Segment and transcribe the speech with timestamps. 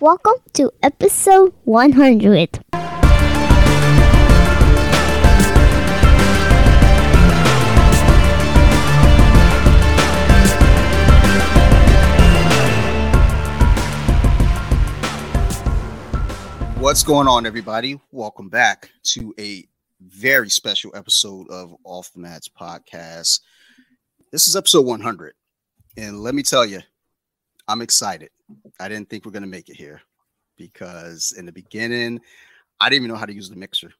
[0.00, 2.58] Welcome to episode 100.
[16.80, 18.00] What's going on, everybody?
[18.10, 19.64] Welcome back to a
[20.00, 23.38] very special episode of Off the Mats podcast.
[24.32, 25.34] This is episode 100.
[25.96, 26.80] And let me tell you,
[27.68, 28.30] I'm excited.
[28.80, 30.00] I didn't think we're to make it here
[30.56, 32.20] because in the beginning,
[32.80, 33.92] I didn't even know how to use the mixer.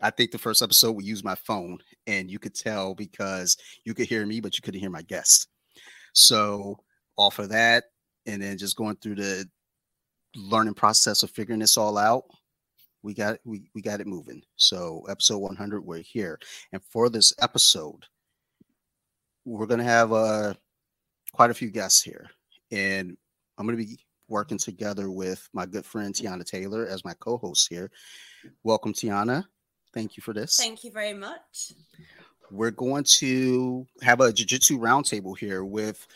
[0.00, 3.94] I think the first episode we used my phone, and you could tell because you
[3.94, 5.48] could hear me, but you couldn't hear my guest.
[6.12, 6.78] So,
[7.16, 7.84] off of that,
[8.26, 9.48] and then just going through the
[10.34, 12.24] learning process of figuring this all out,
[13.02, 14.42] we got we, we got it moving.
[14.56, 16.38] So, episode 100, we're here,
[16.72, 18.04] and for this episode,
[19.46, 20.54] we're gonna have uh
[21.32, 22.28] quite a few guests here,
[22.70, 23.16] and
[23.58, 27.90] I'm gonna be working together with my good friend Tiana Taylor as my co-host here.
[28.64, 29.44] Welcome, Tiana.
[29.94, 30.56] Thank you for this.
[30.56, 31.72] Thank you very much.
[32.50, 36.06] We're going to have a jiu-jitsu roundtable here with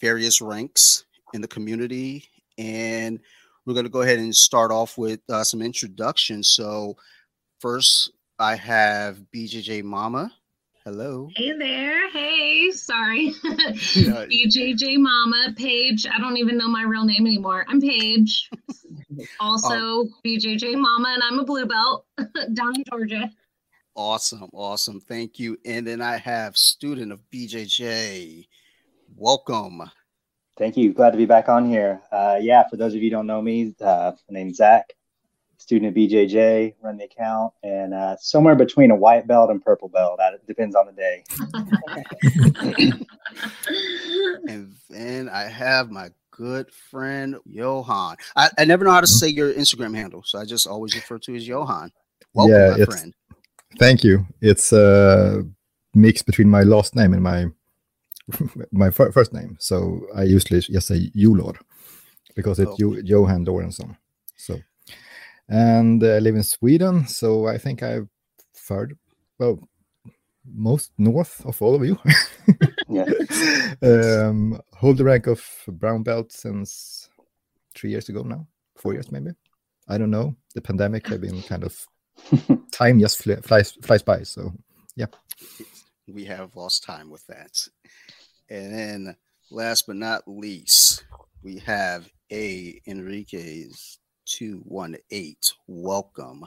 [0.00, 3.18] various ranks in the community, and
[3.64, 6.50] we're going to go ahead and start off with uh, some introductions.
[6.50, 6.96] So,
[7.58, 10.32] first, I have BJJ Mama.
[10.84, 11.28] Hello.
[11.36, 12.10] Hey there.
[12.10, 13.32] Hey, sorry.
[13.44, 14.26] Yeah.
[14.26, 16.08] BJJ Mama, Paige.
[16.12, 17.64] I don't even know my real name anymore.
[17.68, 18.50] I'm Paige.
[19.40, 22.06] also, um, BJJ Mama, and I'm a blue belt
[22.54, 23.30] down in Georgia.
[23.94, 24.50] Awesome.
[24.52, 24.98] Awesome.
[24.98, 25.56] Thank you.
[25.64, 28.48] And then I have student of BJJ.
[29.14, 29.88] Welcome.
[30.58, 30.92] Thank you.
[30.92, 32.00] Glad to be back on here.
[32.10, 34.92] Uh, yeah, for those of you don't know me, uh, my name's Zach
[35.62, 39.88] student at BJJ, run the account, and uh, somewhere between a white belt and purple
[39.88, 40.18] belt.
[40.18, 41.24] That depends on the day.
[44.48, 48.16] and then I have my good friend Johan.
[48.34, 51.18] I, I, never know how to say your Instagram handle, so I just always refer
[51.20, 51.92] to as Johan.
[52.34, 53.14] Welcome, yeah, my friend.
[53.78, 54.26] Thank you.
[54.40, 55.44] It's a
[55.94, 57.46] mix between my last name and my
[58.72, 61.54] my first name, so I usually just say Julor
[62.34, 63.02] because it's okay.
[63.04, 63.96] Johan Lorentzon.
[64.36, 64.58] So
[65.52, 67.06] and I live in Sweden.
[67.06, 68.08] So I think I've
[68.66, 68.96] heard,
[69.38, 69.60] well,
[70.46, 71.98] most north of all of you.
[72.88, 73.04] yeah.
[73.82, 77.10] um, hold the rank of brown belt since
[77.74, 78.46] three years ago now,
[78.76, 79.32] four years maybe.
[79.88, 80.34] I don't know.
[80.54, 81.86] The pandemic has been kind of
[82.72, 84.22] time just fly, flies flies by.
[84.22, 84.52] So
[84.96, 85.06] yeah,
[86.08, 87.68] we have lost time with that.
[88.48, 89.16] And then
[89.50, 91.04] last but not least,
[91.42, 93.98] we have A Enriquez
[94.32, 95.36] 218.
[95.66, 96.46] Welcome.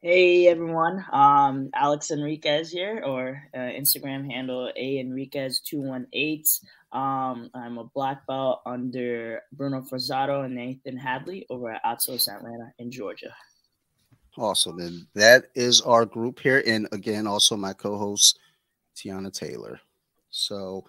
[0.00, 6.48] Hey everyone, um, Alex Enriquez here, or uh, Instagram handle A Enriquez two one eight.
[6.92, 12.72] Um, I'm a black belt under Bruno Frazatto and Nathan Hadley over at Atos Atlanta
[12.78, 13.34] in Georgia.
[14.38, 18.38] Awesome, and that is our group here, and again, also my co-host
[18.96, 19.78] Tiana Taylor.
[20.30, 20.86] So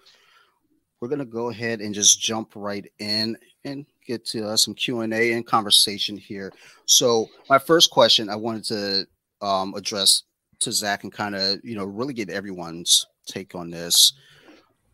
[1.00, 5.00] we're gonna go ahead and just jump right in and get to uh, some Q
[5.00, 6.52] and A and conversation here.
[6.86, 9.06] So my first question I wanted to
[9.46, 10.24] um, address
[10.60, 14.12] to Zach and kind of you know really get everyone's take on this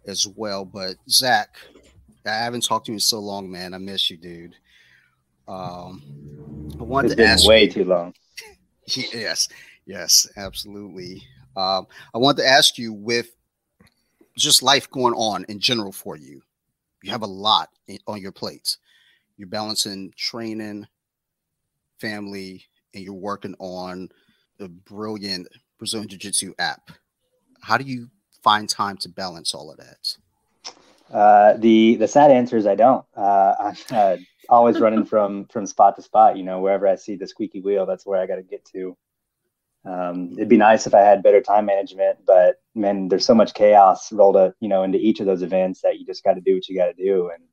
[0.07, 0.65] as well.
[0.65, 1.57] But Zach,
[2.27, 3.75] I haven't talked to you in so long, man.
[3.75, 4.55] I miss you, dude.
[5.49, 6.03] Um,
[6.79, 8.15] I wanted it's to ask way you, too long.
[8.87, 9.49] yes,
[9.87, 11.23] yes, absolutely.
[11.57, 13.31] Um, I wanted to ask you with
[14.37, 16.43] just life going on in general for you.
[17.03, 17.71] You have a lot
[18.07, 18.77] on your plate.
[19.37, 20.87] You're balancing training,
[22.01, 22.65] family,
[22.95, 24.09] and you're working on
[24.59, 25.49] the brilliant
[25.79, 26.91] Brazilian Jiu Jitsu app.
[27.61, 28.09] How do you
[28.43, 30.17] find time to balance all of that?
[31.13, 33.05] Uh, the the sad answer is I don't.
[33.17, 34.17] Uh, I'm uh,
[34.49, 36.37] always running from from spot to spot.
[36.37, 38.97] You know, wherever I see the squeaky wheel, that's where I got to get to.
[39.85, 43.55] Um, it'd be nice if I had better time management, but man, there's so much
[43.55, 46.41] chaos rolled up, you know, into each of those events that you just got to
[46.41, 47.31] do what you got to do.
[47.33, 47.45] And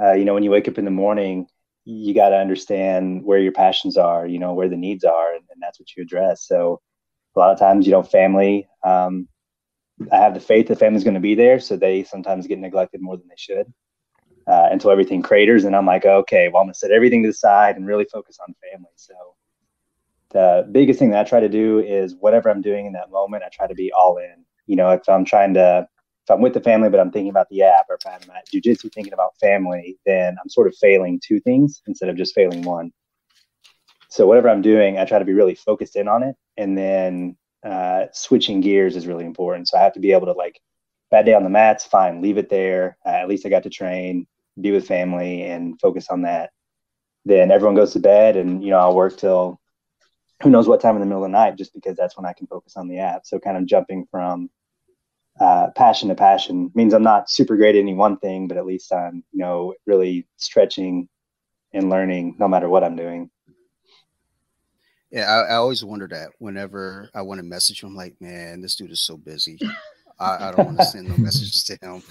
[0.00, 1.46] uh, you know, when you wake up in the morning,
[1.84, 5.44] you got to understand where your passions are, you know, where the needs are, and,
[5.50, 6.46] and, that's what you address.
[6.46, 6.80] So
[7.34, 8.68] a lot of times, you know, family.
[8.84, 9.28] Um,
[10.12, 13.00] I have the faith that family's going to be there, so they sometimes get neglected
[13.00, 13.72] more than they should.
[14.46, 17.34] Uh, until everything craters, and I'm like, okay, well, I'm gonna set everything to the
[17.34, 18.88] side and really focus on family.
[18.96, 19.14] So
[20.30, 23.44] the biggest thing that I try to do is whatever I'm doing in that moment,
[23.44, 24.44] I try to be all in.
[24.66, 25.86] You know, if I'm trying to,
[26.28, 28.48] if I'm with the family, but I'm thinking about the app, or if I'm at
[28.48, 32.62] jujitsu thinking about family, then I'm sort of failing two things instead of just failing
[32.62, 32.92] one.
[34.10, 37.36] So whatever I'm doing, I try to be really focused in on it, and then
[37.64, 39.68] uh, switching gears is really important.
[39.68, 40.60] So I have to be able to like,
[41.10, 42.98] bad day on the mats, fine, leave it there.
[43.06, 44.26] Uh, at least I got to train,
[44.60, 46.50] be with family, and focus on that
[47.28, 49.60] then everyone goes to bed, and you know I'll work till
[50.42, 52.32] who knows what time in the middle of the night, just because that's when I
[52.32, 53.22] can focus on the app.
[53.24, 54.48] So kind of jumping from
[55.40, 58.66] uh, passion to passion means I'm not super great at any one thing, but at
[58.66, 61.08] least I'm you know really stretching
[61.72, 63.30] and learning no matter what I'm doing.
[65.10, 68.60] Yeah, I, I always wonder that whenever I want to message him, I'm like, man,
[68.60, 69.58] this dude is so busy.
[70.20, 72.02] I, I don't want to send no messages to him.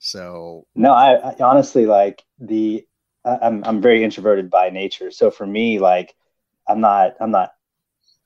[0.00, 2.86] So no, I, I honestly like the
[3.24, 5.10] I'm I'm very introverted by nature.
[5.10, 6.14] So for me, like
[6.68, 7.52] I'm not I'm not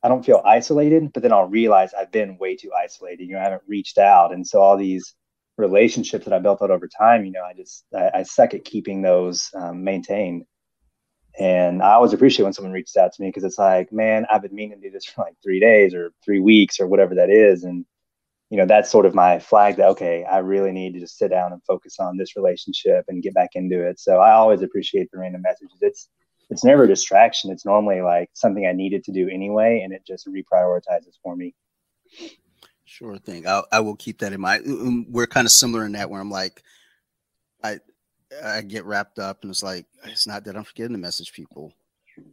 [0.02, 3.24] I don't feel isolated, but then I'll realize I've been way too isolated.
[3.26, 5.14] You know, I haven't reached out, and so all these
[5.58, 8.64] relationships that I built out over time, you know, I just I, I suck at
[8.64, 10.44] keeping those um, maintained.
[11.38, 14.42] And I always appreciate when someone reaches out to me because it's like, man, I've
[14.42, 17.30] been meaning to do this for like three days or three weeks or whatever that
[17.30, 17.84] is, and
[18.50, 21.30] you know that's sort of my flag that okay i really need to just sit
[21.30, 25.08] down and focus on this relationship and get back into it so i always appreciate
[25.10, 26.08] the random messages it's
[26.50, 30.04] it's never a distraction it's normally like something i needed to do anyway and it
[30.06, 31.54] just reprioritizes for me
[32.84, 35.92] sure thing i i will keep that in mind um, we're kind of similar in
[35.92, 36.62] that where i'm like
[37.62, 37.78] i
[38.44, 41.72] i get wrapped up and it's like it's not that i'm forgetting to message people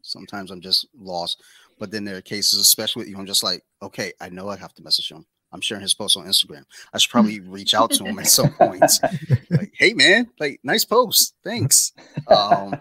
[0.01, 1.41] sometimes i'm just lost
[1.79, 4.57] but then there are cases especially with you i'm just like okay i know i
[4.57, 5.25] have to message him.
[5.53, 6.63] I'm sharing his post on Instagram.
[6.93, 8.83] I should probably reach out to him at some point.
[9.49, 11.35] like, hey man, like nice post.
[11.43, 11.93] Thanks.
[12.27, 12.75] Um,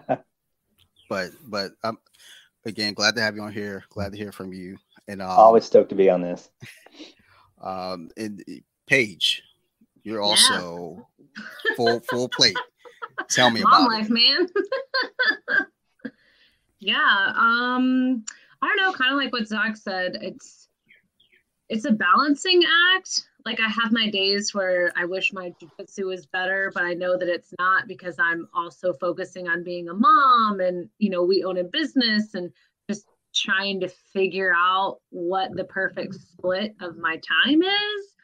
[1.09, 1.97] but but I'm
[2.65, 3.83] again glad to have you on here.
[3.89, 4.77] Glad to hear from you.
[5.07, 6.49] And um, always stoked to be on this.
[7.59, 8.43] Um, and
[8.85, 9.41] Paige,
[10.03, 11.75] you're also yeah.
[11.75, 12.57] full full plate.
[13.29, 14.13] Tell me Mom about life, it.
[14.13, 14.47] man.
[16.79, 17.33] yeah.
[17.35, 18.23] Um,
[18.61, 20.17] I don't know, kind of like what Zach said.
[20.21, 20.67] It's
[21.69, 22.63] it's a balancing
[22.95, 23.27] act.
[23.45, 27.17] Like I have my days where I wish my jujitsu was better, but I know
[27.17, 31.43] that it's not because I'm also focusing on being a mom and you know we
[31.43, 32.51] own a business and
[32.89, 38.15] just trying to figure out what the perfect split of my time is.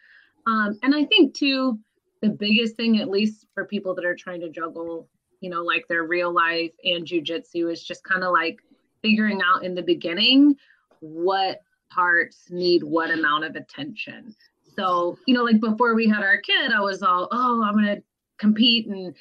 [0.48, 1.80] Um, and I think too,
[2.22, 5.08] the biggest thing, at least for people that are trying to juggle,
[5.42, 8.60] you know, like their real life and jujitsu, is just kind of like
[9.02, 10.56] figuring out in the beginning
[11.00, 11.60] what
[11.92, 14.36] parts need what amount of attention.
[14.76, 17.96] So, you know, like before we had our kid, I was all, oh, I'm going
[17.96, 18.04] to
[18.40, 19.16] compete and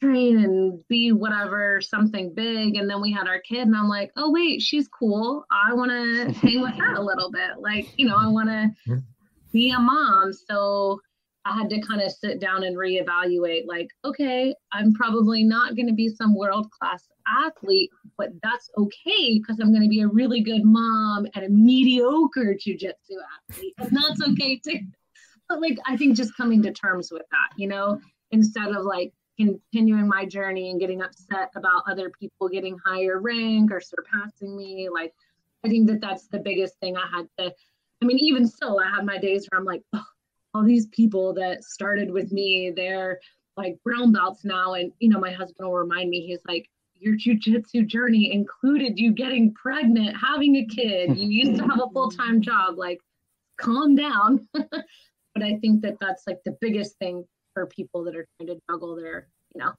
[0.00, 2.76] train and be whatever, something big.
[2.76, 5.44] And then we had our kid, and I'm like, oh, wait, she's cool.
[5.50, 7.58] I want to hang with her a little bit.
[7.60, 9.02] Like, you know, I want to
[9.52, 10.32] be a mom.
[10.32, 11.00] So,
[11.48, 15.88] I had to kind of sit down and reevaluate like, okay, I'm probably not going
[15.88, 20.08] to be some world class athlete, but that's okay because I'm going to be a
[20.08, 23.16] really good mom and a mediocre jujitsu
[23.50, 23.74] athlete.
[23.78, 24.80] And that's okay too.
[25.48, 27.98] But like, I think just coming to terms with that, you know,
[28.32, 33.72] instead of like continuing my journey and getting upset about other people getting higher rank
[33.72, 34.90] or surpassing me.
[34.92, 35.14] Like,
[35.64, 37.54] I think that that's the biggest thing I had to.
[38.02, 40.04] I mean, even still, I have my days where I'm like, oh,
[40.58, 43.20] all these people that started with me, they're
[43.56, 44.74] like brown belts now.
[44.74, 46.68] And, you know, my husband will remind me, he's like,
[47.00, 51.16] your jujitsu journey included you getting pregnant, having a kid.
[51.16, 52.76] You used to have a full time job.
[52.76, 52.98] Like,
[53.56, 54.48] calm down.
[54.52, 57.24] but I think that that's like the biggest thing
[57.54, 59.72] for people that are trying to juggle their, you know,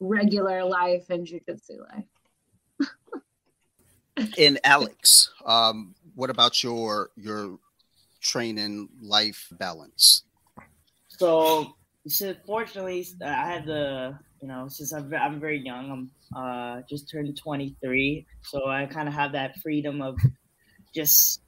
[0.00, 1.78] regular life and jujitsu
[2.80, 2.90] life.
[4.38, 7.58] and Alex, um, what about your your
[8.26, 10.24] training life balance?
[11.08, 11.74] So,
[12.46, 15.90] fortunately, I had the you know since I'm I'm very young.
[15.90, 20.16] I'm uh, just turned 23, so I kind of have that freedom of
[20.94, 21.40] just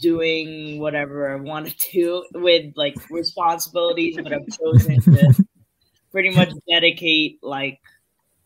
[0.00, 5.44] doing whatever I want to do with like responsibilities, but I've chosen to
[6.10, 7.80] pretty much dedicate like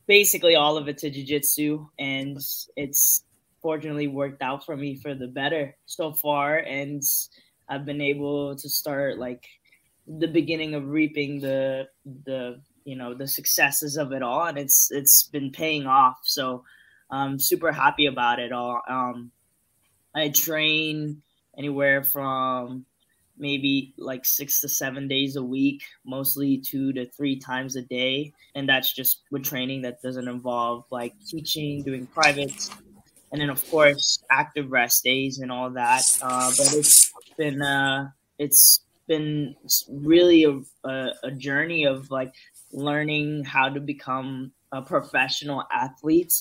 [0.07, 2.39] basically all of it to jujitsu, and
[2.77, 3.25] it's
[3.63, 7.03] fortunately worked out for me for the better so far, and
[7.69, 9.47] I've been able to start like
[10.07, 11.89] the beginning of reaping the
[12.25, 16.21] the you know the successes of it all, and it's it's been paying off.
[16.23, 16.65] So
[17.11, 18.83] I'm super happy about it all.
[18.89, 19.31] Um,
[20.15, 21.23] I train
[21.57, 22.87] anywhere from
[23.39, 28.33] maybe like six to seven days a week, mostly two to three times a day.
[28.55, 32.71] And that's just with training that doesn't involve like teaching, doing privates,
[33.33, 36.03] and then of course active rest days and all that.
[36.23, 39.55] Uh, but it's been uh, it's been
[39.89, 42.35] really a, a, a journey of like
[42.73, 46.35] learning how to become a professional athlete.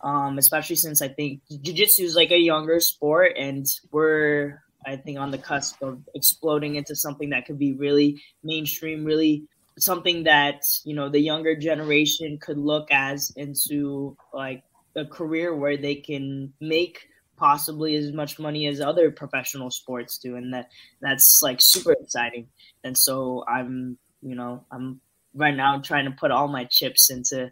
[0.00, 5.18] Um, especially since I think jiu-jitsu is like a younger sport and we're I think
[5.18, 9.42] on the cusp of exploding into something that could be really mainstream, really
[9.78, 14.62] something that, you know, the younger generation could look as into like
[14.96, 20.36] a career where they can make possibly as much money as other professional sports do
[20.36, 22.48] and that that's like super exciting.
[22.84, 25.00] And so i'm you know i'm
[25.34, 27.50] right now trying to put all my chips into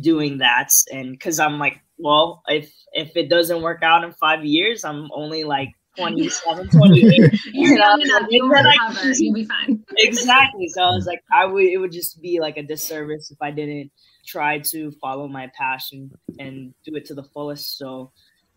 [0.00, 0.70] doing that.
[0.92, 5.10] And because i'm like well if if it doesn't work out in five years i'm
[5.12, 9.12] only like 27 28 you're young enough you'll recover.
[9.12, 9.84] you'll be fine.
[9.98, 10.66] Exactly.
[10.68, 13.50] So i was like i would it would just be like a disservice if i
[13.50, 13.90] didn't
[14.24, 17.78] try to follow my passion and do it to the fullest.
[17.78, 18.12] So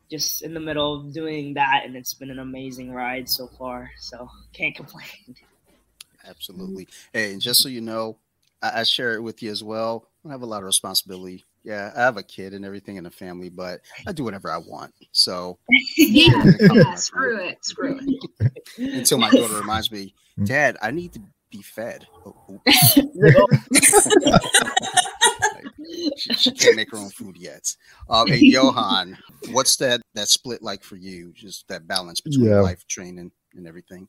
[0.10, 3.90] just in the middle of doing that and it's been an amazing ride so far
[4.00, 5.36] so can't complain.
[6.28, 6.88] Absolutely.
[7.14, 8.18] Hey and just so you know
[8.62, 10.08] I, I share it with you as well.
[10.28, 11.44] I have a lot of responsibility.
[11.64, 14.58] Yeah i have a kid and everything in the family but i do whatever i
[14.58, 15.58] want so.
[15.98, 18.52] Yeah, yeah screw it screw it.
[18.78, 20.46] Until my daughter reminds me hmm.
[20.46, 21.22] dad i need to
[21.56, 22.06] be fed.
[22.26, 22.62] Oh,
[26.18, 27.76] she, she, can't make her own food yet.
[28.10, 29.18] Um, hey, Johan,
[29.52, 31.32] what's that that split like for you?
[31.34, 32.60] Just that balance between yeah.
[32.60, 34.08] life training and everything.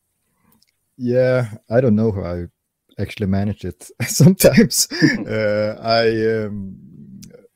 [0.96, 2.46] Yeah, I don't know how I
[2.98, 3.90] actually manage it.
[4.06, 4.88] Sometimes
[5.28, 6.76] uh, I um,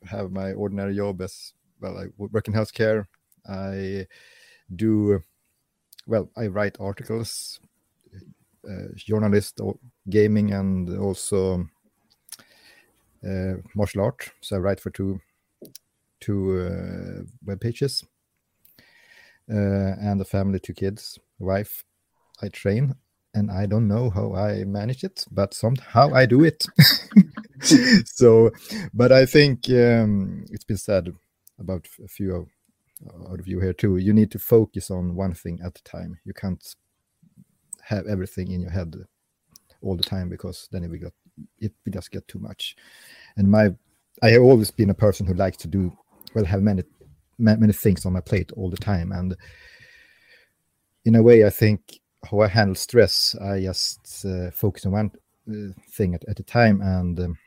[0.05, 1.97] have my ordinary job as well.
[1.97, 3.05] I work in healthcare.
[3.47, 4.07] I
[4.73, 5.21] do
[6.05, 6.29] well.
[6.37, 7.59] I write articles,
[8.69, 9.59] uh, journalist,
[10.09, 11.67] gaming, and also
[13.75, 14.31] martial art.
[14.41, 15.19] So I write for two
[16.19, 18.03] two uh, web pages,
[19.51, 21.83] uh, and a family, two kids, wife.
[22.43, 22.95] I train,
[23.33, 26.65] and I don't know how I manage it, but somehow I do it.
[28.05, 28.51] so,
[28.93, 31.13] but I think um, it's been said
[31.59, 32.47] about a few of,
[33.29, 33.97] out of you here too.
[33.97, 36.19] You need to focus on one thing at a time.
[36.25, 36.63] You can't
[37.83, 38.95] have everything in your head
[39.81, 41.13] all the time because then it will get
[41.59, 42.75] it just get too much.
[43.37, 43.73] And my,
[44.21, 45.95] I have always been a person who likes to do,
[46.35, 46.83] well, have many,
[47.37, 49.11] many things on my plate all the time.
[49.11, 49.35] And
[51.05, 55.11] in a way, I think how I handle stress, I just uh, focus on one
[55.49, 57.37] uh, thing at, at a time, and um,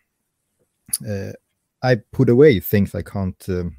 [1.08, 1.32] uh,
[1.82, 3.76] I put away things I can't, um,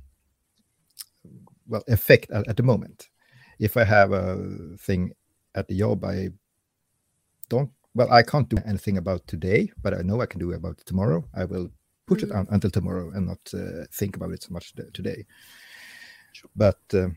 [1.67, 3.09] well, affect at, at the moment.
[3.59, 5.12] If I have a thing
[5.53, 6.29] at the job, I
[7.50, 10.78] don't well, I can't do anything about today, but I know I can do about
[10.86, 11.25] tomorrow.
[11.34, 11.70] I will
[12.06, 12.30] push mm.
[12.30, 15.25] it on until tomorrow and not uh, think about it so much today.
[16.34, 16.50] Sure.
[16.56, 17.08] But uh,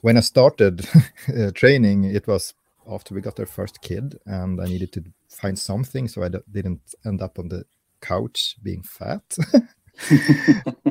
[0.00, 0.88] when I started
[1.28, 2.54] uh, training, it was
[2.88, 6.94] after we got our first kid, and I needed to find something so I didn't
[7.04, 7.64] end up on the
[8.00, 9.36] couch being fat.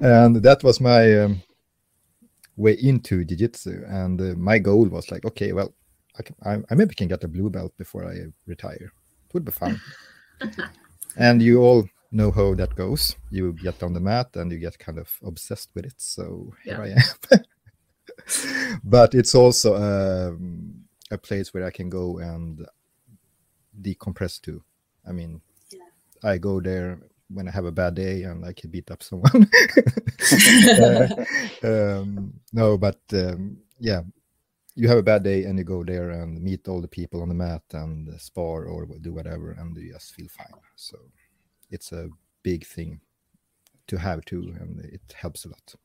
[0.02, 1.42] and that was my um,
[2.58, 5.74] way into jiu-jitsu and uh, my goal was like okay well
[6.18, 8.16] I, can, I, I, maybe can get a blue belt before i
[8.48, 8.92] retire
[9.36, 9.80] would be fun.
[11.16, 13.16] and you all know how that goes.
[13.30, 15.96] You get on the mat and you get kind of obsessed with it.
[15.98, 17.42] So here I am.
[18.84, 22.66] but it's also um, a place where I can go and
[23.82, 24.64] decompress to.
[25.08, 25.82] I mean, yeah.
[26.24, 27.00] I go there
[27.30, 29.50] when I have a bad day and I can beat up someone.
[30.80, 31.08] uh,
[31.64, 34.02] um, no, but um, yeah,
[34.76, 37.30] you have a bad day and you go there and meet all the people on
[37.30, 40.60] the mat and spar or do whatever and you just feel fine.
[40.76, 40.98] So
[41.72, 42.10] it's a
[42.44, 43.00] big thing
[43.88, 45.76] to have too and it helps a lot.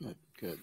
[0.00, 0.60] Good good.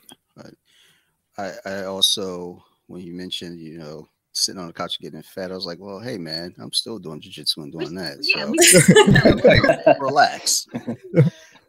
[1.37, 5.55] I i also when you mentioned you know sitting on the couch getting fat i
[5.55, 8.23] was like well hey man i'm still doing jiu-jitsu and doing that.
[8.23, 8.39] So
[9.85, 10.67] like, relax.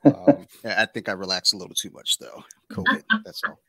[0.03, 2.43] Um, i think i relaxed a little too much though.
[2.73, 3.61] Covid that's all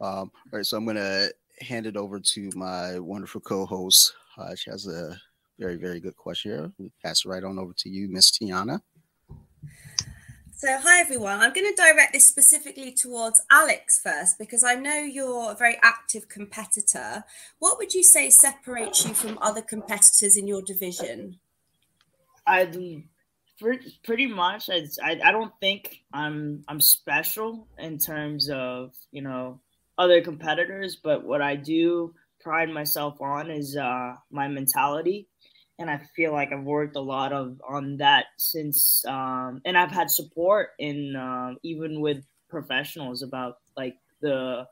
[0.00, 4.14] um, all right, so I'm going to hand it over to my wonderful co-host.
[4.36, 5.18] Uh, she has a
[5.58, 6.72] very, very good question here.
[6.78, 8.80] We pass it right on over to you, Miss Tiana.
[10.54, 11.38] So, hi everyone.
[11.38, 15.78] I'm going to direct this specifically towards Alex first because I know you're a very
[15.82, 17.22] active competitor.
[17.60, 21.38] What would you say separates you from other competitors in your division?
[22.44, 23.04] I
[24.02, 24.68] pretty much.
[24.68, 29.60] I, I don't think I'm I'm special in terms of you know
[29.98, 35.28] other competitors, but what I do pride myself on is uh, my mentality,
[35.78, 39.90] and I feel like I've worked a lot of on that since, um, and I've
[39.90, 44.66] had support in uh, even with professionals about like the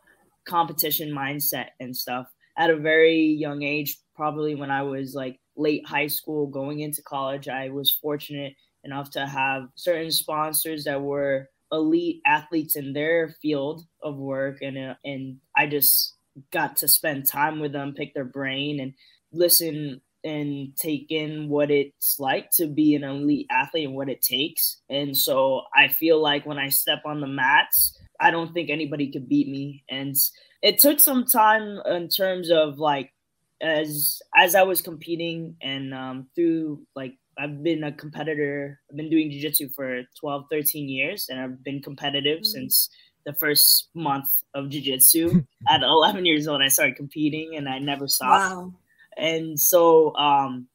[0.46, 3.98] competition mindset and stuff at a very young age.
[4.14, 8.54] Probably when I was like late high school, going into college, I was fortunate
[8.84, 14.78] enough to have certain sponsors that were elite athletes in their field of work and
[14.78, 16.14] uh, and I just
[16.52, 18.92] got to spend time with them, pick their brain and
[19.32, 24.20] listen and take in what it's like to be an elite athlete and what it
[24.20, 24.78] takes.
[24.90, 29.10] And so I feel like when I step on the mats, I don't think anybody
[29.12, 29.84] could beat me.
[29.88, 30.16] And
[30.62, 33.12] it took some time in terms of like
[33.60, 38.80] as as I was competing and um, through like I've been a competitor.
[38.90, 42.44] I've been doing jiu-jitsu for 12, 13 years and I've been competitive mm-hmm.
[42.44, 42.88] since
[43.24, 45.44] the first month of jiu-jitsu.
[45.68, 48.54] At 11 years old I started competing and I never stopped.
[48.54, 48.74] Wow.
[49.16, 50.68] And so um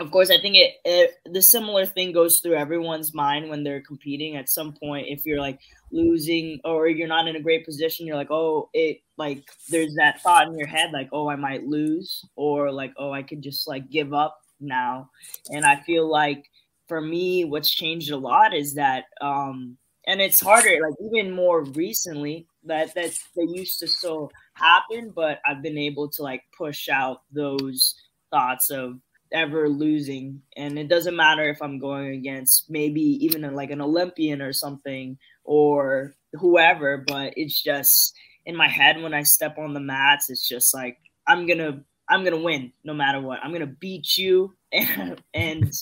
[0.00, 3.80] of course, I think it, it, the similar thing goes through everyone's mind when they're
[3.80, 4.36] competing.
[4.36, 5.58] At some point, if you're like
[5.90, 10.22] losing or you're not in a great position, you're like, oh, it like there's that
[10.22, 13.66] thought in your head, like, oh, I might lose, or like, oh, I could just
[13.66, 15.10] like give up now.
[15.50, 16.50] And I feel like
[16.86, 21.64] for me, what's changed a lot is that, um, and it's harder, like even more
[21.64, 26.88] recently, that that that used to so happen, but I've been able to like push
[26.88, 27.94] out those
[28.30, 29.00] thoughts of
[29.32, 33.80] ever losing and it doesn't matter if i'm going against maybe even a, like an
[33.80, 38.14] olympian or something or whoever but it's just
[38.46, 40.96] in my head when i step on the mats it's just like
[41.26, 43.40] i'm gonna i'm gonna win no matter what.
[43.42, 45.72] I'm gonna beat you and, and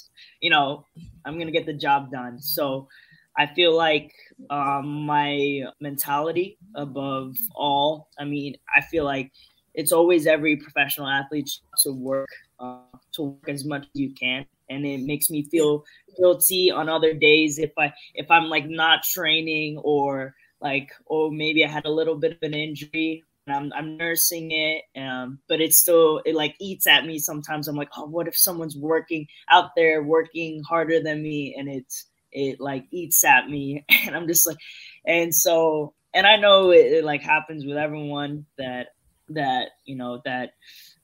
[0.41, 0.85] you know
[1.25, 2.41] i'm gonna get the job done.
[2.41, 2.89] So
[3.37, 4.13] i feel like
[4.51, 9.31] um, my mentality above all i mean i feel like
[9.77, 11.51] it's always every professional athlete
[11.83, 12.79] to work uh,
[13.13, 14.47] to work as much as you can.
[14.71, 15.85] And it makes me feel
[16.19, 21.65] guilty on other days if i if i'm like not training or like oh maybe
[21.65, 25.75] i had a little bit of an injury i'm, I'm nursing it um, but it
[25.75, 27.69] still it like eats at me sometimes.
[27.69, 31.55] I'm like oh what if someone's working out there working harder than me?
[31.59, 33.85] And it's it like eats at me.
[34.07, 34.59] And i'm just like
[35.07, 38.89] and so and i know it, it like happens with everyone that
[39.29, 40.53] that you know that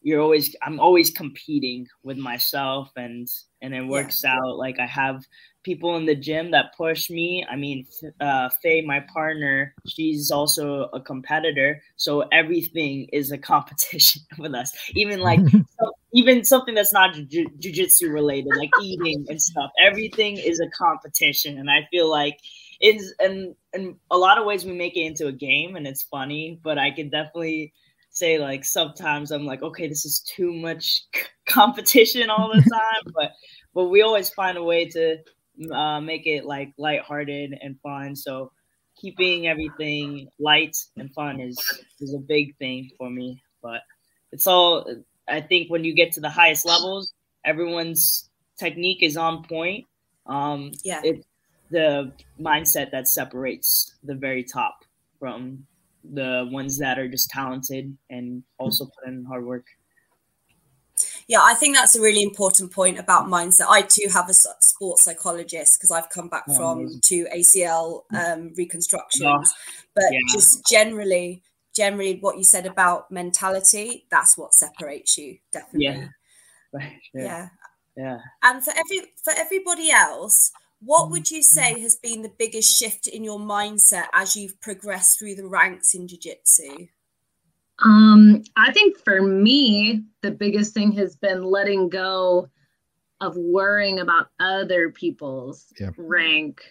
[0.02, 3.28] you're always i'm always competing with myself and
[3.60, 4.34] and it works yeah.
[4.34, 4.56] out.
[4.58, 5.24] Like i have
[5.62, 7.44] people in the gym that push me.
[7.50, 7.86] I mean
[8.20, 14.72] uh faye my partner she's also a competitor so everything is a competition with us.
[14.94, 20.36] Even like so, even something that's not jiu- jiu-jitsu related like eating and stuff everything
[20.36, 22.38] is a competition and i feel like
[22.80, 26.02] it's and in a lot of ways we make it into a game and it's
[26.02, 27.72] funny but i could definitely
[28.12, 31.04] say like sometimes I'm like, okay, this is too much
[31.48, 33.32] competition all the time, but
[33.74, 35.16] but we always find a way to
[35.72, 38.16] uh, make it like lighthearted and fun.
[38.16, 38.52] So
[38.96, 41.58] keeping everything light and fun is
[42.00, 43.42] is a big thing for me.
[43.62, 43.80] But
[44.32, 44.86] it's all
[45.28, 47.12] I think when you get to the highest levels,
[47.44, 49.86] everyone's technique is on point.
[50.26, 51.26] Um, yeah, it's
[51.70, 54.84] the mindset that separates the very top
[55.18, 55.66] from
[56.04, 59.66] the ones that are just talented and also put in hard work.
[61.32, 63.64] Yeah, I think that's a really important point about mindset.
[63.66, 68.52] I too have a sports psychologist because I've come back oh, from two ACL um,
[68.54, 69.54] reconstructions,
[69.94, 70.18] but yeah.
[70.30, 71.42] just generally,
[71.74, 75.86] generally, what you said about mentality, that's what separates you, definitely.
[75.86, 76.08] Yeah.
[76.74, 77.00] Right.
[77.14, 77.22] Yeah.
[77.22, 77.48] yeah.
[77.96, 78.18] yeah.
[78.42, 83.06] And for every for everybody else, what would you say has been the biggest shift
[83.06, 86.88] in your mindset as you've progressed through the ranks in jiu-jitsu?
[87.84, 92.48] Um, I think for me, the biggest thing has been letting go
[93.20, 95.90] of worrying about other people's yeah.
[95.96, 96.62] rank.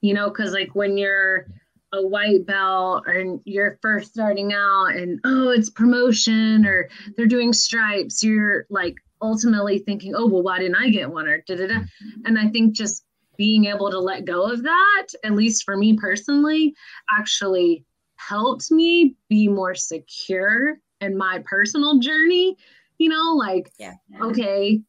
[0.00, 1.46] You know, because like when you're
[1.92, 7.52] a white belt and you're first starting out and oh, it's promotion or they're doing
[7.52, 11.66] stripes, you're like ultimately thinking, oh, well, why didn't I get one or da da
[11.66, 11.80] da.
[12.24, 13.04] And I think just
[13.36, 16.74] being able to let go of that, at least for me personally,
[17.10, 17.84] actually
[18.18, 22.56] helped me be more secure in my personal journey.
[22.98, 23.94] You know, like, yeah.
[24.20, 24.80] okay,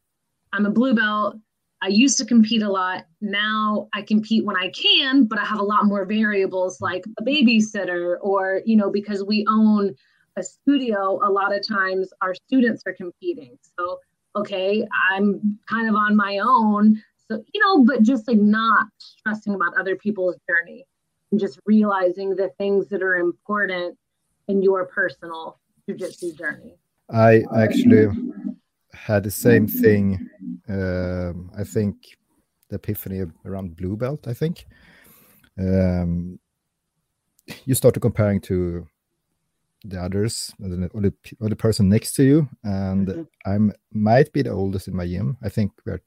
[0.51, 1.37] I'm a blue belt.
[1.81, 3.05] I used to compete a lot.
[3.21, 7.23] Now I compete when I can, but I have a lot more variables like a
[7.23, 9.95] babysitter or, you know, because we own
[10.35, 13.57] a studio, a lot of times our students are competing.
[13.77, 13.99] So,
[14.35, 17.01] okay, I'm kind of on my own.
[17.29, 20.85] So, you know, but just like not stressing about other people's journey
[21.31, 23.97] and just realizing the things that are important
[24.47, 26.75] in your personal jujitsu journey.
[27.09, 28.07] I actually
[28.93, 30.29] had the same thing.
[30.67, 31.95] Um, I think
[32.69, 34.27] the epiphany around blue belt.
[34.27, 34.65] I think
[35.59, 36.39] um,
[37.65, 38.87] you started comparing to
[39.83, 43.21] the others or the, or the, person next to you, and mm-hmm.
[43.45, 45.37] I'm might be the oldest in my gym.
[45.41, 46.01] I think we're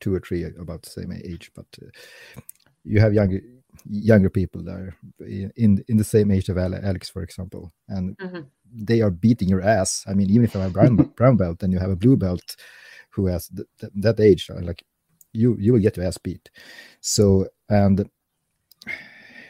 [0.00, 2.40] two or three about the same age, but uh,
[2.84, 3.40] you have younger
[3.88, 8.40] younger people there in in the same age of Alex, for example, and mm-hmm.
[8.72, 10.04] they are beating your ass.
[10.06, 12.16] I mean, even if you have a brown, brown belt and you have a blue
[12.16, 12.56] belt
[13.10, 14.84] who has th- th- that age, uh, like
[15.32, 16.50] you, you will get your ass beat.
[17.00, 18.08] So, and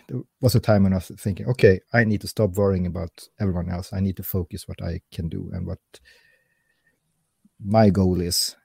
[0.09, 3.29] there was a time when I was thinking, okay, I need to stop worrying about
[3.41, 3.93] everyone else.
[3.93, 5.81] I need to focus what I can do and what
[7.65, 8.57] my goal is.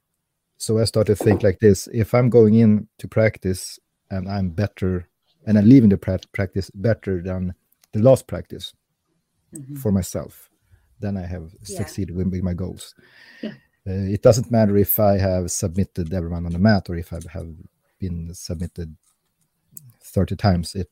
[0.57, 3.79] So I started to think like this: if I'm going in to practice
[4.11, 5.07] and I'm better,
[5.45, 7.53] and I'm leaving the practice better than
[7.93, 8.73] the last practice
[9.53, 9.75] mm-hmm.
[9.75, 10.49] for myself,
[10.99, 11.77] then I have yeah.
[11.77, 12.95] succeeded with my goals.
[13.41, 13.53] Yeah.
[13.87, 17.19] Uh, it doesn't matter if I have submitted everyone on the mat or if I
[17.31, 17.49] have
[17.99, 18.95] been submitted
[20.03, 20.75] 30 times.
[20.75, 20.89] It,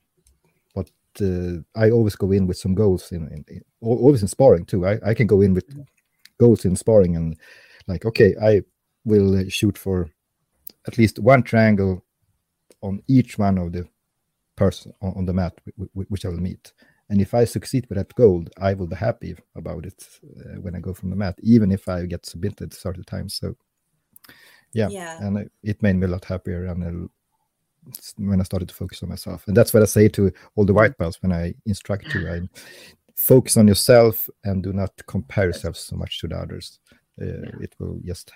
[0.74, 0.90] but
[1.22, 4.88] uh, I always go in with some goals in, in, in always in sparring too.
[4.88, 5.66] I, I can go in with
[6.40, 7.38] goals in sparring and
[7.88, 8.64] like, okay, I
[9.06, 10.10] will shoot for
[10.88, 12.04] at least one triangle
[12.82, 13.88] on each one of the
[14.60, 15.54] person on, the mat
[15.94, 16.74] which I will meet.
[17.10, 20.76] And if I succeed with that goal, I will be happy about it uh, when
[20.76, 23.34] I go from the mat, even if I get submitted 30 times.
[23.34, 23.56] So,
[24.74, 25.18] yeah, yeah.
[25.26, 26.66] and it made me a lot happier.
[26.66, 27.10] And
[28.18, 30.74] when I started to focus on myself, and that's what I say to all the
[30.74, 32.42] white belts when I instruct you: I
[33.18, 36.80] focus on yourself and do not compare yourself so much to the others.
[37.20, 37.64] Uh, yeah.
[37.66, 38.32] It will just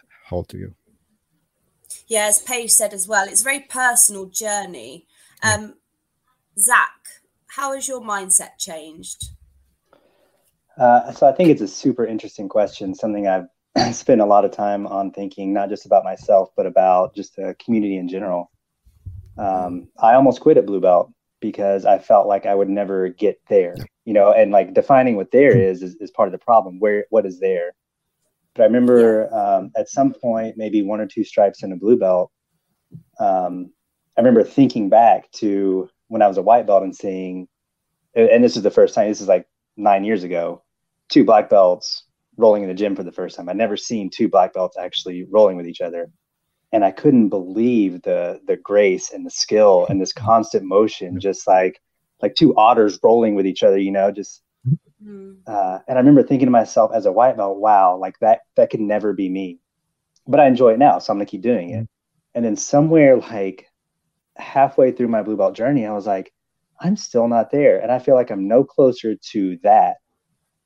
[0.49, 0.73] to you.
[2.07, 5.05] Yeah, as Paige said as well, it's a very personal journey.
[5.43, 5.75] Um.
[6.57, 6.91] Zach,
[7.47, 9.25] how has your mindset changed?
[10.77, 13.47] Uh, so I think it's a super interesting question, something I've
[13.95, 17.55] spent a lot of time on thinking, not just about myself, but about just the
[17.63, 18.51] community in general.
[19.37, 23.39] Um, I almost quit at Blue Belt because I felt like I would never get
[23.49, 26.79] there, you know, and like defining what there is, is, is part of the problem.
[26.79, 27.73] Where, what is there?
[28.55, 31.97] But I remember um, at some point, maybe one or two stripes in a blue
[31.97, 32.31] belt,
[33.19, 33.71] um,
[34.15, 37.47] I remember thinking back to when I was a white belt and seeing,
[38.15, 40.63] and this is the first time, this is like nine years ago,
[41.09, 42.05] two black belts
[42.37, 43.49] rolling in the gym for the first time.
[43.49, 46.09] I'd never seen two black belts actually rolling with each other.
[46.71, 51.47] And I couldn't believe the the grace and the skill and this constant motion, just
[51.47, 51.79] like
[52.21, 54.43] like two otters rolling with each other, you know, just
[55.05, 55.37] Mm.
[55.45, 58.69] Uh, and I remember thinking to myself as a white belt, wow, like that, that
[58.69, 59.59] could never be me.
[60.27, 60.99] But I enjoy it now.
[60.99, 61.83] So I'm going to keep doing it.
[61.83, 61.87] Mm.
[62.35, 63.67] And then somewhere like
[64.37, 66.33] halfway through my blue belt journey, I was like,
[66.79, 67.79] I'm still not there.
[67.79, 69.97] And I feel like I'm no closer to that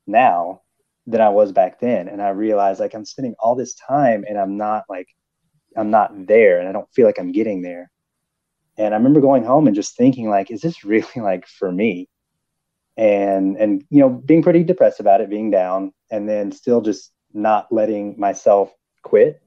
[0.06, 0.62] now
[1.06, 2.08] than I was back then.
[2.08, 5.08] And I realized like I'm spending all this time and I'm not like,
[5.76, 7.92] I'm not there and I don't feel like I'm getting there.
[8.78, 12.10] And I remember going home and just thinking like, is this really like for me?
[12.98, 17.14] and and you know being pretty depressed about it being down and then still just
[17.34, 19.42] not letting myself quit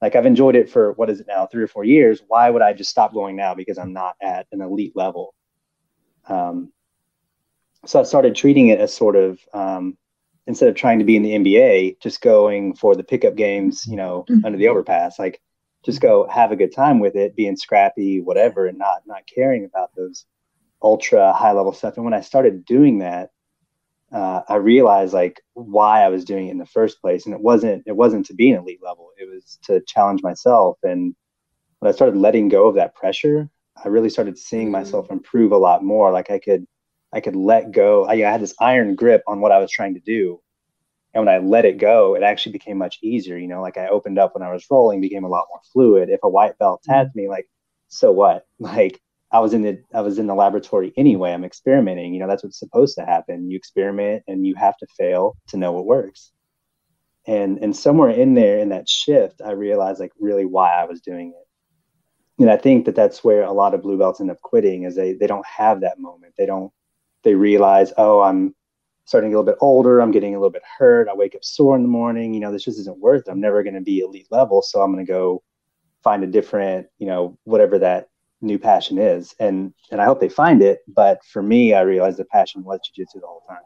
[0.00, 2.62] like i've enjoyed it for what is it now three or four years why would
[2.62, 5.34] i just stop going now because i'm not at an elite level
[6.26, 6.72] um,
[7.86, 9.96] so i started treating it as sort of um,
[10.46, 13.96] instead of trying to be in the nba just going for the pickup games you
[13.96, 14.44] know mm-hmm.
[14.44, 15.40] under the overpass like
[15.84, 19.64] just go have a good time with it being scrappy whatever and not not caring
[19.64, 20.26] about those
[20.82, 21.96] ultra high level stuff.
[21.96, 23.30] And when I started doing that,
[24.12, 27.26] uh, I realized like why I was doing it in the first place.
[27.26, 29.10] And it wasn't it wasn't to be an elite level.
[29.18, 30.78] It was to challenge myself.
[30.82, 31.14] And
[31.78, 33.48] when I started letting go of that pressure,
[33.82, 34.72] I really started seeing mm-hmm.
[34.72, 36.10] myself improve a lot more.
[36.12, 36.66] Like I could
[37.12, 38.04] I could let go.
[38.06, 40.40] I, I had this iron grip on what I was trying to do.
[41.12, 43.36] And when I let it go, it actually became much easier.
[43.36, 46.08] You know, like I opened up when I was rolling, became a lot more fluid.
[46.08, 47.20] If a white belt tapped mm-hmm.
[47.22, 47.48] me, like,
[47.88, 48.46] so what?
[48.60, 49.00] Like
[49.32, 51.32] I was in the I was in the laboratory anyway.
[51.32, 52.12] I'm experimenting.
[52.14, 53.48] You know, that's what's supposed to happen.
[53.48, 56.32] You experiment and you have to fail to know what works.
[57.26, 61.00] And and somewhere in there in that shift, I realized like really why I was
[61.00, 62.42] doing it.
[62.42, 64.96] And I think that that's where a lot of blue belts end up quitting is
[64.96, 66.34] they they don't have that moment.
[66.36, 66.72] They don't
[67.22, 68.54] they realize, oh, I'm
[69.04, 70.00] starting to get a little bit older.
[70.00, 71.08] I'm getting a little bit hurt.
[71.08, 72.34] I wake up sore in the morning.
[72.34, 73.30] You know, this just isn't worth it.
[73.30, 74.62] I'm never going to be elite level.
[74.62, 75.42] So I'm going to go
[76.02, 78.08] find a different, you know, whatever that
[78.42, 82.18] new passion is and and i hope they find it but for me i realized
[82.18, 83.58] the passion was jiu-jitsu the whole time.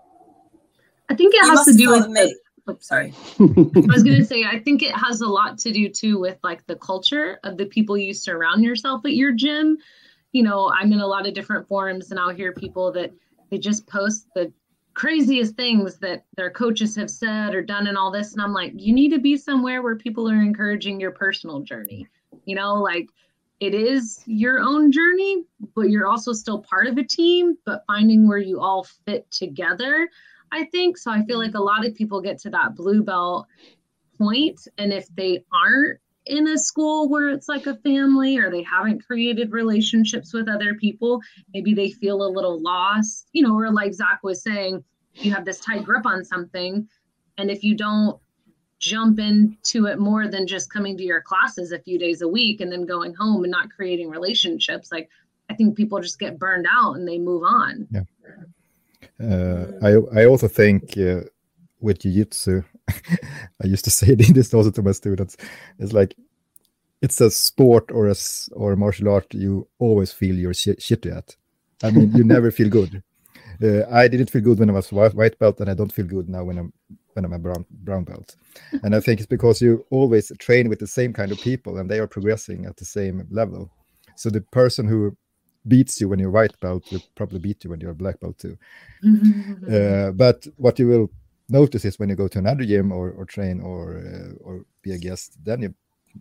[1.09, 2.35] I think it you has to do with the,
[2.67, 3.13] oh, sorry.
[3.39, 6.39] I was going to say i think it has a lot to do too with
[6.43, 9.79] like the culture of the people you surround yourself at your gym.
[10.33, 13.13] You know i'm in a lot of different forums and i'll hear people that
[13.51, 14.53] they just post the
[14.95, 18.73] craziest things that their coaches have said or done and all this and i'm like
[18.75, 22.09] you need to be somewhere where people are encouraging your personal journey.
[22.47, 23.09] You know like
[23.61, 28.29] it is your own journey, but you're also still part of a team, but finding
[28.29, 30.09] where you all fit together,
[30.53, 30.99] I think.
[30.99, 33.47] So I feel like a lot of people get to that blue belt
[34.19, 38.63] point, And if they aren't in a school where it's like a family or they
[38.63, 41.21] haven't created relationships with other people,
[41.53, 44.83] maybe they feel a little lost, you know, or like Zach was saying,
[45.15, 46.89] you have this tight grip on something
[47.39, 48.19] and if you don't
[48.85, 52.61] jump into it more than just coming to your classes a few days a week
[52.61, 54.93] and then going home and not creating relationships.
[54.93, 55.09] Like
[55.51, 57.87] i think people just get burned out and they move on.
[57.97, 58.07] Yeah.
[59.29, 61.21] Uh, i i also think uh,
[61.81, 62.63] with jiu-jitsu
[63.63, 65.37] i used to say this also to my students
[65.79, 66.13] it's like
[67.05, 68.17] it's a sport or a
[68.63, 71.37] or a martial art you always feel you're sh- shitty at.
[71.87, 73.03] I mean you never feel good.
[73.63, 76.29] Uh, I didn't feel good when I was white belt, and I don't feel good
[76.29, 76.73] now when I'm
[77.15, 78.37] when I'm a brown brown belt.
[78.83, 81.91] and I think it's because you always train with the same kind of people, and
[81.91, 83.71] they are progressing at the same level.
[84.17, 85.17] So the person who
[85.67, 88.39] beats you when you're white belt will probably beat you when you're a black belt
[88.39, 88.57] too.
[89.73, 91.11] uh, but what you will
[91.49, 94.93] notice is when you go to another gym or, or train or uh, or be
[94.93, 95.75] a guest, then you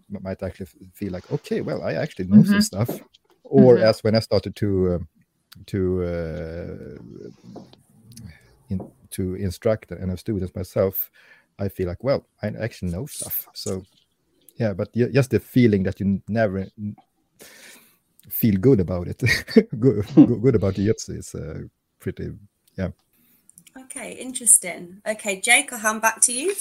[0.10, 2.52] might actually feel like, okay, well, I actually know mm-hmm.
[2.52, 2.90] some stuff.
[3.44, 3.84] Or mm-hmm.
[3.84, 5.08] as when I started to um,
[5.68, 7.60] to uh,
[8.74, 11.12] in, to instruct and have students myself,
[11.60, 13.48] I feel like, well, I actually know stuff.
[13.54, 13.84] So,
[14.58, 16.68] yeah, but just the feeling that you never
[18.30, 19.20] feel good about it,
[19.80, 21.62] good, good about the jiu is uh,
[22.00, 22.32] pretty,
[22.78, 22.90] yeah.
[23.78, 25.02] Okay, interesting.
[25.08, 26.54] Okay, Jake, I'll hand back to you.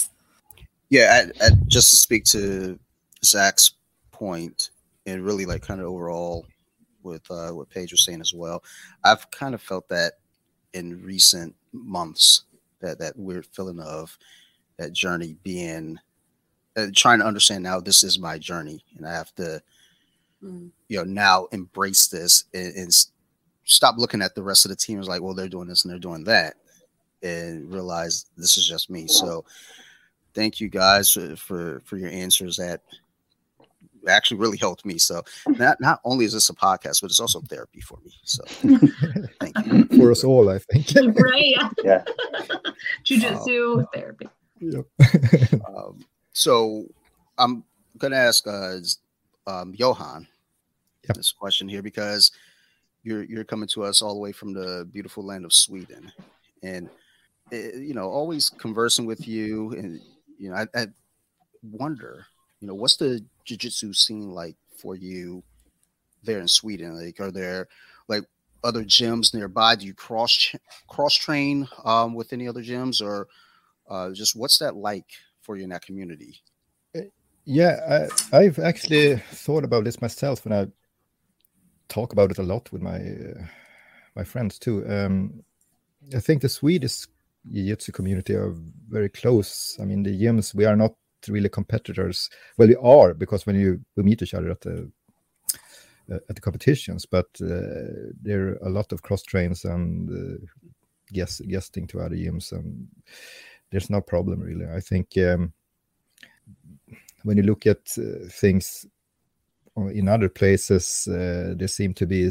[0.89, 2.79] Yeah, I, I, just to speak to
[3.23, 3.73] Zach's
[4.11, 4.69] point,
[5.05, 6.45] and really like kind of overall
[7.03, 8.63] with uh, what Paige was saying as well.
[9.03, 10.13] I've kind of felt that
[10.73, 12.43] in recent months
[12.81, 14.17] that that weird feeling of
[14.77, 15.97] that journey being
[16.75, 19.61] uh, trying to understand now this is my journey and I have to
[20.43, 20.69] mm.
[20.87, 23.05] you know now embrace this and, and,
[23.65, 25.91] stop looking at the rest of the team as like well they're doing this and
[25.91, 26.55] they're doing that
[27.23, 29.07] and realize this is just me.
[29.07, 29.45] So
[30.33, 32.81] thank you guys for for, for your answers that
[34.07, 34.97] actually really helped me.
[34.97, 38.13] So not not only is this a podcast, but it's also therapy for me.
[38.23, 38.43] So
[39.39, 40.49] thank you for us all.
[40.49, 40.87] I think
[41.19, 41.55] right.
[41.83, 42.03] Yeah.
[43.05, 44.29] Jujitsu um, therapy.
[44.59, 44.85] Yep.
[45.67, 46.85] um, so
[47.37, 47.63] I'm
[47.97, 48.77] gonna ask uh,
[49.47, 50.27] um, Johan
[51.07, 51.17] yep.
[51.17, 52.31] this question here because
[53.03, 56.11] you're you're coming to us all the way from the beautiful land of Sweden,
[56.61, 56.89] and
[57.51, 59.99] uh, you know always conversing with you, and
[60.37, 60.87] you know I, I
[61.61, 62.25] wonder
[62.63, 65.43] you know, what's the jiu-jitsu scene like for you
[66.23, 66.95] there in Sweden?
[66.95, 67.67] Like, are there
[68.07, 68.23] like
[68.63, 69.75] other gyms nearby?
[69.75, 70.55] Do you cross
[70.87, 73.27] cross train um, with any other gyms, or
[73.89, 75.07] uh, just what's that like
[75.41, 76.41] for you in that community?
[76.95, 77.01] Uh,
[77.43, 80.67] yeah, I, I've actually thought about this myself, and I
[81.89, 83.45] talk about it a lot with my uh,
[84.15, 84.89] my friends too.
[84.89, 85.43] Um,
[86.15, 87.07] I think the Swedish
[87.51, 88.53] jiu-jitsu community are
[88.87, 89.77] very close.
[89.81, 90.93] I mean, the gyms we are not
[91.29, 92.29] really competitors.
[92.57, 94.89] Well, we are because when you we meet each other at the
[96.11, 100.45] uh, at the competitions, but uh, there are a lot of cross trains and uh,
[101.13, 102.87] guest, guesting to other gyms, and
[103.71, 104.65] there's no problem really.
[104.65, 105.53] I think um,
[107.23, 108.85] when you look at things
[109.77, 112.29] in other places, there seem to be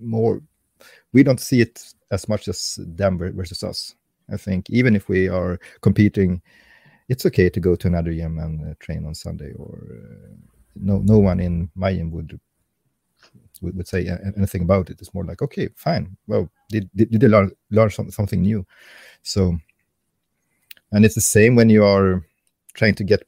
[0.00, 0.40] more.
[1.12, 1.82] We don't see it
[2.12, 3.96] as much as them versus us.
[4.32, 6.40] I think even if we are competing
[7.08, 9.52] it's okay to go to another gym and uh, train on Sunday.
[9.52, 10.34] Or uh,
[10.76, 12.38] no, no one in my gym would
[13.60, 15.00] would, would say anything about it.
[15.00, 16.16] It's more like, okay, fine.
[16.26, 18.66] Well, did did, did they learn learn some, something new?
[19.22, 19.56] So,
[20.92, 22.24] and it's the same when you are
[22.74, 23.26] trying to get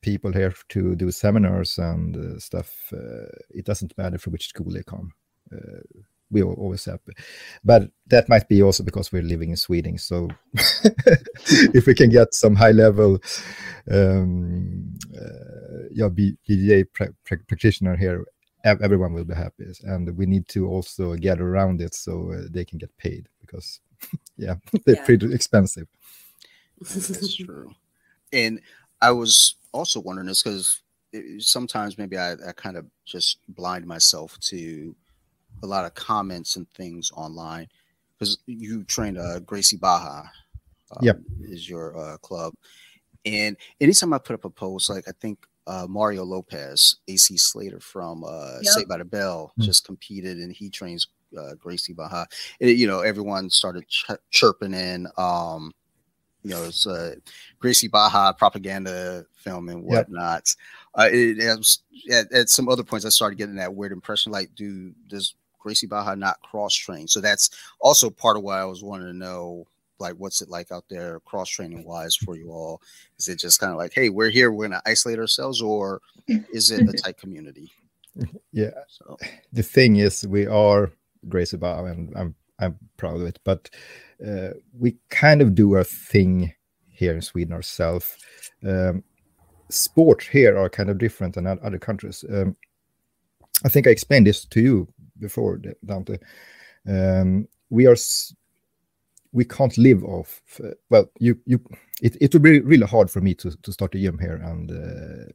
[0.00, 2.92] people here to do seminars and uh, stuff.
[2.92, 5.12] Uh, it doesn't matter from which school they come.
[5.52, 5.80] Uh,
[6.30, 7.12] we are always happy.
[7.64, 9.98] But that might be also because we're living in Sweden.
[9.98, 10.28] So
[11.74, 13.18] if we can get some high level
[13.90, 18.24] um, uh, yeah, BJJ pra pra practitioner here,
[18.64, 19.64] everyone will be happy.
[19.82, 23.80] And we need to also get around it so uh, they can get paid because,
[24.36, 25.04] yeah, they're yeah.
[25.04, 25.88] pretty expensive.
[26.80, 27.72] That's true.
[28.32, 28.60] And
[29.00, 30.82] I was also wondering this because
[31.38, 34.94] sometimes maybe I, I kind of just blind myself to
[35.62, 37.68] a lot of comments and things online
[38.18, 40.30] because you trained uh, Gracie Barra.
[40.90, 42.54] Um, yep, is your uh, club,
[43.26, 47.78] and anytime I put up a post, like I think uh, Mario Lopez, AC Slater
[47.78, 48.72] from uh, yep.
[48.72, 49.64] Saved by the Bell, mm-hmm.
[49.64, 52.26] just competed, and he trains uh, Gracie Barra.
[52.60, 55.06] And, you know, everyone started ch- chirping in.
[55.18, 55.74] Um,
[56.42, 57.16] you know, it's a
[57.58, 60.54] Gracie Barra propaganda film and whatnot.
[60.96, 61.04] Yep.
[61.04, 64.32] Uh, it, it was, at, at, some other points, I started getting that weird impression,
[64.32, 65.34] like, do does
[65.68, 67.10] Gracie Barra not cross trained.
[67.10, 69.66] So that's also part of why I was wanting to know
[69.98, 72.80] like what's it like out there cross training wise for you all?
[73.18, 76.70] Is it just kind of like, hey, we're here, we're gonna isolate ourselves, or is
[76.70, 77.70] it a tight community?
[78.50, 78.70] Yeah.
[78.88, 79.18] So
[79.52, 80.90] the thing is we are
[81.28, 83.38] Gracie Barra and I'm I'm proud of it.
[83.44, 83.68] But
[84.26, 86.54] uh, we kind of do our thing
[86.88, 88.16] here in Sweden ourselves.
[88.66, 89.04] Um,
[89.68, 92.24] sports here are kind of different than other countries.
[92.32, 92.56] Um,
[93.64, 94.88] I think I explained this to you
[95.20, 96.18] before, Dante.
[96.86, 97.96] Um, we are
[99.32, 100.40] we can't live off.
[100.62, 101.60] Uh, well, you you
[102.02, 104.70] it, it would be really hard for me to to start a gym here and
[104.70, 105.30] uh,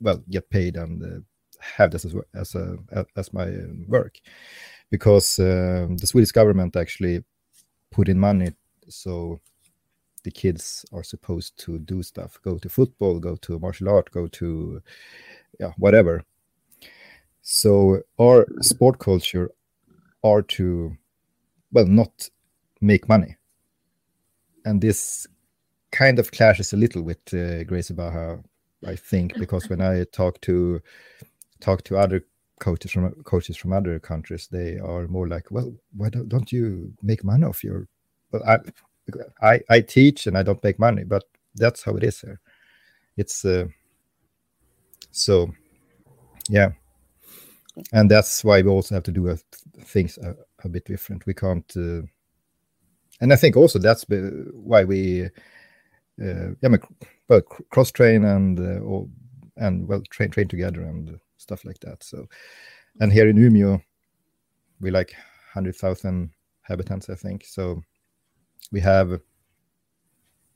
[0.00, 1.20] well get paid and uh,
[1.60, 2.76] have this as as a
[3.16, 3.50] as my
[3.88, 4.18] work
[4.90, 7.24] because um, the Swedish government actually
[7.90, 8.52] put in money
[8.88, 9.40] so
[10.24, 14.26] the kids are supposed to do stuff go to football go to martial art go
[14.26, 14.82] to
[15.58, 16.24] yeah whatever
[17.42, 19.50] so our sport culture
[20.22, 20.96] are to
[21.72, 22.28] well not
[22.80, 23.36] make money
[24.64, 25.26] and this
[25.92, 28.42] kind of clashes a little with uh, Gracie Barra
[28.86, 30.80] i think because when i talk to
[31.60, 32.24] talk to other
[32.60, 36.92] coaches from coaches from other countries they are more like well why don't, don't you
[37.02, 37.86] make money off your
[38.32, 38.58] well i
[39.42, 41.24] I, I teach and I don't make money, but
[41.54, 42.40] that's how it is here.
[43.16, 43.66] It's uh,
[45.10, 45.52] so,
[46.48, 46.70] yeah,
[47.92, 49.36] and that's why we also have to do
[49.84, 51.26] things a, a, bit different.
[51.26, 52.02] We can't, uh,
[53.20, 55.28] and I think also that's why we, uh,
[56.60, 56.76] yeah,
[57.28, 59.08] well, cross train and uh, or,
[59.56, 62.02] and well train train together and stuff like that.
[62.02, 62.26] So,
[63.00, 63.82] and here in Umeå,
[64.80, 65.14] we like
[65.52, 66.30] hundred thousand
[66.64, 67.44] inhabitants, I think.
[67.44, 67.82] So
[68.72, 69.20] we have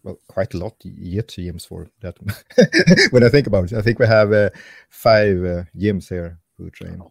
[0.03, 2.17] well quite a lot yet gyms for that
[3.11, 4.51] when i think about it i think we have uh,
[4.91, 7.03] five uh, gyms here who train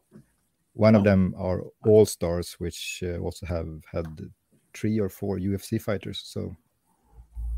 [0.73, 4.05] one of them are all stars which uh, also have had
[4.73, 6.55] three or four ufc fighters so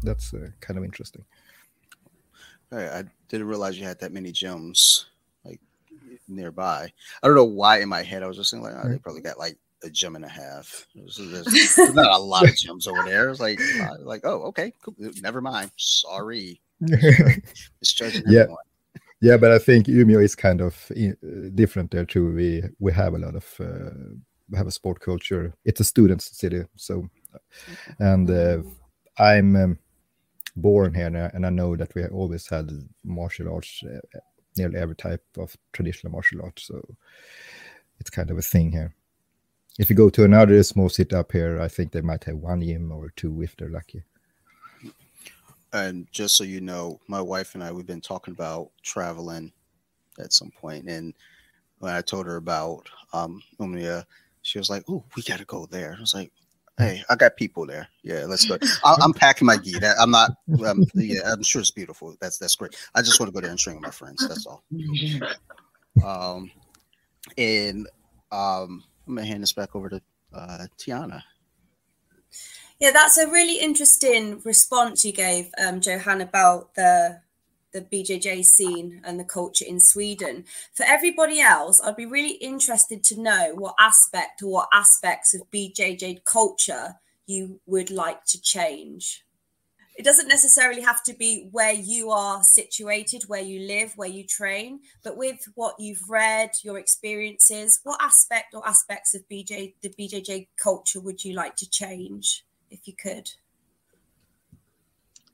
[0.04, 1.24] that's uh, kind of interesting
[2.72, 5.06] i didn't realize you had that many gyms
[5.46, 5.62] like
[6.28, 6.92] nearby
[7.24, 9.22] i don't know why in my head i was just thinking like oh, they probably
[9.22, 10.88] got like a gym and a half.
[10.96, 11.46] There's, there's,
[11.76, 13.30] there's not a lot of gyms over there.
[13.30, 14.96] It's like, uh, like, oh, okay, cool.
[15.22, 15.72] never mind.
[15.78, 18.42] Sorry, misjudging yeah.
[18.42, 18.58] Everyone.
[19.26, 20.92] Yeah, but I think Umeå is kind of
[21.56, 22.32] different there too.
[22.32, 23.90] We we have a lot of uh,
[24.52, 25.52] we have a sport culture.
[25.66, 27.10] It's a students' city, so
[27.98, 28.62] and uh,
[29.18, 29.80] I'm um,
[30.56, 32.70] born here and I know that we always had
[33.04, 34.20] martial arts, uh,
[34.58, 36.68] nearly every type of traditional martial arts.
[36.68, 36.82] So
[38.00, 38.94] it's kind of a thing here.
[39.80, 42.62] If you go to another small city up here, I think they might have one
[42.62, 44.04] gym or two if they're lucky.
[45.76, 49.52] And just so you know, my wife and I we've been talking about traveling
[50.20, 51.14] at some point, and
[51.80, 53.42] when I told her about um
[54.42, 56.32] she was like, "Oh, we got to go there." I was like,
[56.78, 57.88] "Hey, I got people there.
[58.04, 59.80] Yeah, let's go." I, am packing my gear.
[60.00, 60.32] I'm not.
[60.66, 62.16] Um, yeah, I'm sure it's beautiful.
[62.22, 62.76] That's that's great.
[62.94, 64.26] I just want to go there and train with my friends.
[64.28, 64.64] That's all.
[66.06, 66.52] Um,
[67.38, 67.88] and
[68.32, 70.02] um I'm gonna hand this back over to
[70.34, 71.22] uh, Tiana.
[72.80, 77.22] Yeah, that's a really interesting response you gave, um, Johan, about the
[77.74, 80.46] the BJJ scene and the culture in Sweden.
[80.74, 85.42] For everybody else, I'd be really interested to know what aspect or what aspects of
[85.52, 86.96] BJJ culture
[87.28, 89.24] you would like to change
[89.98, 94.26] it doesn't necessarily have to be where you are situated, where you live, where you
[94.26, 99.90] train, but with what you've read, your experiences, what aspect or aspects of BJ the
[99.90, 103.30] BJJ culture would you like to change if you could?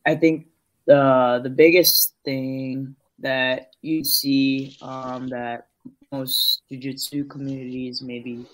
[0.05, 0.47] I think
[0.85, 5.67] the the biggest thing that you see um, that
[6.11, 8.45] most jiu-jitsu communities maybe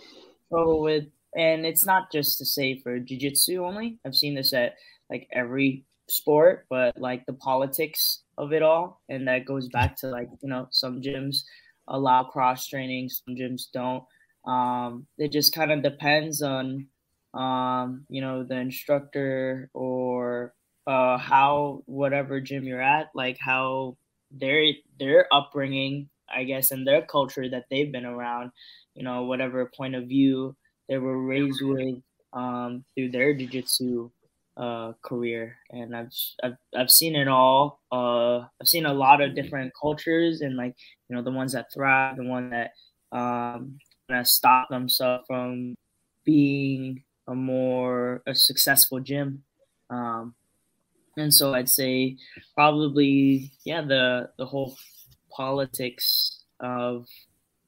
[0.47, 4.75] struggle with and it's not just to say for jiu-jitsu only i've seen this at
[5.09, 9.01] like every sport, but like the politics of it all.
[9.09, 11.43] And that goes back to like, you know, some gyms
[11.87, 14.03] allow cross training, some gyms don't.
[14.45, 16.87] Um, it just kind of depends on,
[17.37, 20.53] um, you know, the instructor or
[20.87, 23.95] uh, how whatever gym you're at, like how
[24.31, 24.63] their
[24.99, 28.51] their upbringing, I guess, and their culture that they've been around,
[28.95, 30.55] you know, whatever point of view
[30.89, 32.01] they were raised with
[32.33, 34.09] um, through their jujitsu
[34.57, 36.11] uh, career, and I've,
[36.43, 37.81] I've I've seen it all.
[37.91, 40.75] Uh, I've seen a lot of different cultures, and like
[41.07, 42.71] you know the ones that thrive, the one that
[43.15, 43.77] um,
[44.09, 45.75] of stop themselves from
[46.25, 49.43] being a more a successful gym.
[49.89, 50.35] Um,
[51.15, 52.17] and so I'd say
[52.55, 54.77] probably yeah the the whole
[55.31, 57.07] politics of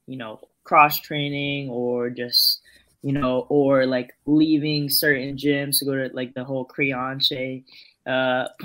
[0.07, 2.62] you know cross training or just
[3.01, 7.64] you know, or like leaving certain gyms to go to like the whole Creonte,
[8.05, 8.47] uh,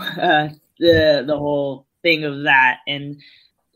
[0.78, 3.20] the the whole thing of that, and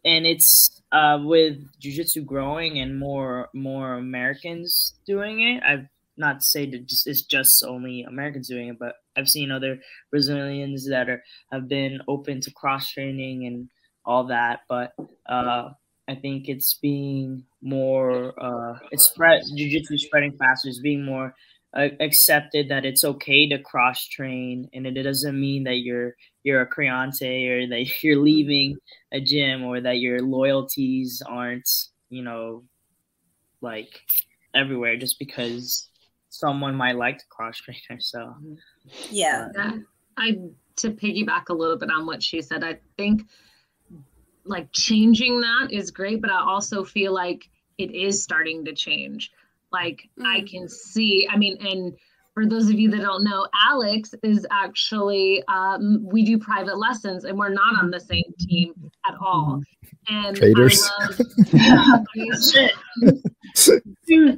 [0.05, 5.63] and it's uh, with jiu-jitsu growing and more more Americans doing it.
[5.63, 5.87] I've
[6.19, 9.81] not to say that just it's just only Americans doing it, but I've seen other
[10.11, 13.69] Brazilians that are have been open to cross training and
[14.05, 14.61] all that.
[14.69, 14.93] But
[15.29, 15.71] uh,
[16.09, 20.69] I think it's being more uh, it's spread jiu-jitsu spreading faster.
[20.69, 21.35] It's being more
[21.75, 26.63] uh, accepted that it's okay to cross train, and it doesn't mean that you're you're
[26.63, 28.77] a creonte or that you're leaving
[29.13, 31.69] a gym or that your loyalties aren't
[32.11, 32.65] you know
[33.61, 34.01] like
[34.55, 35.88] everywhere just because
[36.29, 38.01] someone might like to cross trainer.
[38.01, 38.35] So
[39.11, 39.73] yeah, uh,
[40.17, 40.39] I
[40.77, 42.65] to piggyback a little bit on what she said.
[42.65, 43.23] I think
[44.45, 49.31] like changing that is great, but I also feel like it is starting to change.
[49.71, 50.27] Like mm.
[50.27, 51.95] I can see, I mean, and
[52.35, 57.25] for those of you that don't know, Alex is actually um, we do private lessons,
[57.25, 58.73] and we're not on the same team
[59.09, 59.61] at all.
[60.09, 60.89] And traders.
[61.01, 61.21] Love,
[61.53, 61.99] yeah,
[63.55, 64.37] he's,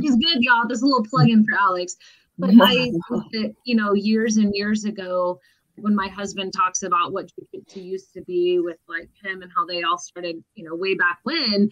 [0.00, 0.66] he's good, y'all.
[0.66, 1.96] There's a little plug in for Alex.
[2.38, 2.92] But I
[3.32, 5.40] that you know, years and years ago,
[5.76, 9.66] when my husband talks about what jiu-jitsu used to be with like him and how
[9.66, 11.70] they all started, you know, way back when,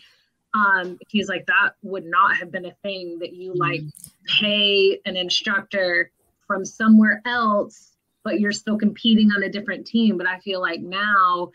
[0.54, 3.82] um, he's like that would not have been a thing that you like
[4.40, 6.10] pay an instructor
[6.46, 7.92] from somewhere else,
[8.24, 10.16] but you're still competing on a different team.
[10.16, 11.50] But I feel like now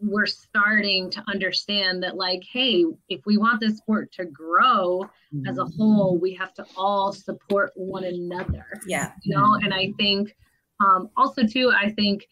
[0.00, 5.04] we're starting to understand that like hey if we want this sport to grow
[5.46, 9.12] as a whole we have to all support one another yeah.
[9.24, 9.54] you know?
[9.62, 10.34] And i think
[10.80, 12.28] um, also, too, I think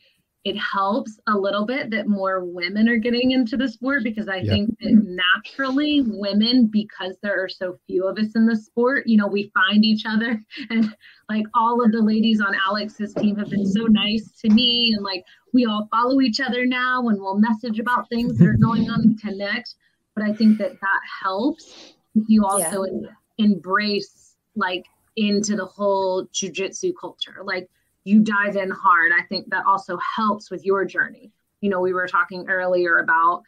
[0.46, 4.36] it helps a little bit that more women are getting into the sport because I
[4.36, 4.52] yeah.
[4.52, 9.16] think that naturally women, because there are so few of us in the sport, you
[9.16, 10.40] know, we find each other.
[10.70, 10.94] And
[11.28, 14.92] like all of the ladies on Alex's team have been so nice to me.
[14.94, 18.56] And like we all follow each other now and we'll message about things that are
[18.56, 19.74] going on and connect.
[20.14, 23.08] But I think that that helps if you also yeah.
[23.38, 24.84] embrace like
[25.16, 27.38] into the whole jujitsu culture.
[27.42, 27.68] Like
[28.06, 29.10] you dive in hard.
[29.12, 31.32] I think that also helps with your journey.
[31.60, 33.42] You know, we were talking earlier about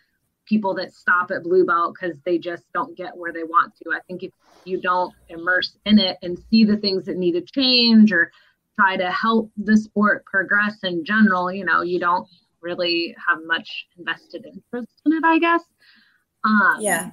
[0.46, 3.90] people that stop at blue belt because they just don't get where they want to.
[3.92, 4.32] I think if
[4.64, 8.32] you don't immerse in it and see the things that need to change or
[8.74, 12.26] try to help the sport progress in general, you know, you don't
[12.60, 15.62] really have much invested interest in it, I guess.
[16.44, 17.10] Um, yeah.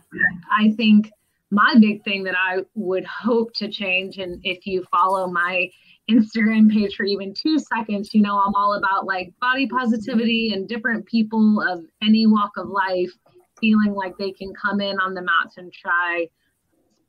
[0.52, 1.12] I think
[1.52, 5.70] my big thing that I would hope to change, and if you follow my
[6.10, 10.68] Instagram page for even two seconds, you know, I'm all about like body positivity and
[10.68, 13.12] different people of any walk of life
[13.60, 16.28] feeling like they can come in on the mats and try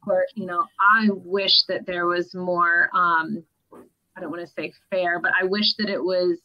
[0.00, 0.26] sport.
[0.34, 3.44] You know, I wish that there was more, um,
[4.16, 6.38] I don't want to say fair, but I wish that it was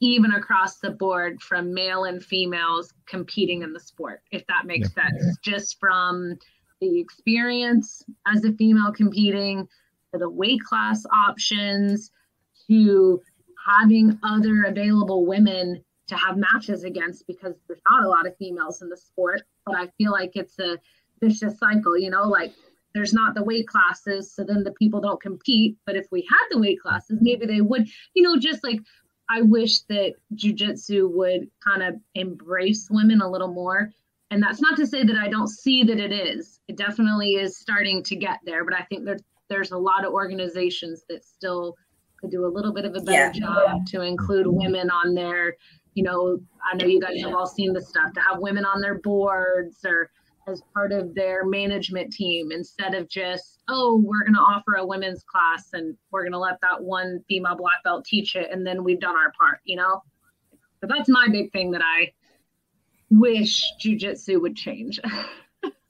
[0.00, 4.90] even across the board from male and females competing in the sport, if that makes
[4.96, 5.08] yeah.
[5.08, 6.38] sense, just from
[6.80, 9.68] the experience as a female competing
[10.12, 12.10] to the weight class options
[12.66, 13.20] to
[13.66, 18.82] having other available women to have matches against because there's not a lot of females
[18.82, 19.42] in the sport.
[19.64, 20.78] But i feel like it's a
[21.20, 22.52] vicious cycle you know like
[22.94, 25.76] there's not the weight classes so then the people don't compete.
[25.86, 28.80] But if we had the weight classes maybe they would you know just like
[29.28, 33.90] i wish that jiu-jitsu would kind of embrace women a little more.
[34.32, 36.60] And that's not to say that i don't see that it is.
[36.66, 39.20] It definitely is starting to get there but i think that
[39.50, 41.76] there's a lot of organizations that still
[42.18, 43.40] could do a little bit of a better yeah.
[43.40, 45.56] job to include women on their
[45.94, 46.38] you know
[46.70, 49.78] i know you guys have all seen the stuff to have women on their boards
[49.84, 50.10] or
[50.46, 54.86] as part of their management team instead of just oh we're going to offer a
[54.86, 58.66] women's class and we're going to let that one female black belt teach it and
[58.66, 60.02] then we've done our part you know?
[60.80, 62.12] But that's my big thing that i
[63.10, 65.00] wish jiu-jitsu would change.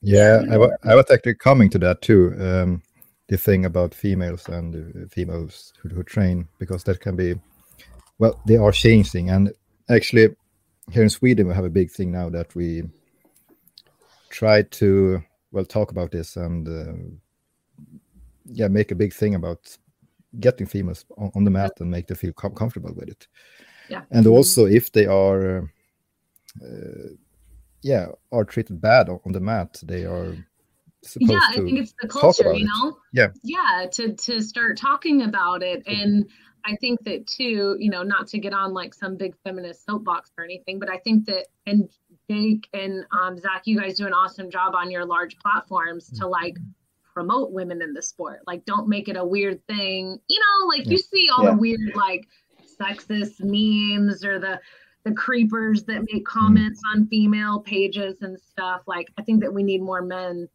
[0.03, 2.83] Yeah I, w- I was actually coming to that too um,
[3.31, 7.35] the thing about females and uh, females who, who train because that can be
[8.19, 9.31] well they are changing.
[9.31, 9.53] And
[9.89, 10.35] actually
[10.91, 12.83] here in sweden we have a big thing now that we
[14.31, 15.23] try to
[15.53, 16.93] well talk about this and uh,
[18.47, 19.77] yeah make a big thing about
[20.41, 23.29] getting females on, on the mat and make them feel com- comfortable with it.
[23.89, 24.03] Yeah.
[24.11, 25.71] And also if they are
[26.61, 27.09] uh,
[27.83, 30.37] yeah are treated bad on the mat they are
[31.19, 32.95] yeah i think it's the culture you know it.
[33.13, 36.27] yeah yeah to to start talking about it and
[36.65, 40.31] i think that too you know not to get on like some big feminist soapbox
[40.37, 41.89] or anything but i think that and
[42.29, 46.25] jake and um, zach you guys do an awesome job on your large platforms to
[46.25, 46.31] mm-hmm.
[46.31, 46.57] like
[47.15, 50.85] promote women in the sport like don't make it a weird thing you know like
[50.85, 50.93] yeah.
[50.93, 51.51] you see all yeah.
[51.51, 52.27] the weird like
[52.81, 54.61] sexist memes or the
[55.05, 56.27] the creepers that make mm.
[56.27, 56.95] comments mm.
[56.95, 60.47] on female pages and stuff like i think that we need more men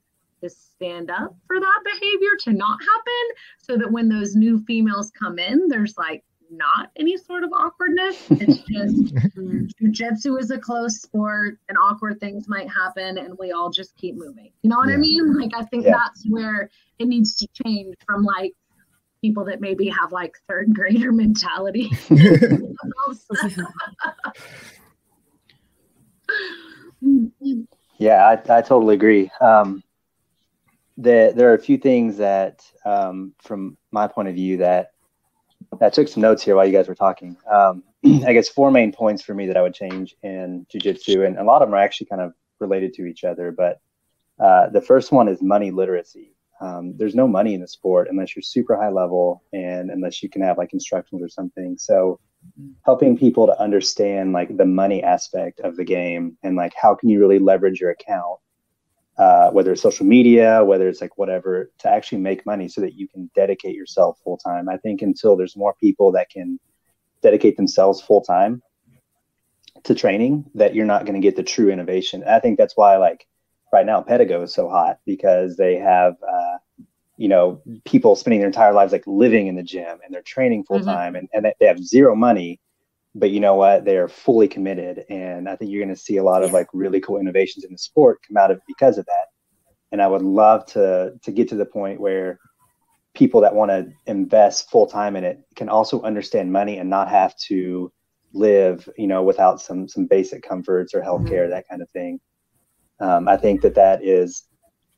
[0.46, 5.12] to stand up for that behavior to not happen so that when those new females
[5.18, 8.24] come in, there's like not any sort of awkwardness.
[8.30, 9.16] It's just
[9.82, 14.16] jujitsu is a close sport and awkward things might happen and we all just keep
[14.16, 14.52] moving.
[14.62, 14.96] You know what yeah.
[14.96, 15.38] I mean?
[15.38, 15.92] Like I think yeah.
[15.92, 16.70] that's where
[17.00, 18.54] it needs to change from like
[19.22, 21.90] people that maybe have like third grader mentality.
[27.98, 29.32] yeah, I, I totally agree.
[29.42, 29.84] Um,
[30.98, 34.92] the, there are a few things that, um, from my point of view, that
[35.82, 37.38] I took some notes here while you guys were talking.
[37.52, 37.84] Um,
[38.26, 41.44] I guess four main points for me that I would change in jujitsu, and a
[41.44, 43.52] lot of them are actually kind of related to each other.
[43.52, 43.80] But
[44.40, 46.36] uh, the first one is money literacy.
[46.62, 50.30] Um, there's no money in the sport unless you're super high level and unless you
[50.30, 51.78] can have like instructions or something.
[51.78, 52.20] So
[52.86, 57.10] helping people to understand like the money aspect of the game and like how can
[57.10, 58.40] you really leverage your account
[59.18, 62.96] uh, whether it's social media, whether it's like whatever, to actually make money so that
[62.96, 64.68] you can dedicate yourself full time.
[64.68, 66.60] I think until there's more people that can
[67.22, 68.62] dedicate themselves full time
[69.84, 72.22] to training, that you're not going to get the true innovation.
[72.24, 73.26] And I think that's why, like
[73.72, 76.58] right now, Pedigo is so hot because they have, uh,
[77.18, 80.66] you know, people spending their entire lives like living in the gym and they're training
[80.66, 81.26] full time mm-hmm.
[81.34, 82.60] and, and they have zero money
[83.16, 83.86] but you know what?
[83.86, 87.00] They're fully committed and i think you're going to see a lot of like really
[87.00, 89.28] cool innovations in the sport come out of because of that.
[89.92, 92.40] And i would love to to get to the point where
[93.16, 97.10] people that want to invest full time in it can also understand money and not
[97.10, 97.92] have to
[98.34, 101.52] live you know without some some basic comforts or healthcare mm-hmm.
[101.52, 102.20] that kind of thing.
[103.00, 104.44] Um, i think that that is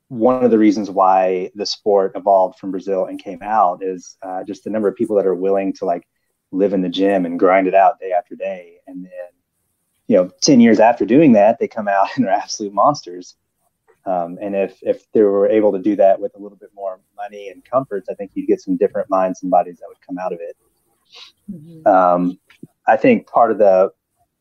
[0.10, 4.44] one of the reasons why the sport evolved from brazil and came out is uh,
[4.44, 6.04] just the number of people that are willing to like
[6.52, 8.78] live in the gym and grind it out day after day.
[8.88, 9.12] And then,
[10.08, 13.36] you know, 10 years after doing that, they come out and are absolute monsters.
[14.06, 17.02] Um, and if, if they were able to do that with a little bit more
[17.16, 20.18] money and comforts, I think you'd get some different minds and bodies that would come
[20.18, 20.56] out of it.
[21.52, 21.88] Mm-hmm.
[21.88, 22.40] Um,
[22.88, 23.92] I think part of the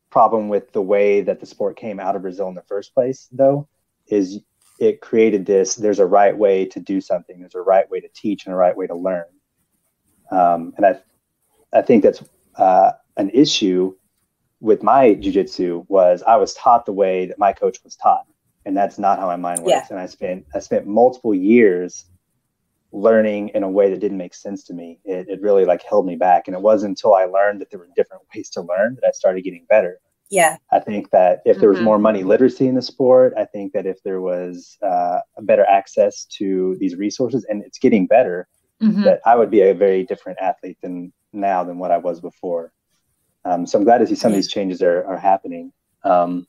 [0.09, 3.27] problem with the way that the sport came out of Brazil in the first place,
[3.31, 3.67] though,
[4.07, 4.39] is
[4.79, 8.07] it created this there's a right way to do something, there's a right way to
[8.13, 9.25] teach, and a right way to learn.
[10.31, 10.99] Um, and I
[11.77, 12.23] I think that's
[12.55, 13.93] uh, an issue
[14.59, 18.25] with my jujitsu was I was taught the way that my coach was taught,
[18.65, 19.71] and that's not how my mind works.
[19.71, 19.85] Yeah.
[19.89, 22.05] And I spent I spent multiple years
[22.91, 24.99] learning in a way that didn't make sense to me.
[25.03, 27.79] It, it really like held me back, and it wasn't until I learned that there
[27.79, 29.99] were different ways to learn that I started getting better.
[30.29, 31.85] Yeah, I think that if there was mm-hmm.
[31.85, 35.65] more money literacy in the sport, I think that if there was uh, a better
[35.69, 38.49] access to these resources, and it's getting better,
[38.81, 39.03] mm-hmm.
[39.03, 42.73] that I would be a very different athlete than now than what I was before.
[43.45, 45.71] Um, so I'm glad to see some of these changes are, are happening.
[46.03, 46.47] Um,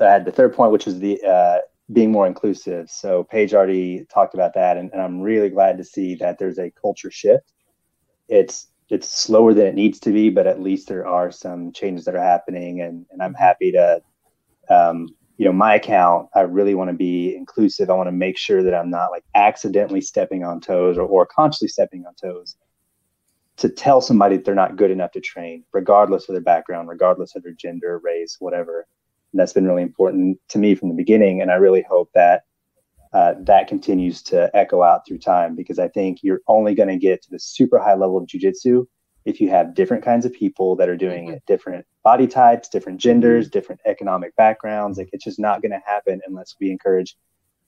[0.00, 1.58] I had the third point, which was the uh,
[1.92, 2.90] being more inclusive.
[2.90, 6.58] So Paige already talked about that, and, and, I'm really glad to see that there's
[6.58, 7.52] a culture shift.
[8.28, 12.04] It's it's slower than it needs to be, but at least there are some changes
[12.04, 14.02] that are happening, and, and I'm happy to,
[14.68, 16.28] um, you know, my account.
[16.34, 17.88] I really want to be inclusive.
[17.88, 21.26] I want to make sure that I'm not like accidentally stepping on toes or, or
[21.26, 22.56] consciously stepping on toes
[23.60, 27.36] to tell somebody that they're not good enough to train, regardless of their background, regardless
[27.36, 28.86] of their gender, race, whatever.
[29.32, 31.42] And that's been really important to me from the beginning.
[31.42, 32.44] And I really hope that
[33.12, 36.96] uh, that continues to echo out through time because I think you're only going to
[36.96, 38.86] get to the super high level of jujitsu
[39.24, 41.34] if you have different kinds of people that are doing mm-hmm.
[41.34, 43.58] it, different body types, different genders, mm-hmm.
[43.58, 44.96] different economic backgrounds.
[44.96, 47.16] Like it's just not going to happen unless we encourage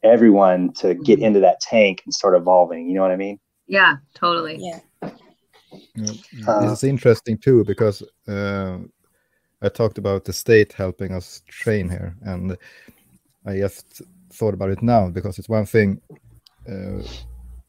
[0.03, 1.27] everyone to get mm-hmm.
[1.27, 2.89] into that tank and start evolving.
[2.89, 3.39] You know what I mean?
[3.67, 4.59] Yeah, totally.
[4.59, 5.11] Yeah.
[5.95, 6.13] Yeah.
[6.47, 8.79] Uh, this is interesting too because uh,
[9.63, 12.57] I talked about the state helping us train here, and
[13.47, 14.03] I just
[14.33, 16.01] thought about it now because it's one thing.
[16.69, 17.03] Uh,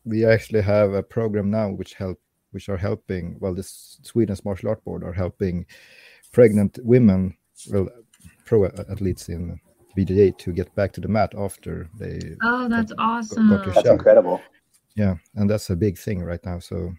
[0.06, 2.20] we actually have a program now which help,
[2.51, 3.38] which are helping.
[3.39, 5.66] Well, the Sweden's martial art board are helping
[6.32, 7.38] pregnant women,
[7.72, 7.88] well,
[8.45, 9.60] pro athletes in
[9.97, 12.20] BJJ to get back to the mat after they.
[12.41, 13.49] Oh, that's got, awesome!
[13.49, 14.41] Got that's incredible.
[14.95, 16.60] Yeah, and that's a big thing right now.
[16.60, 16.93] So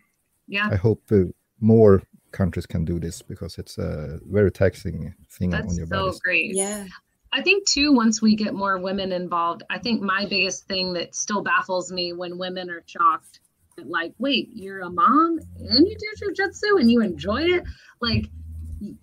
[0.46, 1.24] yeah i hope uh,
[1.60, 6.00] more countries can do this because it's a very taxing thing That's on your body
[6.00, 6.86] so body great yeah
[7.34, 11.16] I think too, once we get more women involved, I think my biggest thing that
[11.16, 13.40] still baffles me when women are shocked,
[13.76, 17.64] like, wait, you're a mom and you do jujitsu and you enjoy it.
[18.00, 18.26] Like,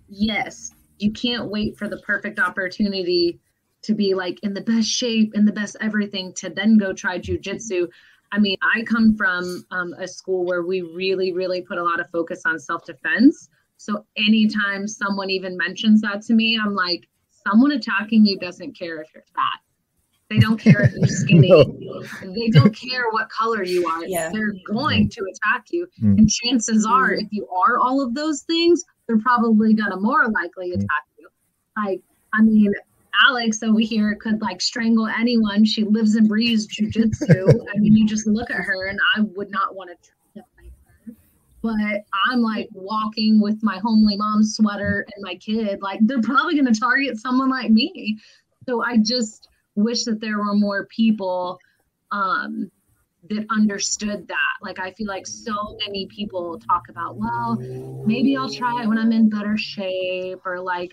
[0.08, 3.38] yes, you can't wait for the perfect opportunity
[3.82, 7.18] to be like in the best shape, in the best everything, to then go try
[7.18, 7.88] jujitsu.
[8.32, 12.00] I mean, I come from um, a school where we really, really put a lot
[12.00, 13.48] of focus on self defense.
[13.76, 17.08] So anytime someone even mentions that to me, I'm like,
[17.46, 19.60] someone attacking you doesn't care if you're fat.
[20.30, 21.48] They don't care if you're skinny.
[21.50, 22.02] no.
[22.22, 24.04] They don't care what color you are.
[24.06, 24.30] Yeah.
[24.32, 25.86] They're going to attack you.
[26.02, 26.18] Mm.
[26.18, 27.22] And chances are, mm.
[27.22, 30.76] if you are all of those things, they're probably gonna more likely mm.
[30.76, 31.28] attack you.
[31.76, 32.00] Like,
[32.32, 32.72] I mean,
[33.28, 35.64] Alex over here could like strangle anyone.
[35.64, 37.66] She lives and breathes jujitsu.
[37.74, 40.72] I mean, you just look at her, and I would not want to fight
[41.06, 41.14] her.
[41.62, 45.82] but I'm like walking with my homely mom sweater and my kid.
[45.82, 48.18] Like they're probably going to target someone like me.
[48.66, 51.58] So I just wish that there were more people
[52.10, 52.70] um,
[53.30, 54.56] that understood that.
[54.62, 57.56] Like I feel like so many people talk about, well,
[58.06, 60.92] maybe I'll try it when I'm in better shape or like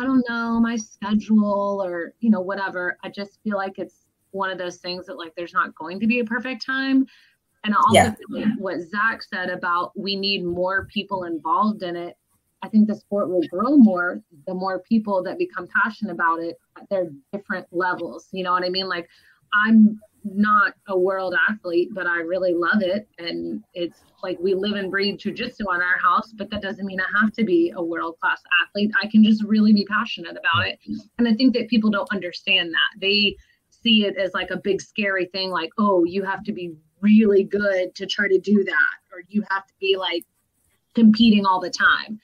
[0.00, 2.96] I don't know my schedule or you know whatever.
[3.04, 6.06] I just feel like it's one of those things that like there's not going to
[6.06, 7.06] be a perfect time
[7.64, 8.46] and also yeah.
[8.58, 12.16] what Zach said about we need more people involved in it.
[12.62, 16.56] I think the sport will grow more the more people that become passionate about it
[16.78, 18.28] at their different levels.
[18.32, 18.88] You know what I mean?
[18.88, 19.08] Like
[19.52, 23.08] I'm not a world athlete, but I really love it.
[23.18, 27.00] And it's like we live and breathe jujitsu on our house, but that doesn't mean
[27.00, 28.90] I have to be a world class athlete.
[29.02, 30.78] I can just really be passionate about it.
[31.18, 33.00] And I think that people don't understand that.
[33.00, 33.36] They
[33.70, 37.44] see it as like a big scary thing, like, oh, you have to be really
[37.44, 40.24] good to try to do that or you have to be like
[40.94, 42.20] competing all the time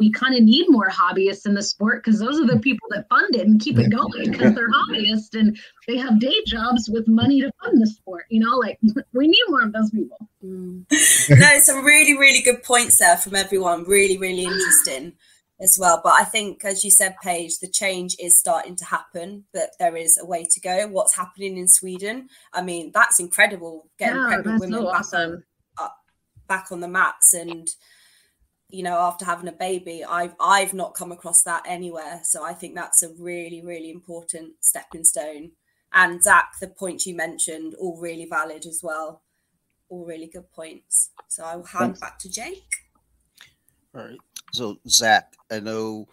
[0.00, 3.08] we kind of need more hobbyists in the sport because those are the people that
[3.08, 7.06] fund it and keep it going because they're hobbyists and they have day jobs with
[7.06, 8.78] money to fund the sport you know like
[9.12, 10.84] we need more of those people mm.
[11.38, 15.12] no some really really good points there from everyone really really interesting
[15.60, 16.00] as well.
[16.02, 19.96] But I think, as you said, Paige, the change is starting to happen, that there
[19.96, 20.88] is a way to go.
[20.88, 22.28] What's happening in Sweden?
[22.52, 23.88] I mean, that's incredible.
[23.98, 25.32] Getting yeah, pregnant women so back, awesome.
[25.78, 25.88] on, uh,
[26.48, 27.68] back on the mats and
[28.72, 32.52] you know after having a baby i've i've not come across that anywhere so i
[32.52, 35.50] think that's a really really important stepping stone
[35.92, 39.22] and zach the points you mentioned all really valid as well
[39.88, 42.00] all really good points so i'll hand Thanks.
[42.00, 42.64] back to jake
[43.94, 44.18] all right
[44.52, 46.08] so Zach, I know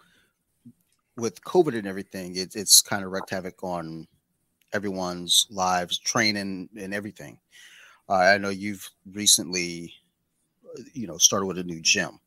[1.16, 4.06] with COVID and everything, it, it's kind of wreaked havoc on
[4.72, 7.38] everyone's lives, training and everything.
[8.08, 9.92] Uh, I know you've recently,
[10.92, 12.20] you know, started with a new gym.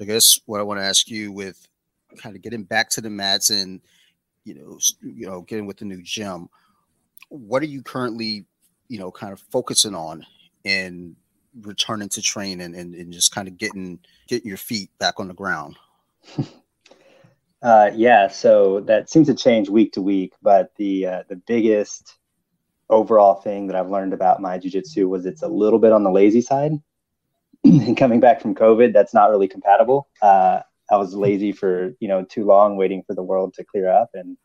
[0.00, 1.66] I guess what I want to ask you with
[2.18, 3.80] kind of getting back to the mats and
[4.44, 6.48] you know, you know, getting with the new gym,
[7.28, 8.46] what are you currently,
[8.88, 10.24] you know, kind of focusing on
[10.64, 11.14] in
[11.60, 15.34] returning to training and, and just kind of getting getting your feet back on the
[15.34, 15.76] ground?
[17.62, 22.16] uh, yeah, so that seems to change week to week, but the uh, the biggest
[22.90, 26.10] overall thing that I've learned about my jujitsu was it's a little bit on the
[26.10, 26.72] lazy side.
[27.96, 30.08] coming back from COVID, that's not really compatible.
[30.22, 33.90] Uh, I was lazy for you know too long, waiting for the world to clear
[33.90, 34.36] up, and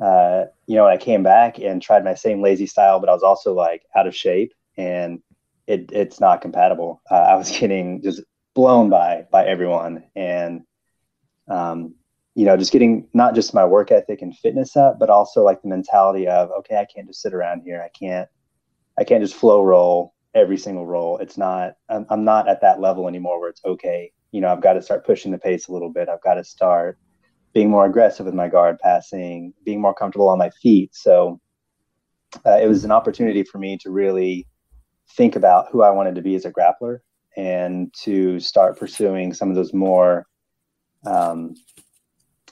[0.00, 3.22] uh, you know I came back and tried my same lazy style, but I was
[3.22, 5.22] also like out of shape, and
[5.66, 7.02] it, it's not compatible.
[7.10, 8.22] Uh, I was getting just
[8.54, 10.62] blown by by everyone, and
[11.48, 11.94] um,
[12.34, 15.62] you know, just getting not just my work ethic and fitness up, but also like
[15.62, 17.82] the mentality of okay, I can't just sit around here.
[17.82, 18.28] I can't
[18.98, 21.18] I can't just flow roll every single role.
[21.18, 24.12] It's not I'm, I'm not at that level anymore where it's okay.
[24.30, 26.08] You know, I've got to start pushing the pace a little bit.
[26.08, 26.98] I've got to start
[27.52, 30.94] being more aggressive with my guard passing, being more comfortable on my feet.
[30.94, 31.40] So
[32.46, 34.46] uh, it was an opportunity for me to really
[35.16, 36.98] think about who I wanted to be as a grappler
[37.36, 40.26] and to start pursuing some of those more,
[41.06, 41.54] um,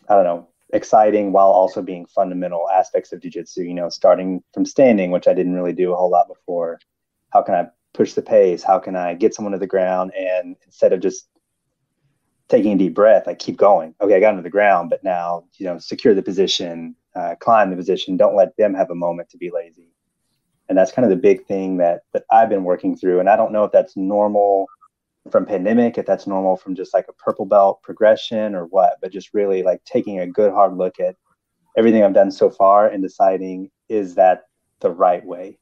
[0.08, 3.66] I don't know, exciting while also being fundamental aspects of jujitsu.
[3.66, 6.78] You know, starting from standing, which I didn't really do a whole lot before.
[7.30, 8.62] How can I push the pace?
[8.62, 11.28] How can I get someone to the ground and instead of just
[12.48, 13.94] taking a deep breath, I keep going.
[14.00, 17.70] Okay, I got into the ground, but now you know, secure the position, uh, climb
[17.70, 18.16] the position.
[18.16, 19.92] Don't let them have a moment to be lazy
[20.70, 23.18] and that's kind of the big thing that that I've been working through.
[23.18, 24.66] And I don't know if that's normal
[25.30, 29.12] from pandemic, if that's normal from just like a purple belt progression or what, but
[29.12, 31.16] just really like taking a good hard look at
[31.76, 34.44] everything I've done so far and deciding is that
[34.80, 35.58] the right way,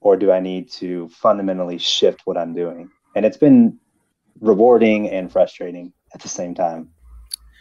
[0.00, 2.90] or do I need to fundamentally shift what I'm doing?
[3.16, 3.78] And it's been
[4.40, 6.90] rewarding and frustrating at the same time.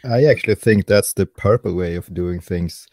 [0.03, 2.87] I actually think that's the purple way of doing things.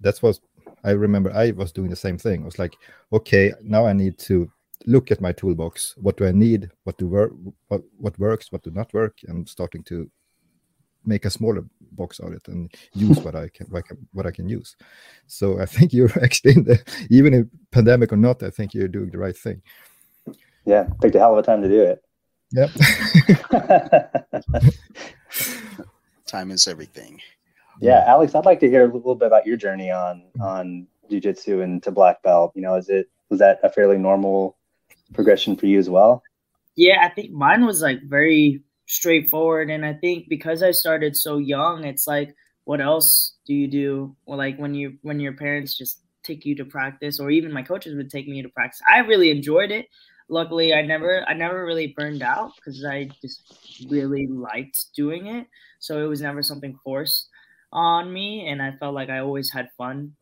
[0.00, 0.38] That's what
[0.84, 2.42] I remember I was doing the same thing.
[2.42, 2.76] I was like,
[3.12, 4.50] okay, now I need to
[4.86, 5.94] look at my toolbox.
[5.98, 6.70] What do I need?
[6.84, 7.32] What do work?
[7.68, 8.50] What what works?
[8.50, 9.18] What do not work?
[9.28, 10.10] And starting to
[11.04, 14.08] make a smaller box out of it and use what I can, what I can,
[14.12, 14.76] what I can use.
[15.26, 18.88] So I think you're actually in the even in pandemic or not, I think you're
[18.88, 19.62] doing the right thing.
[20.64, 22.04] Yeah, picked a hell of a time to do it.
[22.52, 22.70] Yep.
[26.26, 27.20] time is everything.
[27.80, 30.42] Yeah, Alex, I'd like to hear a little bit about your journey on mm-hmm.
[30.42, 32.52] on jujitsu and to black belt?
[32.54, 34.56] You know, is it was that a fairly normal
[35.12, 36.22] progression for you as well?
[36.76, 41.38] Yeah, I think mine was like very straightforward, and I think because I started so
[41.38, 42.34] young, it's like,
[42.64, 44.14] what else do you do?
[44.26, 47.62] Well, like when you when your parents just take you to practice, or even my
[47.62, 48.80] coaches would take me to practice.
[48.88, 49.86] I really enjoyed it.
[50.28, 55.46] Luckily, I never I never really burned out because I just really liked doing it.
[55.80, 57.28] So it was never something forced
[57.72, 60.12] on me, and I felt like I always had fun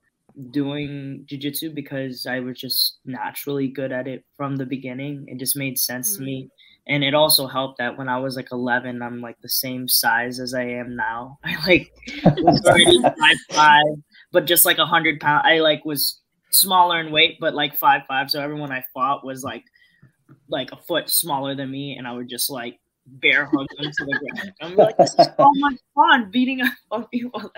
[0.52, 5.24] doing jujitsu because I was just naturally good at it from the beginning.
[5.26, 6.24] It just made sense mm-hmm.
[6.24, 6.50] to me.
[6.86, 10.40] And it also helped that when I was like 11, I'm like the same size
[10.40, 11.38] as I am now.
[11.44, 11.92] I like
[12.24, 14.02] was already five five,
[14.32, 15.46] but just like a hundred pound.
[15.46, 16.20] I like was
[16.50, 18.30] smaller in weight, but like five five.
[18.30, 19.64] So everyone I fought was like
[20.48, 24.04] like a foot smaller than me, and I would just like bear hug them to
[24.04, 24.52] the ground.
[24.60, 27.50] I'm like, this is so much fun beating up on people.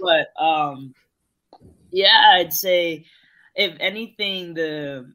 [0.00, 0.94] but um,
[1.90, 3.04] yeah, I'd say
[3.54, 5.12] if anything, the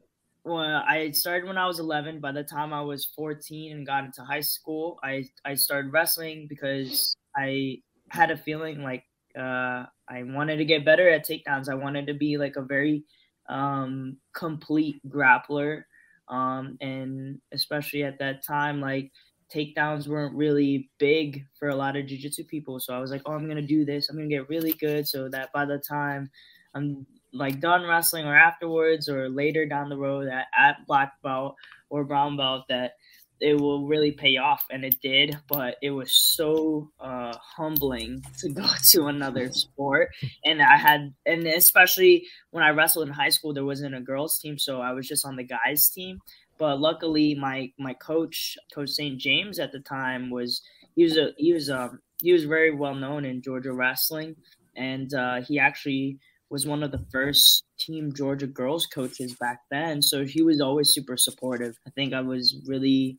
[0.48, 2.20] well, I started when I was 11.
[2.20, 6.46] By the time I was 14 and got into high school, I I started wrestling
[6.48, 9.04] because I had a feeling like
[9.38, 11.68] uh, I wanted to get better at takedowns.
[11.68, 13.04] I wanted to be like a very
[13.48, 15.82] um, complete grappler,
[16.28, 19.12] um, and especially at that time, like
[19.54, 23.32] takedowns weren't really big for a lot of jiu-jitsu people so i was like oh
[23.32, 26.30] i'm gonna do this i'm gonna get really good so that by the time
[26.74, 31.56] i'm like done wrestling or afterwards or later down the road at, at black belt
[31.90, 32.92] or brown belt that
[33.40, 38.48] it will really pay off and it did but it was so uh, humbling to
[38.48, 40.08] go to another sport
[40.44, 44.38] and i had and especially when i wrestled in high school there wasn't a girls
[44.40, 46.18] team so i was just on the guys team
[46.58, 49.18] but luckily, my my coach, Coach St.
[49.18, 50.60] James at the time, was
[50.96, 54.34] he was a he was um he was very well known in Georgia wrestling,
[54.76, 56.18] and uh, he actually
[56.50, 60.00] was one of the first team Georgia girls coaches back then.
[60.00, 61.76] So he was always super supportive.
[61.86, 63.18] I think I was really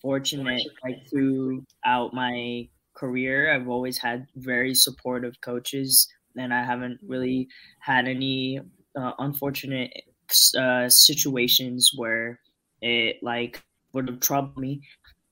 [0.00, 3.52] fortunate like throughout my career.
[3.54, 7.48] I've always had very supportive coaches, and I haven't really
[7.80, 8.60] had any
[8.96, 9.92] uh, unfortunate
[10.56, 12.40] uh, situations where
[12.80, 13.62] it like
[13.92, 14.80] would have troubled me.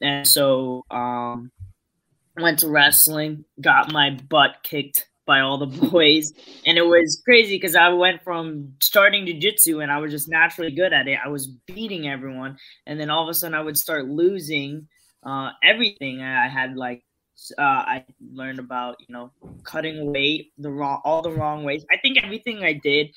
[0.01, 1.51] And so um
[2.37, 6.33] went to wrestling, got my butt kicked by all the boys.
[6.67, 10.73] And it was crazy because I went from starting jiu-jitsu and I was just naturally
[10.73, 11.19] good at it.
[11.25, 12.59] I was beating everyone.
[12.87, 14.89] And then all of a sudden I would start losing
[15.23, 16.23] uh, everything.
[16.23, 17.05] I had like
[17.57, 19.31] uh, I learned about you know
[19.63, 21.85] cutting weight the wrong all the wrong ways.
[21.93, 23.15] I think everything I did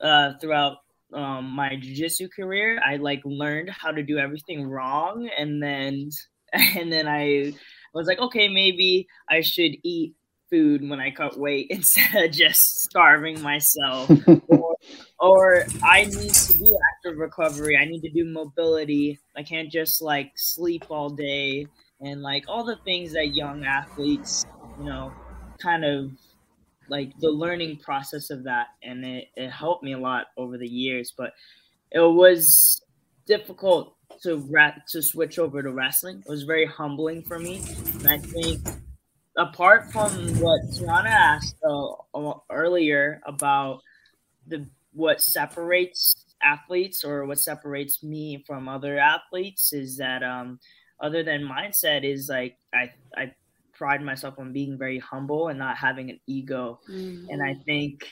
[0.00, 0.76] uh, throughout
[1.12, 6.10] um, my jiu-jitsu career i like learned how to do everything wrong and then
[6.52, 7.52] and then i
[7.92, 10.14] was like okay maybe i should eat
[10.50, 14.10] food when i cut weight instead of just starving myself.
[14.48, 14.76] Or,
[15.18, 17.78] or i need to do active recovery.
[17.78, 19.18] I need to do mobility.
[19.34, 21.66] I can't just like sleep all day.
[22.00, 24.44] And like all the things that young athletes
[24.78, 25.10] you know
[25.58, 26.10] kind of
[26.88, 28.68] like the learning process of that.
[28.82, 31.12] And it, it helped me a lot over the years.
[31.16, 31.32] But
[31.90, 32.82] it was
[33.26, 36.22] difficult to rat to switch over to wrestling.
[36.26, 37.62] It was very humbling for me.
[37.94, 38.60] And i think
[39.36, 40.10] apart from
[40.40, 43.80] what Tiana asked uh, earlier about
[44.46, 50.60] the what separates athletes or what separates me from other athletes is that um
[51.00, 53.32] other than mindset is like i i
[53.74, 56.80] pride myself on being very humble and not having an ego.
[56.90, 57.30] Mm-hmm.
[57.30, 58.06] And I think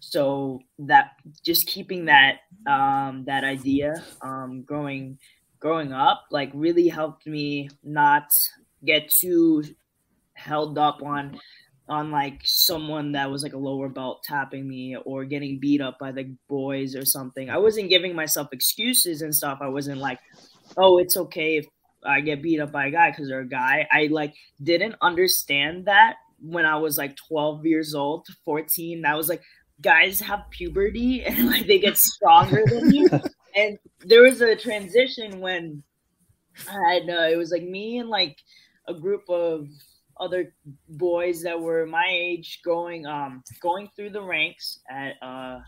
[0.00, 1.12] so that
[1.44, 5.18] just keeping that um, that idea um, growing
[5.58, 8.30] growing up like really helped me not
[8.84, 9.64] get too
[10.38, 11.38] held up on
[11.88, 15.98] on like someone that was like a lower belt tapping me or getting beat up
[15.98, 17.48] by the boys or something.
[17.48, 19.58] I wasn't giving myself excuses and stuff.
[19.62, 20.18] I wasn't like,
[20.76, 21.66] oh, it's okay if
[22.04, 23.88] I get beat up by a guy because they're a guy.
[23.90, 29.04] I like didn't understand that when I was like 12 years old, 14.
[29.06, 29.42] I was like,
[29.80, 33.08] guys have puberty and like they get stronger than you.
[33.56, 35.82] And there was a transition when
[36.70, 38.36] I had uh, it was like me and like
[38.86, 39.66] a group of
[40.20, 40.54] other
[40.88, 45.60] boys that were my age going um going through the ranks at uh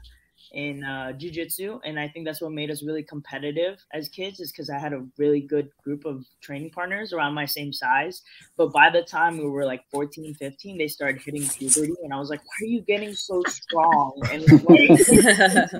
[0.53, 1.79] in uh, jiu-jitsu.
[1.85, 4.93] And i think that's what made us really competitive as kids is because i had
[4.93, 8.23] a really good group of training partners around my same size.
[8.57, 12.19] But by the time we were like 14 15 they started hitting puberty and i
[12.19, 14.13] was like why are you getting so strong?
[14.31, 14.91] And, like,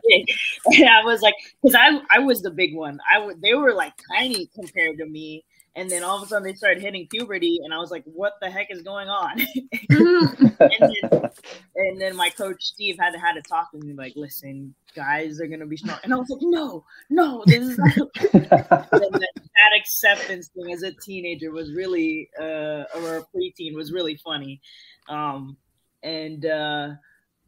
[0.79, 2.99] and i was like because i i was the big one.
[3.13, 5.45] I would they were like tiny compared to me
[5.77, 8.35] and then all of a sudden they started hitting puberty, and I was like, "What
[8.41, 11.31] the heck is going on?" and, then,
[11.77, 15.41] and, then, my coach Steve had to had to talk to me like, "Listen, guys
[15.41, 17.95] are gonna be smart and I was like, "No, no, this is not."
[18.33, 24.17] that, that, acceptance thing as a teenager was really, uh, or a preteen was really
[24.17, 24.61] funny,
[25.09, 25.57] um,
[26.03, 26.91] and uh,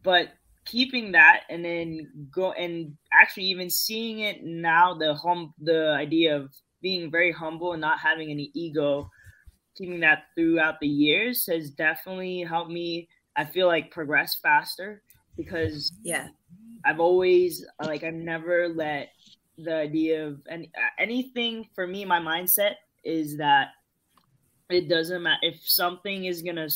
[0.03, 0.29] but
[0.65, 6.37] keeping that and then go and actually even seeing it now the home the idea
[6.37, 9.09] of being very humble and not having any ego,
[9.77, 13.09] keeping that throughout the years has definitely helped me.
[13.37, 15.03] I feel like progress faster
[15.37, 16.29] because yeah,
[16.85, 19.09] I've always like I've never let
[19.57, 22.05] the idea of any anything for me.
[22.05, 22.75] My mindset
[23.05, 23.69] is that
[24.69, 26.69] it doesn't matter if something is gonna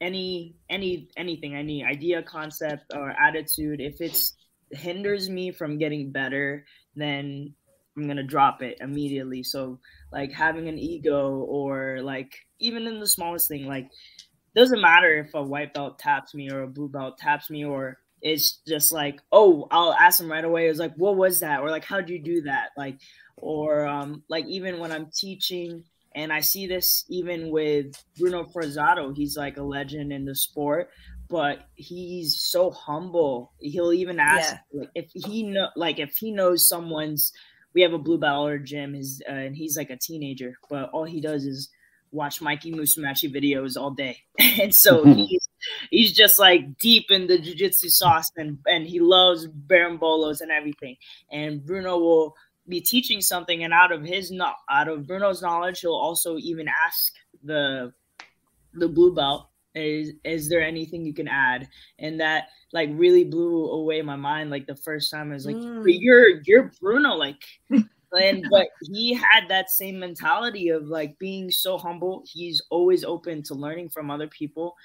[0.00, 4.34] any any anything any idea concept or attitude if it's
[4.72, 6.64] hinders me from getting better
[6.96, 7.54] then
[7.96, 9.42] I'm gonna drop it immediately.
[9.42, 9.78] So
[10.12, 13.88] like having an ego or like even in the smallest thing, like
[14.54, 17.98] doesn't matter if a white belt taps me or a blue belt taps me or
[18.22, 20.68] it's just like, oh, I'll ask them right away.
[20.68, 21.60] It's like, what was that?
[21.60, 22.70] Or like, how'd you do that?
[22.76, 22.98] Like,
[23.36, 25.84] or um, like even when I'm teaching
[26.14, 30.90] and I see this even with Bruno Frazatto, he's like a legend in the sport,
[31.28, 33.52] but he's so humble.
[33.60, 34.80] He'll even ask yeah.
[34.80, 37.32] like if he know like if he knows someone's
[37.74, 41.04] we have a blue belt gym is uh, and he's like a teenager but all
[41.04, 41.70] he does is
[42.12, 44.18] watch mikey musumeci videos all day.
[44.60, 45.48] And so he's
[45.90, 50.96] he's just like deep in the jiu-jitsu sauce and and he loves berimbolos and everything.
[51.30, 52.36] And bruno will
[52.68, 56.68] be teaching something and out of his not out of bruno's knowledge he'll also even
[56.68, 57.12] ask
[57.42, 57.92] the
[58.74, 61.68] the blue belt is is there anything you can add?
[61.98, 65.56] And that like really blew away my mind like the first time i was like
[65.56, 65.82] mm.
[65.84, 67.42] you're you're bruno like
[68.12, 72.24] and but he had that same mentality of like being so humble.
[72.26, 74.76] He's always open to learning from other people.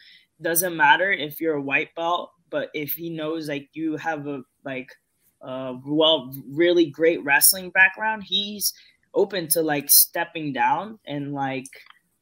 [0.42, 4.42] Doesn't matter if you're a white belt but if he knows like you have a
[4.64, 4.90] like
[5.42, 8.74] uh well really great wrestling background he's
[9.14, 11.68] open to like stepping down and like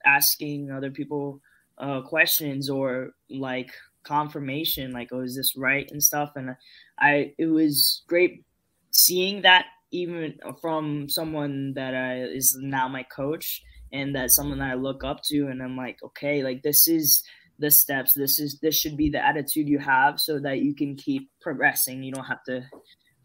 [0.06, 1.42] asking other people
[1.78, 3.72] uh, questions or like
[4.04, 6.32] confirmation, like, oh, is this right and stuff.
[6.36, 6.56] And
[7.00, 8.44] I, it was great
[8.92, 13.62] seeing that even from someone that I, is now my coach
[13.92, 15.48] and that someone that I look up to.
[15.48, 17.24] And I'm like, okay, like this is
[17.60, 18.14] the steps.
[18.14, 22.04] This is, this should be the attitude you have so that you can keep progressing.
[22.04, 22.64] You don't have to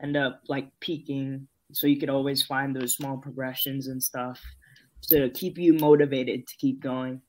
[0.02, 1.48] end up like peaking.
[1.72, 4.40] So you could always find those small progressions and stuff
[5.02, 7.20] to keep you motivated to keep going.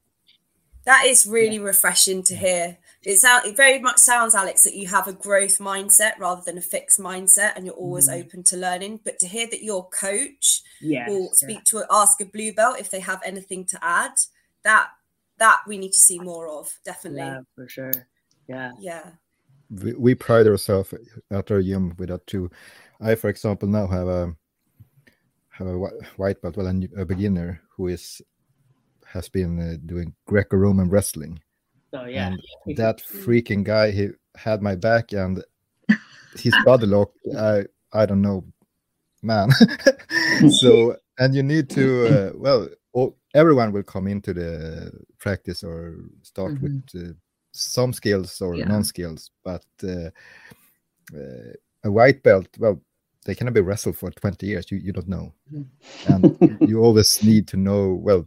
[0.86, 1.64] That is really yeah.
[1.64, 2.78] refreshing to hear.
[3.04, 6.58] It, sound, it very much sounds, Alex, that you have a growth mindset rather than
[6.58, 8.20] a fixed mindset, and you're always mm.
[8.20, 9.02] open to learning.
[9.04, 11.82] But to hear that your coach yes, will speak yeah.
[11.82, 14.14] to ask a blue belt if they have anything to add,
[14.64, 14.90] that
[15.38, 17.22] that we need to see more of, definitely.
[17.22, 18.08] Yeah, for sure.
[18.48, 18.72] Yeah.
[18.80, 19.12] Yeah.
[19.70, 20.94] We, we pride ourselves
[21.32, 22.50] at our gym with that too.
[23.00, 24.36] I, for example, now have a
[25.52, 25.78] have a
[26.18, 26.68] white belt, well,
[26.98, 28.22] a beginner who is
[29.12, 31.40] has been uh, doing Greco-Roman wrestling.
[31.94, 32.40] Oh yeah, and
[32.78, 35.44] that freaking guy he had my back and
[36.38, 37.12] his body lock.
[37.38, 38.46] I I don't know,
[39.22, 39.50] man.
[40.50, 45.96] so and you need to uh, well, all, everyone will come into the practice or
[46.22, 46.64] start mm-hmm.
[46.64, 47.14] with uh,
[47.52, 48.66] some skills or yeah.
[48.66, 50.10] non-skills, but uh,
[51.16, 51.54] uh,
[51.84, 52.80] a white belt, well,
[53.26, 56.14] they cannot be wrestled for 20 years you, you don't know mm-hmm.
[56.14, 58.26] and you always need to know well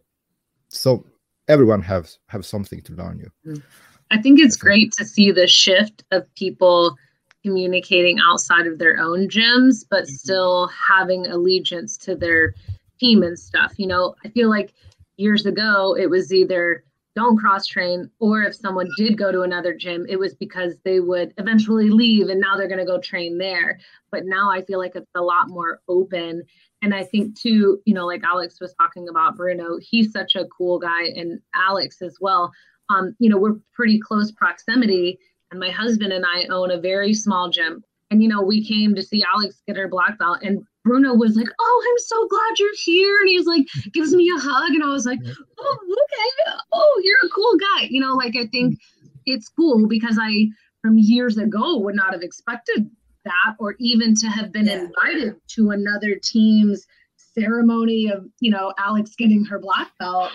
[0.73, 1.05] so
[1.49, 3.63] everyone has have something to learn you.
[4.11, 6.97] I think it's great to see the shift of people
[7.45, 10.15] communicating outside of their own gyms but mm-hmm.
[10.15, 12.55] still having allegiance to their
[13.01, 13.75] team and stuff.
[13.77, 14.73] You know i feel like
[15.17, 19.75] years ago it was either don't cross train or if someone did go to another
[19.75, 23.37] gym it was because they would eventually leave and now they're going to go train
[23.39, 23.79] there.
[24.11, 26.45] But now i feel like it's a lot more open
[26.83, 30.47] and I think too, you know, like Alex was talking about Bruno, he's such a
[30.47, 32.53] cool guy, and Alex as well.
[32.91, 35.19] Um, you know, we're pretty close proximity,
[35.51, 37.85] and my husband and I own a very small gym.
[38.11, 41.37] And you know, we came to see Alex get her black belt, and Bruno was
[41.37, 44.83] like, "Oh, I'm so glad you're here," and he's like, gives me a hug, and
[44.83, 45.21] I was like,
[45.59, 48.79] "Oh, okay, oh, you're a cool guy." You know, like I think
[49.25, 50.49] it's cool because I,
[50.83, 52.91] from years ago, would not have expected
[53.25, 54.85] that or even to have been yeah.
[54.85, 60.31] invited to another team's ceremony of you know alex getting her black belt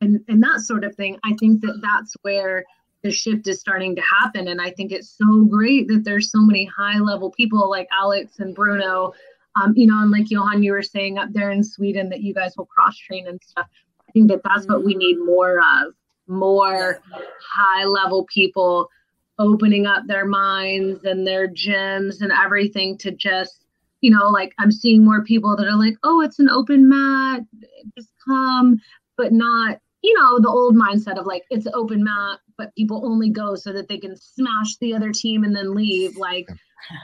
[0.00, 2.64] and and that sort of thing i think that that's where
[3.02, 6.40] the shift is starting to happen and i think it's so great that there's so
[6.40, 9.12] many high level people like alex and bruno
[9.60, 12.32] Um, you know, and like Johan, you were saying up there in Sweden that you
[12.32, 13.66] guys will cross train and stuff.
[14.08, 15.94] I think that that's what we need more of
[16.28, 17.00] more
[17.56, 18.88] high level people
[19.40, 23.64] opening up their minds and their gyms and everything to just
[24.02, 27.40] you know like i'm seeing more people that are like oh it's an open mat
[27.96, 28.78] just come
[29.16, 33.30] but not you know the old mindset of like it's open mat but people only
[33.30, 36.14] go so that they can smash the other team and then leave.
[36.18, 36.46] Like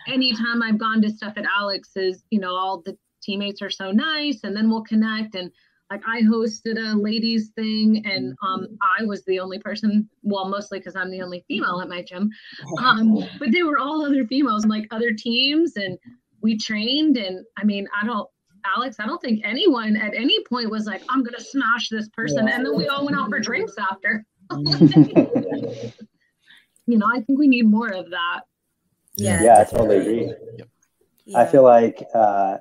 [0.07, 4.41] anytime i've gone to stuff at alex's you know all the teammates are so nice
[4.45, 5.51] and then we'll connect and
[5.91, 8.67] like I hosted a ladies thing and um
[8.99, 12.31] I was the only person well mostly because I'm the only female at my gym.
[12.79, 15.99] Um but they were all other females and like other teams and
[16.43, 18.29] we trained and I mean I don't
[18.77, 22.49] Alex I don't think anyone at any point was like I'm gonna smash this person
[22.49, 24.25] and then we all went out for drinks after.
[26.89, 28.43] You know I think we need more of that.
[29.17, 30.35] Yeah, yeah, I totally agree.
[31.35, 32.59] I feel like uh,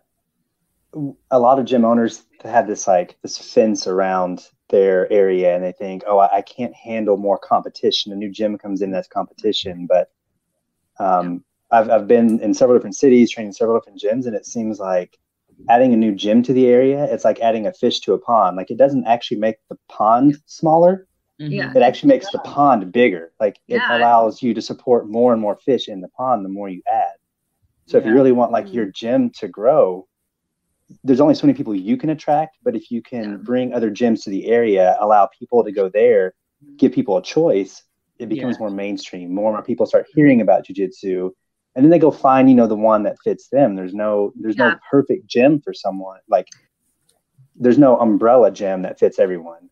[1.32, 5.72] a lot of gym owners have this like this fence around their area, and they
[5.74, 9.88] think, "Oh, I, I can't handle more competition." A new gym comes in that's competition,
[9.90, 10.10] but
[11.00, 14.80] um, I've I've been in several different cities, training several different gyms, and it seems
[14.80, 15.18] like
[15.70, 18.58] adding a new gym to the area, it's like adding a fish to a pond.
[18.58, 21.08] Like it doesn't actually make the pond smaller.
[21.48, 23.34] yeah It actually makes the pond bigger.
[23.40, 23.90] Like it Yeah.
[23.90, 27.16] allows you to support more and more fish in the pond the more you add.
[27.88, 30.08] So if you really want like your gym to grow,
[31.04, 32.58] there's only so many people you can attract.
[32.64, 36.34] But if you can bring other gyms to the area, allow people to go there,
[36.78, 37.84] give people a choice,
[38.20, 38.60] it becomes Yeah.
[38.68, 39.34] more mainstream.
[39.34, 41.32] More and more people start hearing about jujitsu.
[41.76, 43.76] And then they go find, you know, the one that fits them.
[43.76, 44.70] There's no there's Yeah.
[44.70, 46.20] no perfect gym for someone.
[46.30, 46.48] Like
[47.56, 49.70] there's no umbrella gym that fits everyone.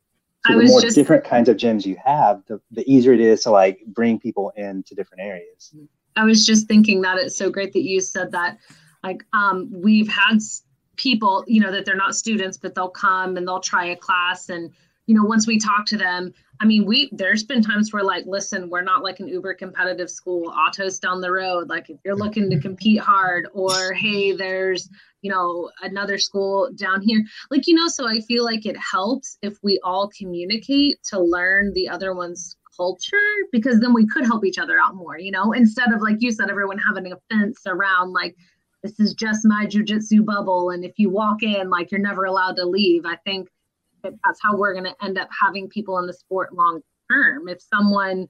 [0.47, 3.21] So I the more just- different kinds of gyms you have, the, the easier it
[3.21, 5.73] is to like bring people into different areas.
[6.15, 8.57] I was just thinking that it's so great that you said that.
[9.03, 10.39] Like, um, we've had
[10.95, 14.49] people, you know, that they're not students, but they'll come and they'll try a class.
[14.49, 14.71] And,
[15.07, 18.25] you know, once we talk to them, I mean, we, there's been times where like,
[18.25, 21.67] listen, we're not like an uber competitive school, autos down the road.
[21.67, 24.89] Like, if you're looking to compete hard, or hey, there's,
[25.21, 27.23] you know, another school down here.
[27.49, 31.73] Like, you know, so I feel like it helps if we all communicate to learn
[31.73, 33.17] the other one's culture
[33.51, 36.31] because then we could help each other out more, you know, instead of like you
[36.31, 38.35] said, everyone having a fence around like
[38.83, 40.69] this is just my jujitsu bubble.
[40.71, 43.05] And if you walk in, like you're never allowed to leave.
[43.05, 43.47] I think
[44.03, 47.47] that that's how we're going to end up having people in the sport long term.
[47.47, 48.27] If someone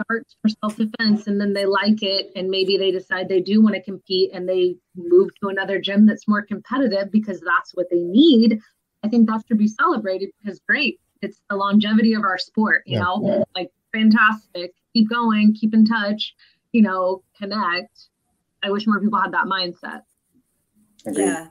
[0.00, 3.62] starts for self defense and then they like it, and maybe they decide they do
[3.62, 7.86] want to compete and they move to another gym that's more competitive because that's what
[7.90, 8.58] they need,
[9.04, 10.98] I think that should be celebrated because great.
[11.22, 13.04] It's the longevity of our sport, you Yeah.
[13.04, 14.74] know, like fantastic.
[14.94, 16.34] Keep going, keep in touch,
[16.72, 18.08] you know, connect.
[18.62, 20.02] I wish more people had that mindset.
[21.06, 21.24] Agreed.
[21.24, 21.48] Yeah,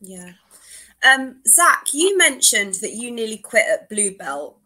[0.00, 0.32] yeah.
[1.04, 4.58] Um, Zach, you mentioned that you nearly quit at blue belt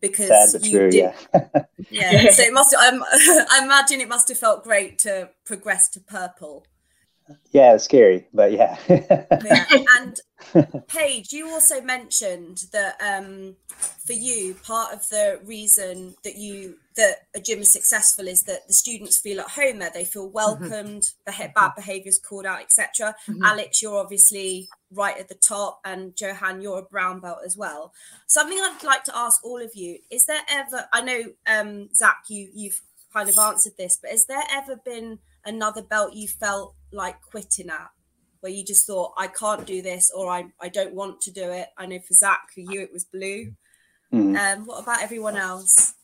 [0.00, 1.14] because Sad but you true, did.
[1.34, 1.62] yeah.
[1.90, 2.74] Yeah, so it must.
[2.74, 6.66] Um, I imagine it must have felt great to progress to purple.
[7.50, 8.78] Yeah, it's scary, but yeah.
[8.88, 9.64] Yeah.
[9.98, 10.20] And
[10.86, 13.56] Paige, you also mentioned that um,
[14.06, 18.66] for you, part of the reason that you that a gym is successful is that
[18.66, 19.90] the students feel at home there.
[19.92, 23.14] They feel welcomed, beha- bad behaviours called out, etc.
[23.28, 23.42] Mhm.
[23.44, 27.92] Alex, you're obviously right at the top, and Johan, you're a brown belt as well.
[28.26, 30.88] Something I'd like to ask all of you: Is there ever?
[30.92, 32.80] I know, um, Zach, you you've
[33.12, 37.70] kind of answered this, but has there ever been another belt you felt like quitting
[37.70, 37.90] at?
[38.46, 41.50] where you just thought I can't do this or I, I don't want to do
[41.50, 41.66] it.
[41.76, 43.52] I know for Zach, for you it was blue.
[44.12, 44.38] Mm.
[44.38, 45.94] Um, what about everyone else?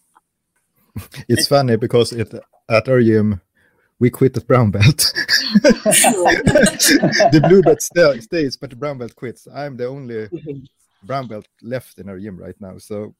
[1.29, 2.35] It's funny because it,
[2.69, 3.41] at our gym,
[4.01, 5.13] we quit the brown belt.
[5.63, 9.47] the blue belt still stays, but the brown belt quits.
[9.55, 10.29] I'm the only
[11.05, 12.77] brown belt left in our gym right now.
[12.79, 13.15] So,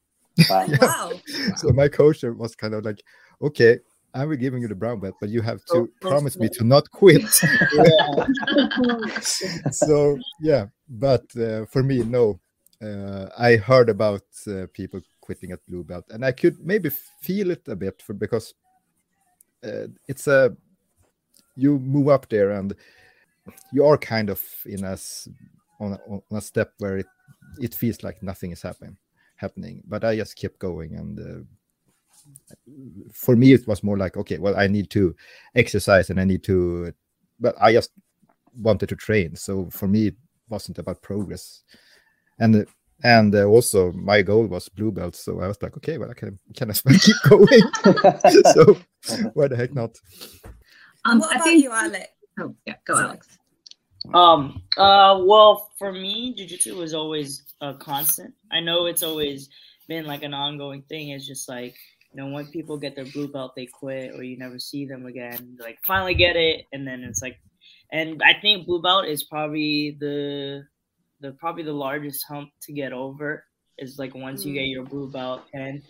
[0.49, 0.67] Wow.
[0.81, 1.11] Wow.
[1.55, 3.01] so my coach was kind of like,
[3.41, 3.79] okay,
[4.13, 6.63] I will giving you the brown belt, but you have to Oh, promise me to
[6.63, 7.41] not quit.
[7.73, 8.25] Yeah.
[9.71, 12.39] so yeah, but uh, for me, no.
[12.81, 16.89] Uh, I heard about uh, people quitting at blue belt, and I could maybe
[17.21, 18.53] feel it a bit for because
[19.63, 20.55] uh, it's a
[21.55, 22.75] you move up there and
[23.71, 24.97] you are kind of in a
[25.79, 27.07] on a, on a step where it
[27.59, 28.97] it feels like nothing is happening
[29.35, 31.43] happening but i just kept going and uh,
[33.13, 35.15] for me it was more like okay well i need to
[35.55, 36.93] exercise and i need to
[37.39, 37.91] but i just
[38.57, 40.15] wanted to train so for me it
[40.49, 41.63] wasn't about progress
[42.39, 42.65] and
[43.03, 46.13] and uh, also my goal was blue belt so i was like okay well i
[46.13, 47.61] can can as well keep going
[48.53, 48.77] so
[49.33, 49.97] why the heck not
[51.05, 52.07] Um, what I about think, you, Alex?
[52.39, 53.27] Oh, yeah, go, Alex.
[54.13, 54.63] Um.
[54.77, 55.21] Uh.
[55.25, 58.33] Well, for me, jujitsu was always a constant.
[58.51, 59.49] I know it's always
[59.87, 61.09] been like an ongoing thing.
[61.09, 61.75] It's just like
[62.13, 65.05] you know when people get their blue belt, they quit or you never see them
[65.05, 65.57] again.
[65.59, 67.39] Like finally get it, and then it's like,
[67.91, 70.63] and I think blue belt is probably the
[71.21, 73.45] the probably the largest hump to get over.
[73.77, 75.81] Is like once you get your blue belt and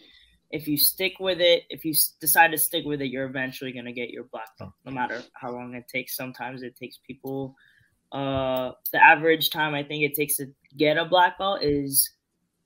[0.52, 3.86] if you stick with it, if you decide to stick with it, you're eventually going
[3.86, 6.16] to get your black belt, no matter how long it takes.
[6.16, 7.56] Sometimes it takes people
[8.14, 10.46] uh, the average time I think it takes to
[10.78, 12.08] get a black belt is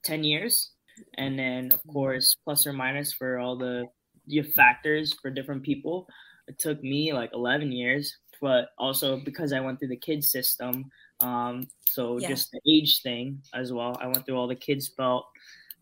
[0.04, 0.72] 10 years.
[1.18, 3.86] And then, of course, plus or minus for all the
[4.28, 6.08] your factors for different people.
[6.48, 10.90] It took me like 11 years, but also because I went through the kids system.
[11.22, 12.28] Um, so yeah.
[12.28, 13.98] just the age thing as well.
[14.00, 15.26] I went through all the kids belt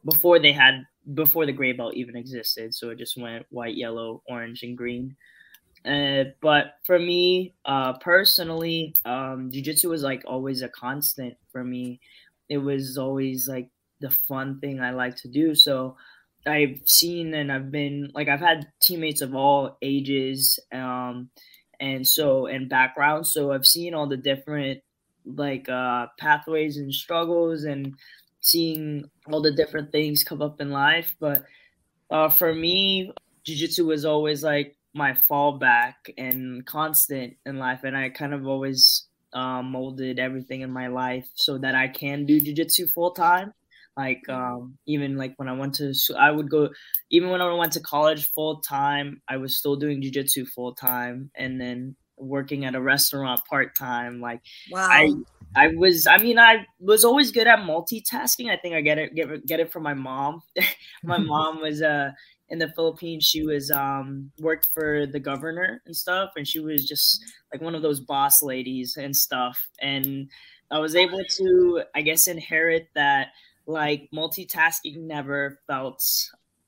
[0.05, 2.73] before they had before the gray belt even existed.
[2.73, 5.15] So it just went white, yellow, orange, and green.
[5.85, 11.99] Uh, but for me, uh, personally, um, jujitsu was like always a constant for me.
[12.49, 13.69] It was always like
[13.99, 15.55] the fun thing I like to do.
[15.55, 15.97] So
[16.45, 21.29] I've seen and I've been like I've had teammates of all ages, um,
[21.79, 23.31] and so and backgrounds.
[23.31, 24.81] So I've seen all the different
[25.25, 27.95] like uh, pathways and struggles and
[28.41, 31.15] seeing all the different things come up in life.
[31.19, 31.43] But
[32.11, 33.11] uh, for me,
[33.45, 39.07] jujitsu was always like my fallback and constant in life and i kind of always
[39.33, 43.53] um, molded everything in my life so that i can do jiu-jitsu full time
[43.97, 46.69] like um, even like when i went to i would go
[47.09, 51.31] even when i went to college full time i was still doing jiu-jitsu full time
[51.35, 54.41] and then working at a restaurant part time like
[54.71, 55.11] wow i
[55.57, 58.49] I was, I mean, I was always good at multitasking.
[58.51, 60.41] I think I get it, get, get it from my mom.
[61.03, 62.11] my mom was, uh,
[62.49, 63.25] in the Philippines.
[63.25, 67.75] She was um worked for the governor and stuff, and she was just like one
[67.75, 69.69] of those boss ladies and stuff.
[69.81, 70.29] And
[70.71, 73.29] I was able to, I guess, inherit that
[73.67, 76.03] like multitasking never felt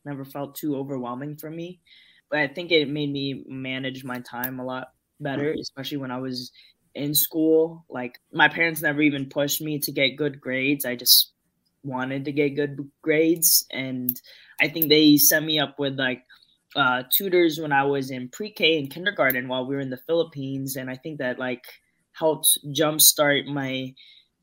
[0.05, 1.81] never felt too overwhelming for me.
[2.29, 4.89] But I think it made me manage my time a lot
[5.19, 6.51] better, especially when I was
[6.95, 7.85] in school.
[7.89, 10.85] Like my parents never even pushed me to get good grades.
[10.85, 11.31] I just
[11.83, 14.19] wanted to get good grades and
[14.59, 16.23] I think they set me up with like
[16.75, 20.75] uh, tutors when I was in pre-K and kindergarten while we were in the Philippines,
[20.75, 21.63] and I think that like
[22.11, 23.93] helped jumpstart my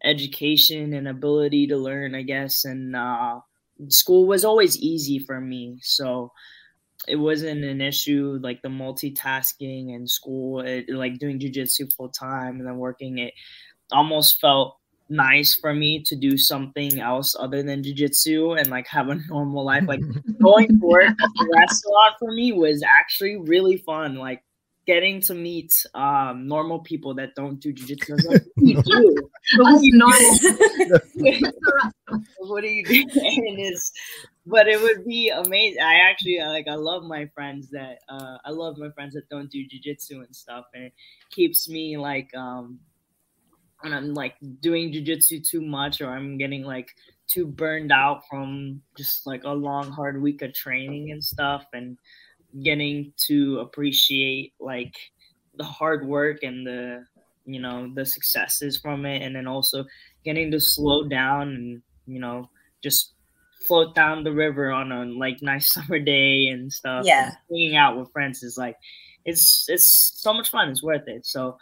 [0.04, 2.64] education and ability to learn, I guess.
[2.64, 3.40] And uh,
[3.88, 6.30] school was always easy for me, so
[7.08, 12.58] it wasn't an issue like the multitasking and school, it, like doing jujitsu full time
[12.58, 13.18] and then working.
[13.18, 13.34] It
[13.92, 14.78] almost felt
[15.10, 19.64] nice for me to do something else other than jujitsu and like have a normal
[19.64, 19.84] life.
[19.86, 20.00] Like
[20.42, 24.16] going for work at the restaurant for me was actually really fun.
[24.16, 24.42] Like
[24.86, 28.22] getting to meet um, normal people that don't do jujitsu.
[28.24, 29.16] Like, what do you do?
[29.58, 29.98] what, do you
[32.38, 32.94] what do you do?
[32.94, 33.92] And it's,
[34.46, 35.82] but it would be amazing.
[35.82, 36.68] I actually like.
[36.68, 38.00] I love my friends that.
[38.08, 40.92] Uh, I love my friends that don't do jujitsu and stuff, and it
[41.30, 42.78] keeps me like um
[43.80, 46.94] when I'm like doing jujitsu too much or I'm getting like
[47.26, 51.98] too burned out from just like a long hard week of training and stuff and
[52.62, 54.94] getting to appreciate like
[55.56, 57.04] the hard work and the
[57.46, 59.84] you know the successes from it and then also
[60.24, 62.48] getting to slow down and you know
[62.82, 63.14] just
[63.66, 67.04] float down the river on a like nice summer day and stuff.
[67.06, 67.26] Yeah.
[67.26, 68.76] and hanging out with friends is like
[69.24, 70.68] it's it's so much fun.
[70.70, 71.26] It's worth it.
[71.26, 71.58] So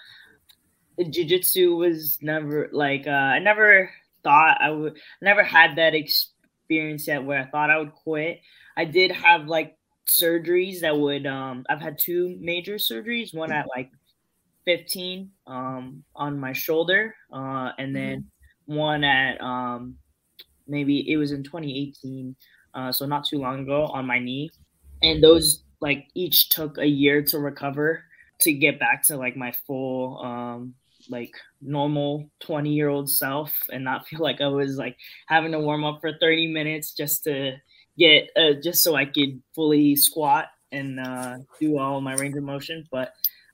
[0.99, 3.90] jiu-jitsu was never like uh, i never
[4.22, 8.40] thought i would never had that experience yet where i thought i would quit.
[8.77, 9.77] I did have like
[10.09, 13.91] surgeries that would um i've had two major surgeries one at like
[14.65, 18.20] 15 um on my shoulder uh and then
[18.69, 18.77] mm-hmm.
[18.77, 19.97] one at um
[20.66, 22.35] maybe it was in 2018
[22.74, 24.51] uh so not too long ago on my knee
[25.03, 28.05] and those like each took a year to recover
[28.41, 30.74] to get back to like my full um
[31.11, 34.97] like normal 20 year old self and not feel like I was like
[35.27, 37.55] having to warm up for 30 minutes just to
[37.98, 42.43] get uh, just so I could fully squat and uh, do all my range of
[42.43, 42.85] motion.
[42.90, 43.12] But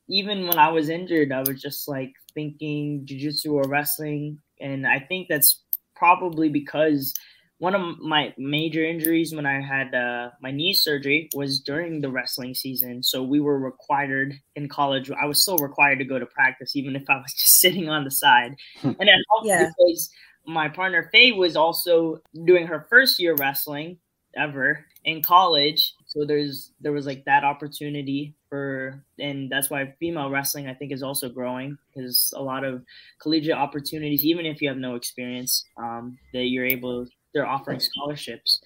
[0.08, 4.38] even when I was injured, I was just like thinking jujitsu or wrestling.
[4.60, 5.62] And I think that's
[5.94, 7.14] probably because
[7.58, 12.08] one of my major injuries when I had uh, my knee surgery was during the
[12.08, 13.02] wrestling season.
[13.02, 15.10] So we were required in college.
[15.10, 18.04] I was still required to go to practice, even if I was just sitting on
[18.04, 18.54] the side.
[18.80, 18.92] Hmm.
[19.00, 19.70] and it helped yeah.
[19.76, 20.10] because
[20.46, 23.98] my partner Faye was also doing her first year wrestling
[24.38, 25.94] ever in college.
[26.06, 30.92] so there's there was like that opportunity for and that's why female wrestling i think
[30.92, 32.82] is also growing because a lot of
[33.20, 38.60] collegiate opportunities even if you have no experience um, that you're able they're offering scholarships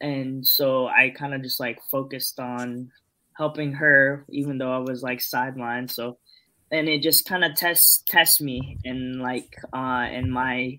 [0.00, 2.90] and so i kind of just like focused on
[3.36, 6.18] helping her even though i was like sidelined so
[6.70, 10.78] and it just kind of tests tests me and like uh in my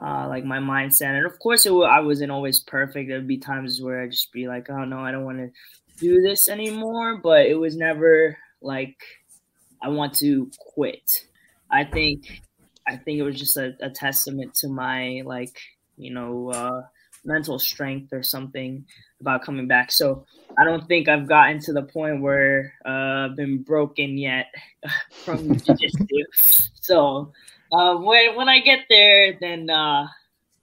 [0.00, 1.16] uh, like my mindset.
[1.16, 3.08] And of course, it I wasn't always perfect.
[3.08, 5.50] There'd be times where I'd just be like, oh no, I don't want to
[5.98, 7.18] do this anymore.
[7.18, 8.96] But it was never like
[9.82, 11.26] I want to quit.
[11.70, 12.40] I think
[12.86, 15.58] I think it was just a, a testament to my like
[15.96, 16.82] you know uh,
[17.24, 18.84] mental strength or something
[19.20, 19.92] about coming back.
[19.92, 20.24] So
[20.58, 24.46] I don't think I've gotten to the point where uh, I've been broken yet
[25.24, 26.24] from jiu-jitsu.
[26.80, 27.32] so
[27.72, 30.06] uh, when when I get there, then uh,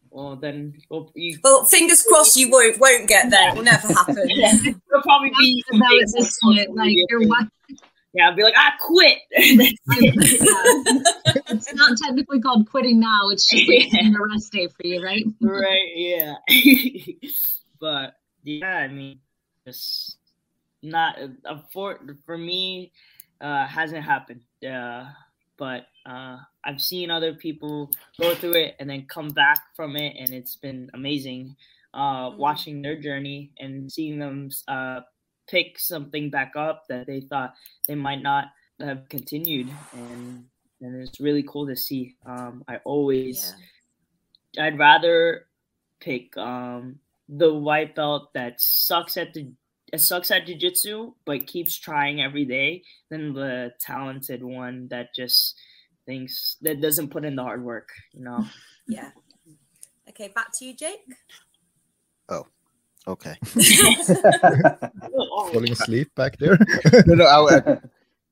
[0.09, 1.38] well, then well, you...
[1.43, 3.49] well, fingers crossed you won't won't get there.
[3.49, 4.17] It will never happen.
[4.27, 7.47] yeah, it'll probably be about this point, like you're what.
[8.13, 9.19] Yeah, I'll be like, I quit.
[11.49, 13.29] it's not technically called quitting now.
[13.29, 14.09] It's just like yeah.
[14.09, 15.25] a rest day for you, right?
[15.39, 15.91] right.
[15.93, 16.35] Yeah.
[17.79, 19.19] but yeah, I mean,
[19.67, 20.17] just
[20.81, 22.91] not uh, for for me,
[23.39, 24.41] uh, hasn't happened.
[24.67, 25.05] Uh,
[25.57, 30.15] but uh, I've seen other people go through it and then come back from it,
[30.17, 31.55] and it's been amazing
[31.93, 32.38] uh, mm-hmm.
[32.38, 35.01] watching their journey and seeing them uh,
[35.49, 37.53] pick something back up that they thought
[37.88, 38.45] they might not
[38.79, 40.45] have continued, and
[40.81, 42.15] and it's really cool to see.
[42.25, 43.53] Um, I always,
[44.53, 44.65] yeah.
[44.65, 45.47] I'd rather
[45.99, 49.51] pick um, the white belt that sucks at the
[49.93, 55.57] it sucks at jiu-jitsu but keeps trying every day than the talented one that just
[56.07, 58.43] thinks that doesn't put in the hard work you know
[58.88, 59.11] yeah
[60.09, 61.05] okay back to you jake
[62.29, 62.47] oh
[63.07, 63.35] okay
[65.51, 66.57] falling asleep back there
[67.05, 67.77] no no I,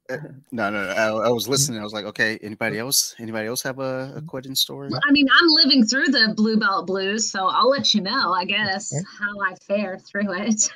[0.07, 0.17] uh,
[0.51, 0.89] no, no, no.
[0.89, 1.79] I, I, was listening.
[1.79, 3.15] I was like, okay, anybody else?
[3.17, 4.89] Anybody else have a, a quitting story?
[4.93, 8.45] I mean, I'm living through the blue belt blues, so I'll let you know, I
[8.45, 10.69] guess, how I fare through it.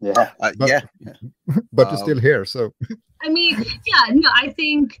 [0.00, 0.80] yeah, uh, but, yeah,
[1.72, 2.72] but um, you're still here, so.
[3.22, 3.56] I mean,
[3.86, 5.00] yeah, no, I think,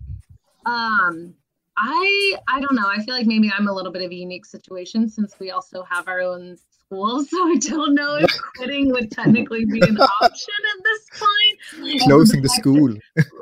[0.64, 1.34] um,
[1.76, 2.86] I I don't know.
[2.86, 5.82] I feel like maybe I'm a little bit of a unique situation since we also
[5.84, 10.54] have our own school, so I don't know if quitting would technically be an option
[10.76, 12.00] at this point.
[12.02, 12.96] Closing the school.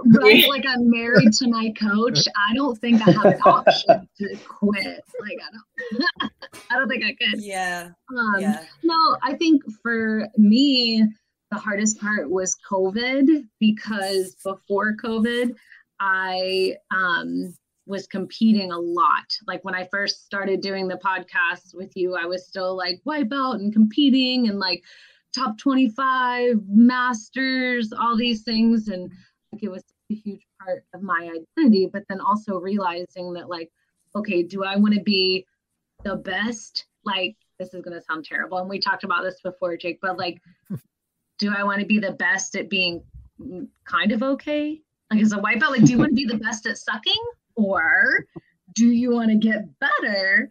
[0.07, 2.21] right, like I'm married to my coach.
[2.37, 5.05] I don't think I have an option to quit.
[5.21, 6.33] Like I don't,
[6.71, 7.43] I don't think I could.
[7.43, 7.91] Yeah.
[8.17, 8.65] Um, yeah.
[8.85, 11.05] No, I think for me,
[11.51, 15.57] the hardest part was COVID because before COVID,
[15.99, 17.55] I um
[17.91, 19.37] was competing a lot.
[19.47, 23.29] Like when I first started doing the podcast with you, I was still like white
[23.29, 24.83] belt and competing and like
[25.35, 28.89] top 25 masters, all these things.
[28.89, 29.11] And
[29.53, 31.91] like it was a huge part of my identity.
[31.93, 33.71] But then also realizing that, like,
[34.15, 35.45] okay, do I want to be
[36.05, 36.87] the best?
[37.05, 38.59] Like, this is going to sound terrible.
[38.59, 40.41] And we talked about this before, Jake, but like,
[41.39, 43.03] do I want to be the best at being
[43.85, 44.81] kind of okay?
[45.11, 47.21] Like, as a white belt, like, do you want to be the best at sucking?
[47.61, 48.25] Or
[48.75, 50.49] do you want to get better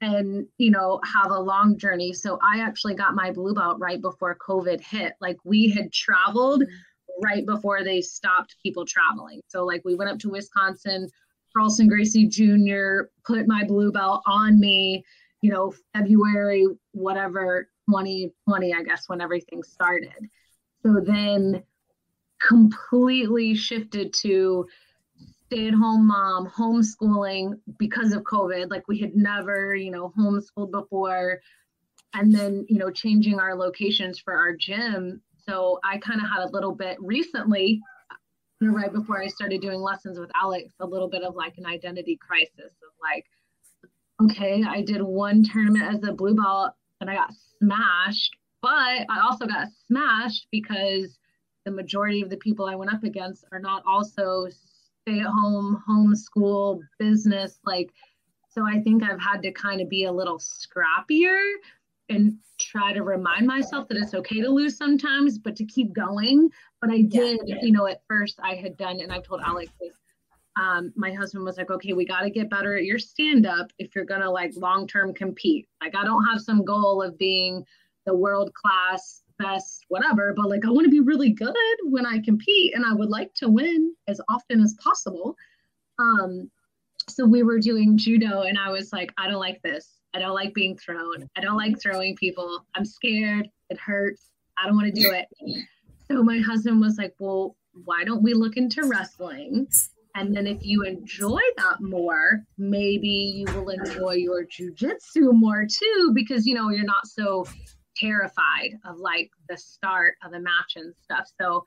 [0.00, 2.12] and you know have a long journey?
[2.12, 5.14] So i actually got my blue belt right before covid hit.
[5.20, 7.24] Like we had traveled mm-hmm.
[7.24, 9.40] right before they stopped people traveling.
[9.48, 11.08] So like we went up to wisconsin
[11.56, 15.04] carlson gracie jr put my blue belt on me
[15.42, 20.28] you know february whatever 2020 i guess when everything started.
[20.82, 21.62] So then
[22.40, 24.66] completely shifted to
[25.50, 28.70] stay at home mom, homeschooling because of COVID.
[28.70, 31.40] Like we had never, you know, homeschooled before.
[32.14, 35.20] And then, you know, changing our locations for our gym.
[35.48, 37.80] So I kind of had a little bit recently,
[38.60, 42.16] right before I started doing lessons with Alex, a little bit of like an identity
[42.16, 42.50] crisis
[42.82, 43.26] of like,
[44.22, 49.20] okay, I did one tournament as a blue belt and I got smashed, but I
[49.24, 51.18] also got smashed because
[51.64, 54.48] the majority of the people I went up against are not also
[55.10, 57.58] stay at home, homeschool, business.
[57.64, 57.92] Like,
[58.48, 61.40] so I think I've had to kind of be a little scrappier
[62.08, 66.50] and try to remind myself that it's okay to lose sometimes, but to keep going.
[66.80, 67.56] But I did, yeah.
[67.62, 69.94] you know, at first I had done, and I told Alex this.
[70.56, 73.72] Um, my husband was like, okay, we got to get better at your stand up
[73.78, 75.68] if you're going to like long term compete.
[75.80, 77.64] Like, I don't have some goal of being
[78.04, 81.54] the world class best, whatever, but like I want to be really good
[81.84, 85.36] when I compete and I would like to win as often as possible.
[85.98, 86.50] Um,
[87.08, 90.00] so we were doing judo and I was like, I don't like this.
[90.14, 91.28] I don't like being thrown.
[91.36, 92.64] I don't like throwing people.
[92.74, 93.48] I'm scared.
[93.68, 94.30] It hurts.
[94.58, 95.26] I don't want to do it.
[96.08, 99.68] So my husband was like, Well, why don't we look into wrestling?
[100.16, 106.12] And then if you enjoy that more, maybe you will enjoy your jujitsu more too,
[106.14, 107.46] because you know you're not so
[108.00, 111.30] terrified of like the start of a match and stuff.
[111.40, 111.64] So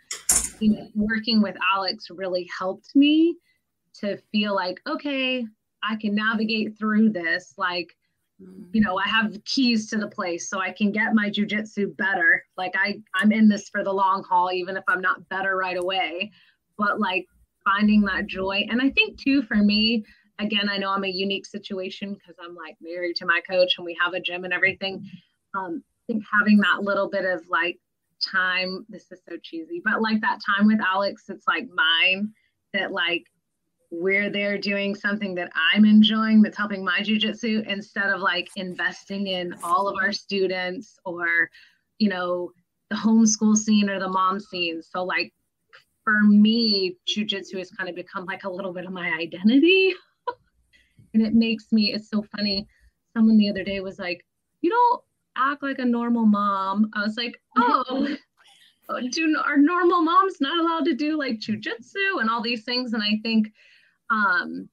[0.60, 3.38] you know, working with Alex really helped me
[3.99, 5.45] to feel like, okay,
[5.84, 7.53] I can navigate through this.
[7.57, 7.95] Like,
[8.72, 12.43] you know, I have keys to the place so I can get my jujitsu better.
[12.57, 15.77] Like I, I'm in this for the long haul, even if I'm not better right
[15.77, 16.31] away.
[16.77, 17.27] But like
[17.64, 18.65] finding that joy.
[18.69, 20.03] And I think too, for me,
[20.39, 23.85] again, I know I'm a unique situation because I'm like married to my coach and
[23.85, 25.07] we have a gym and everything.
[25.55, 27.80] Um, think having that little bit of like
[28.22, 32.32] time, this is so cheesy, but like that time with Alex, it's like mine
[32.74, 33.26] that like
[33.92, 39.28] we're there doing something that I'm enjoying that's helping my jujitsu instead of like investing
[39.28, 41.50] in all of our students or,
[42.00, 42.52] you know,
[42.90, 44.82] the homeschool scene or the mom scene.
[44.82, 45.32] So like
[46.04, 49.94] for me, jujitsu has kind of become like a little bit of my identity.
[51.14, 52.68] and it makes me, it's so funny.
[53.16, 54.26] Someone the other day was like,
[54.62, 55.04] You don't
[55.35, 56.89] act like a normal mom.
[56.93, 57.41] I was like,
[58.89, 62.93] Oh, do are normal moms not allowed to do like jujitsu and all these things?
[62.93, 63.51] And I think
[64.10, 64.68] um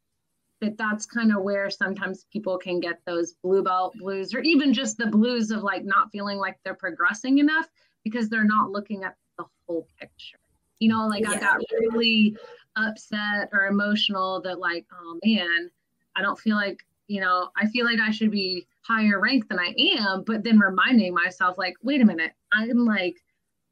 [0.61, 4.73] that that's kind of where sometimes people can get those blue belt blues or even
[4.73, 7.69] just the blues of like not feeling like they're progressing enough
[8.05, 10.39] because they're not looking at the whole picture
[10.79, 11.31] you know like yeah.
[11.31, 12.37] i got really
[12.77, 15.71] upset or emotional that like oh man
[16.15, 19.59] i don't feel like you know i feel like i should be higher ranked than
[19.59, 23.17] i am but then reminding myself like wait a minute i'm like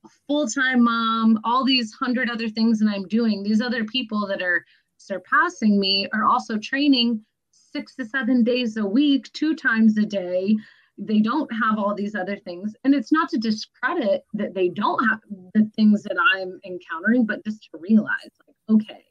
[0.05, 1.41] a full-time mom.
[1.43, 4.65] All these hundred other things that i'm doing these other people that are
[4.97, 10.57] surpassing me are also training six to seven days a week two times a day.
[10.99, 12.75] They don't have all these other things.
[12.83, 15.21] And it's not to discredit that they don't have
[15.55, 19.05] the things that i'm encountering but just to realize like okay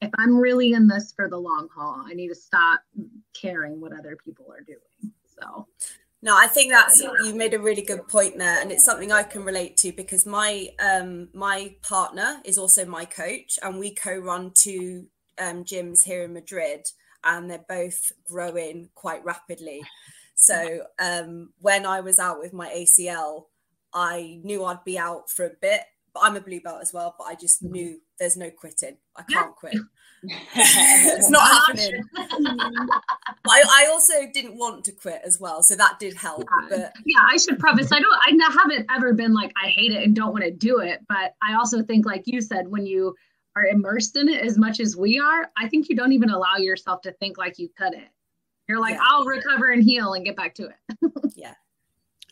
[0.00, 2.80] if i'm really in this for the long haul i need to stop
[3.34, 5.66] caring what other people are doing so
[6.22, 9.22] no i think that's you made a really good point there and it's something i
[9.22, 14.50] can relate to because my um my partner is also my coach and we co-run
[14.54, 15.06] two
[15.38, 16.86] um, gyms here in madrid
[17.24, 19.82] and they're both growing quite rapidly
[20.36, 23.46] so um, when I was out with my ACL,
[23.92, 25.80] I knew I'd be out for a bit.
[26.16, 27.14] But I'm a blue belt as well.
[27.18, 27.72] But I just mm-hmm.
[27.72, 28.96] knew there's no quitting.
[29.16, 29.76] I can't quit.
[30.22, 32.02] it's not happening.
[32.16, 36.48] I, I also didn't want to quit as well, so that did help.
[36.70, 37.92] But yeah, I should preface.
[37.92, 38.42] I don't.
[38.42, 41.00] I haven't ever been like I hate it and don't want to do it.
[41.06, 43.14] But I also think, like you said, when you
[43.56, 46.56] are immersed in it as much as we are, I think you don't even allow
[46.56, 48.08] yourself to think like you couldn't.
[48.68, 49.04] You're like, yeah.
[49.04, 51.12] I'll recover and heal and get back to it.
[51.36, 51.54] yeah.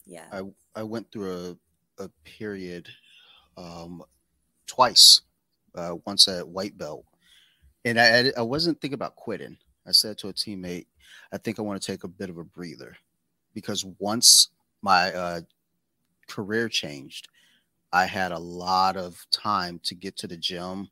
[0.07, 0.25] Yeah.
[0.33, 0.43] I,
[0.75, 1.57] I went through
[1.99, 2.89] a, a period
[3.57, 4.03] um,
[4.67, 5.23] twice,
[5.75, 7.05] uh, once at white belt.
[7.85, 9.57] And I, I wasn't thinking about quitting.
[9.87, 10.87] I said to a teammate,
[11.33, 12.97] I think I want to take a bit of a breather
[13.53, 14.49] because once
[14.83, 15.41] my uh,
[16.29, 17.29] career changed,
[17.93, 20.89] I had a lot of time to get to the gym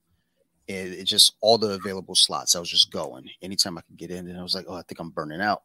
[0.68, 2.54] and it just all the available slots.
[2.54, 4.82] I was just going anytime I could get in, and I was like, oh, I
[4.82, 5.62] think I'm burning out.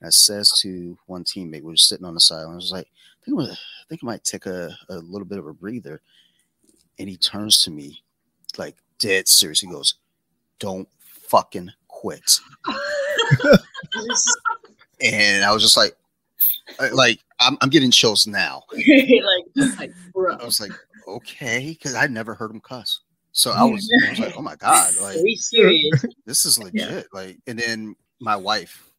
[0.00, 2.88] And I says to one teammate, we were sitting on the sideline, I was like,
[3.22, 3.56] I think, I
[3.88, 6.00] think I might take a, a little bit of a breather.
[6.98, 8.02] And he turns to me,
[8.56, 9.60] like dead serious.
[9.60, 9.94] He goes,
[10.58, 12.40] "Don't fucking quit."
[15.00, 15.96] and I was just like,
[16.92, 18.64] like I'm, I'm getting chills now.
[18.72, 20.72] like, like I was like,
[21.06, 23.00] okay, because I never heard him cuss.
[23.32, 25.18] So I was, I was like, oh my God, like
[26.24, 26.72] this is legit.
[26.74, 27.02] Yeah.
[27.12, 28.90] Like, and then my wife,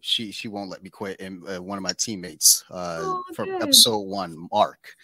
[0.00, 1.20] she she won't let me quit.
[1.20, 3.62] And uh, one of my teammates uh, oh, from good.
[3.62, 4.94] episode one, Mark,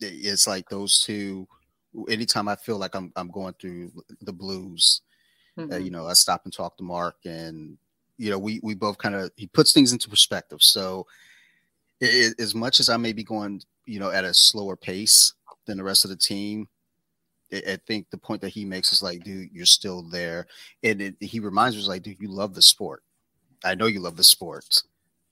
[0.00, 1.46] it's like those two.
[2.08, 5.02] Anytime I feel like I'm I'm going through the blues,
[5.58, 5.72] mm-hmm.
[5.72, 7.78] uh, you know, I stop and talk to Mark, and
[8.18, 10.62] you know, we we both kind of he puts things into perspective.
[10.62, 11.06] So,
[12.00, 15.34] it, as much as I may be going, you know, at a slower pace
[15.66, 16.68] than the rest of the team,
[17.52, 20.46] I think the point that he makes is like, dude, you're still there.
[20.82, 23.02] And it, he reminds us, like, dude, you love the sport.
[23.64, 24.82] I know you love the sport.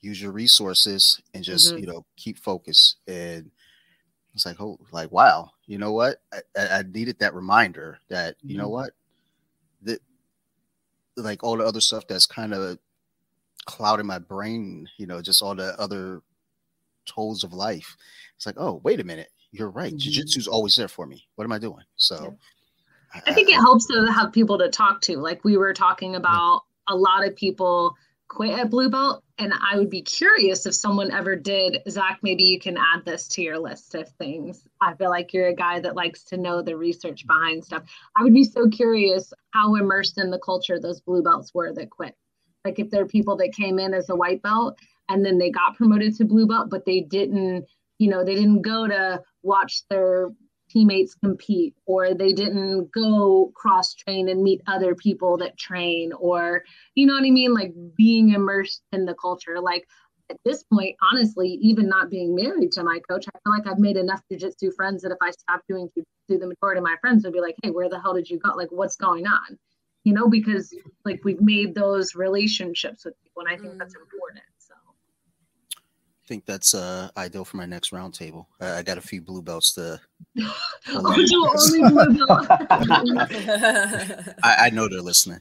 [0.00, 1.78] Use your resources and just, mm-hmm.
[1.78, 2.96] you know, keep focus.
[3.06, 3.50] And
[4.34, 6.18] it's like, oh, like, wow, you know what?
[6.32, 8.62] I, I needed that reminder that, you mm-hmm.
[8.62, 8.90] know what?
[9.82, 10.00] That,
[11.16, 12.78] like, all the other stuff that's kind of
[13.64, 16.20] clouding my brain, you know, just all the other
[17.06, 17.96] tolls of life.
[18.36, 19.92] It's like, oh, wait a minute you're right.
[19.92, 19.98] Mm-hmm.
[19.98, 21.24] Jiu-jitsu's always there for me.
[21.36, 21.84] What am I doing?
[21.96, 22.36] So
[23.14, 25.16] I, I think it helps to have people to talk to.
[25.16, 26.94] Like we were talking about, yeah.
[26.94, 27.94] a lot of people
[28.28, 31.82] quit at blue belt and i would be curious if someone ever did.
[31.88, 34.64] Zach maybe you can add this to your list of things.
[34.80, 37.84] I feel like you're a guy that likes to know the research behind stuff.
[38.16, 41.90] I would be so curious how immersed in the culture those blue belts were that
[41.90, 42.16] quit.
[42.64, 44.78] Like if there are people that came in as a white belt
[45.08, 47.66] and then they got promoted to blue belt but they didn't
[47.98, 50.30] you know they didn't go to watch their
[50.74, 56.64] teammates compete or they didn't go cross train and meet other people that train or
[56.94, 57.54] you know what i mean?
[57.54, 59.60] Like being immersed in the culture.
[59.60, 59.86] Like
[60.30, 63.78] at this point honestly even not being married to my coach i feel like i've
[63.78, 67.24] made enough jiu-jitsu friends that if i stop doing jiu-jitsu the majority of my friends
[67.24, 68.50] would be like hey where the hell did you go?
[68.54, 69.58] Like what's going on?
[70.04, 70.74] You know because
[71.04, 73.78] like we've made those relationships with people and i think mm.
[73.78, 74.44] that's important
[76.26, 78.46] think that's uh, ideal for my next roundtable.
[78.60, 80.00] I, I got a few blue belts to.
[80.88, 82.46] oh, you only blue belt.
[84.42, 85.40] I, I, know they're listening.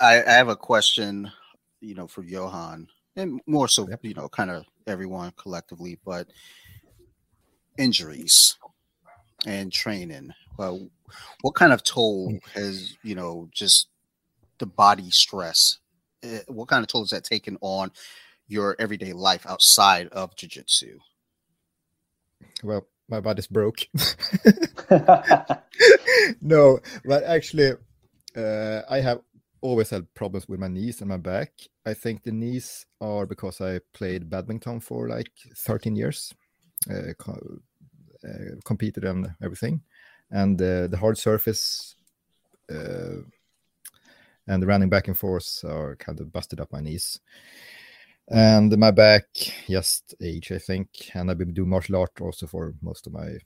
[0.00, 1.30] I, I, have a question,
[1.80, 6.28] you know, for Johan, and more so, you know, kind of everyone collectively, but
[7.78, 8.56] injuries
[9.46, 10.32] and training.
[10.56, 10.88] Well,
[11.40, 12.48] what kind of toll mm.
[12.54, 13.88] has you know just
[14.58, 15.78] the body stress?
[16.22, 17.90] Eh, what kind of toll is that taken on?
[18.46, 20.98] Your everyday life outside of jiu-jitsu?
[22.62, 23.86] Well my body's broke.
[26.40, 27.72] No but actually
[28.36, 29.20] uh, i have
[29.60, 31.52] always had problems with my knees and my back.
[31.86, 36.34] I think the knees are because i played badminton for like 13 years
[36.90, 37.60] uh, co-
[38.24, 39.80] uh, competed and everything.
[40.30, 41.94] And uh, the hard surface
[42.70, 43.22] uh,
[44.46, 47.20] and the running back and forth are kind of busted up my knees
[48.28, 49.24] and my back
[49.68, 50.88] just age i think.
[51.14, 53.38] And i've been doing martial art also for most of my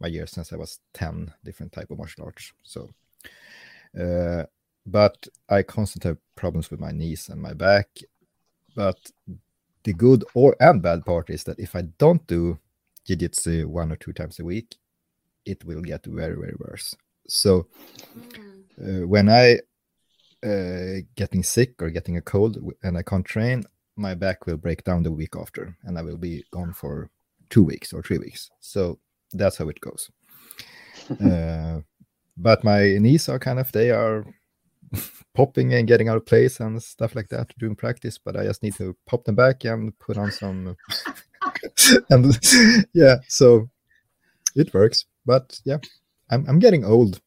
[0.00, 2.52] my years since i was 10 different type of martial arts.
[2.62, 2.88] So
[4.00, 4.44] uh,
[4.86, 7.88] but i constantly have problems with my knees and my back.
[8.74, 8.98] But
[9.84, 12.58] the good or and bad part is that if i don't do
[13.06, 14.76] jiu-jitsu one or two times a week
[15.44, 16.94] it will get very very worse.
[17.28, 17.66] So
[18.18, 19.02] mm.
[19.02, 19.58] uh, when i
[20.46, 23.64] uh, getting sick or getting a cold and I can't train,
[23.96, 27.10] my back will break down the week after and I will be gone for
[27.50, 28.50] two weeks or three weeks.
[28.60, 28.98] So
[29.32, 30.10] that's how it goes.
[31.24, 31.80] uh,
[32.36, 34.24] but my knees are kind of, they are
[35.34, 38.18] popping and getting out of place and stuff like that during practice.
[38.18, 40.76] But I just need to pop them back and put on some.
[42.10, 42.38] and
[42.92, 43.68] yeah, so
[44.54, 45.06] it works.
[45.24, 45.78] But yeah,
[46.30, 47.20] I'm, I'm getting old.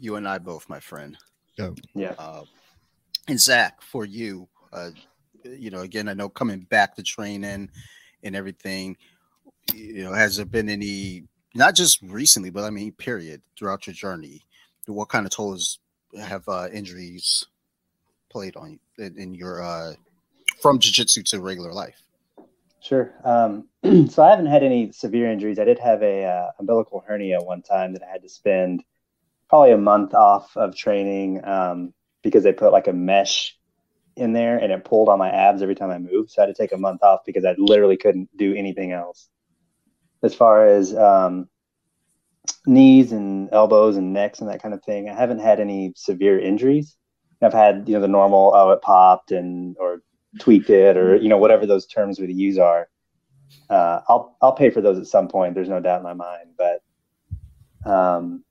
[0.00, 1.16] You and I both, my friend.
[1.56, 1.70] Yeah.
[1.94, 2.14] Yeah.
[2.18, 2.42] Uh,
[3.28, 4.90] and Zach, for you, uh,
[5.44, 7.68] you know, again, I know coming back to training
[8.22, 8.96] and everything,
[9.74, 13.94] you know, has there been any, not just recently, but I mean, period, throughout your
[13.94, 14.44] journey,
[14.86, 15.80] what kind of tolls
[16.18, 17.44] have uh, injuries
[18.30, 19.92] played on you in, in your, uh,
[20.62, 22.02] from jiu-jitsu to regular life?
[22.80, 23.12] Sure.
[23.24, 23.68] Um,
[24.08, 25.58] so I haven't had any severe injuries.
[25.58, 28.84] I did have a uh, umbilical hernia one time that I had to spend–
[29.48, 31.92] probably a month off of training um,
[32.22, 33.56] because they put like a mesh
[34.16, 36.30] in there and it pulled on my abs every time I moved.
[36.30, 39.28] So I had to take a month off because I literally couldn't do anything else.
[40.22, 41.48] As far as um,
[42.66, 46.38] knees and elbows and necks and that kind of thing, I haven't had any severe
[46.38, 46.96] injuries.
[47.40, 50.02] I've had you know the normal oh it popped and or
[50.40, 52.88] tweaked it or you know whatever those terms we use are.
[53.70, 55.54] Uh, I'll I'll pay for those at some point.
[55.54, 56.82] There's no doubt in my mind, but
[57.88, 58.44] um,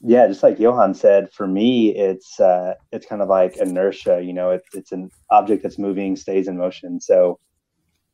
[0.00, 4.20] yeah, just like Johan said, for me, it's uh, it's kind of like inertia.
[4.22, 7.00] You know, it's it's an object that's moving, stays in motion.
[7.00, 7.38] So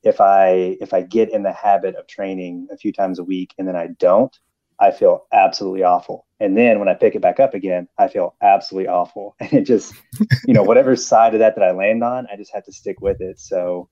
[0.03, 3.55] if I if I get in the habit of training a few times a week
[3.59, 4.37] and then I don't,
[4.79, 6.27] I feel absolutely awful.
[6.41, 9.37] And then when I pick it back up again, I feel absolutely awful.
[9.41, 9.95] And it just,
[10.47, 13.01] you know, whatever side of that that I land on, I just have to stick
[13.01, 13.39] with it.
[13.39, 13.89] So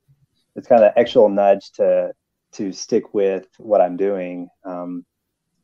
[0.56, 2.12] it's kind of an actual nudge to
[2.52, 4.48] to stick with what I'm doing.
[4.64, 5.04] Um,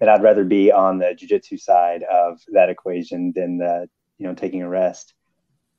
[0.01, 4.35] and I'd rather be on the jujitsu side of that equation than the you know
[4.35, 5.15] taking a rest.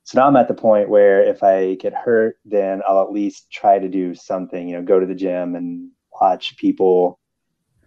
[0.04, 3.50] So now I'm at the point where if I get hurt, then I'll at least
[3.50, 4.68] try to do something.
[4.68, 7.20] You know, go to the gym and watch people,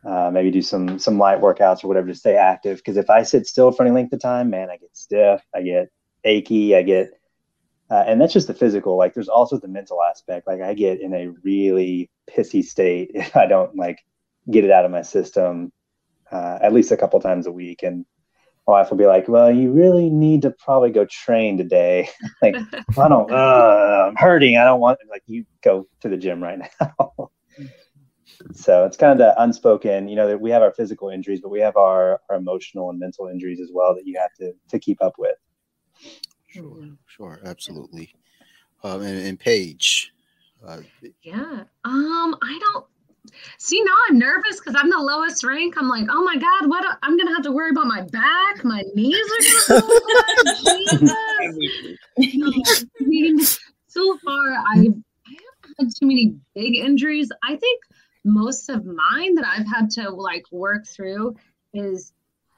[0.06, 2.78] uh, maybe do some some light workouts or whatever to stay active.
[2.78, 5.64] Because if I sit still for any length of time, man, I get stiff, I
[5.64, 5.90] get
[6.24, 7.10] achy, I get,
[7.90, 8.98] uh, and that's just the physical.
[8.98, 10.48] Like there's also the mental aspect.
[10.48, 14.00] Like I get in a really pissy state if I don't like
[14.50, 15.72] get it out of my system
[16.32, 17.84] uh, at least a couple times a week.
[17.84, 18.06] And
[18.68, 22.10] my wife will be like, "Well, you really need to probably go train today."
[22.42, 22.56] like,
[22.98, 24.58] I don't, uh, I'm hurting.
[24.58, 25.00] I don't want.
[25.10, 27.30] Like, you go to the gym right now.
[28.54, 31.50] so it's kind of the unspoken, you know, that we have our physical injuries, but
[31.50, 34.80] we have our, our emotional and mental injuries as well that you have to to
[34.80, 35.36] keep up with.
[36.48, 38.14] Sure, sure, absolutely.
[38.84, 40.12] Um, and, and Paige.
[40.66, 40.82] Uh,
[41.24, 41.64] yeah.
[41.86, 42.86] Um, I don't
[43.58, 45.76] see now I'm nervous because I'm the lowest rank.
[45.78, 46.84] I'm like, oh my god, what?
[46.84, 48.64] A, I'm gonna have to worry about my back.
[48.64, 49.18] My knees
[49.70, 50.56] are gonna.
[50.66, 51.98] Jesus.
[52.20, 53.40] I mean,
[53.88, 55.06] so far I haven't
[55.80, 57.30] had too many big injuries.
[57.44, 57.82] I think
[58.24, 61.36] most of mine that I've had to like work through
[61.74, 62.14] is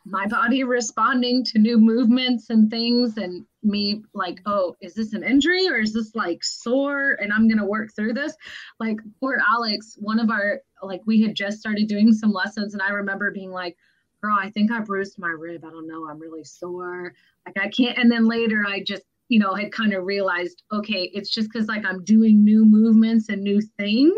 [0.06, 5.24] my body responding to new movements and things and me like oh is this an
[5.24, 8.36] injury or is this like sore and i'm gonna work through this?
[8.80, 12.82] Like poor alex one of our like we had just started doing some lessons and
[12.82, 13.78] i remember being like
[14.22, 15.64] girl i think i bruised my rib.
[15.66, 16.08] I don't know.
[16.10, 17.14] I'm really sore.
[17.46, 21.10] Like i can't and then later i just you know, had kind of realized, okay,
[21.14, 24.14] it's just because like I'm doing new movements and new things,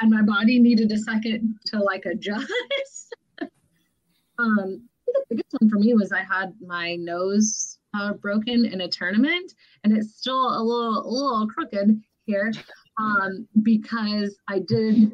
[0.00, 2.52] and my body needed a second to like adjust.
[4.38, 8.88] um, the biggest one for me was I had my nose uh, broken in a
[8.88, 9.52] tournament,
[9.84, 12.52] and it's still a little a little crooked here
[12.98, 15.12] um, because I did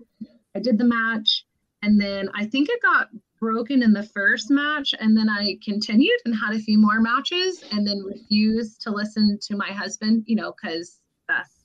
[0.54, 1.44] I did the match,
[1.82, 3.08] and then I think it got
[3.38, 7.62] broken in the first match and then I continued and had a few more matches
[7.70, 11.64] and then refused to listen to my husband, you know, because that's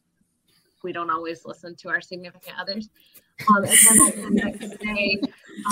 [0.83, 2.89] we don't always listen to our significant others.
[3.49, 5.21] Um, and then the next day,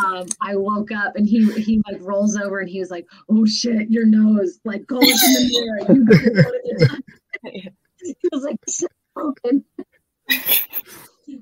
[0.05, 3.45] um, I woke up and he he like rolls over and he was like, "Oh
[3.45, 4.59] shit, your nose!
[4.65, 6.91] Like go look in the mirror."
[7.43, 7.61] You
[8.01, 8.57] he was like,
[9.13, 9.63] broken.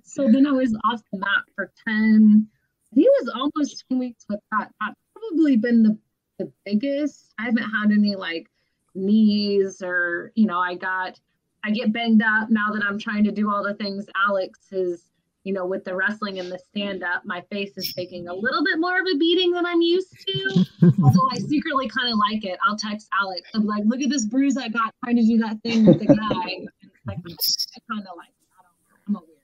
[0.03, 2.47] so then I was off the mat for ten
[2.93, 4.71] he was almost two weeks with that.
[4.79, 5.97] That's probably been the,
[6.39, 7.33] the biggest.
[7.39, 8.47] I haven't had any like
[8.95, 11.19] knees or, you know, I got,
[11.63, 15.03] I get banged up now that I'm trying to do all the things Alex is,
[15.47, 17.21] you know, with the wrestling and the stand up.
[17.23, 20.65] My face is taking a little bit more of a beating than I'm used to.
[21.01, 22.59] Although I secretly kind of like it.
[22.67, 23.49] I'll text Alex.
[23.53, 26.07] I'm like, look at this bruise I got trying to do that thing with the
[26.07, 26.67] guy.
[27.07, 29.07] like, I kind of like, I don't know.
[29.07, 29.39] I'm a weird.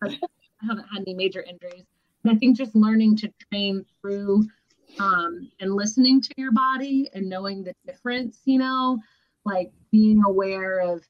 [0.00, 0.30] But
[0.62, 1.84] I haven't had any major injuries.
[2.26, 4.46] I think just learning to train through
[5.00, 8.98] um, and listening to your body and knowing the difference, you know,
[9.44, 11.02] like being aware of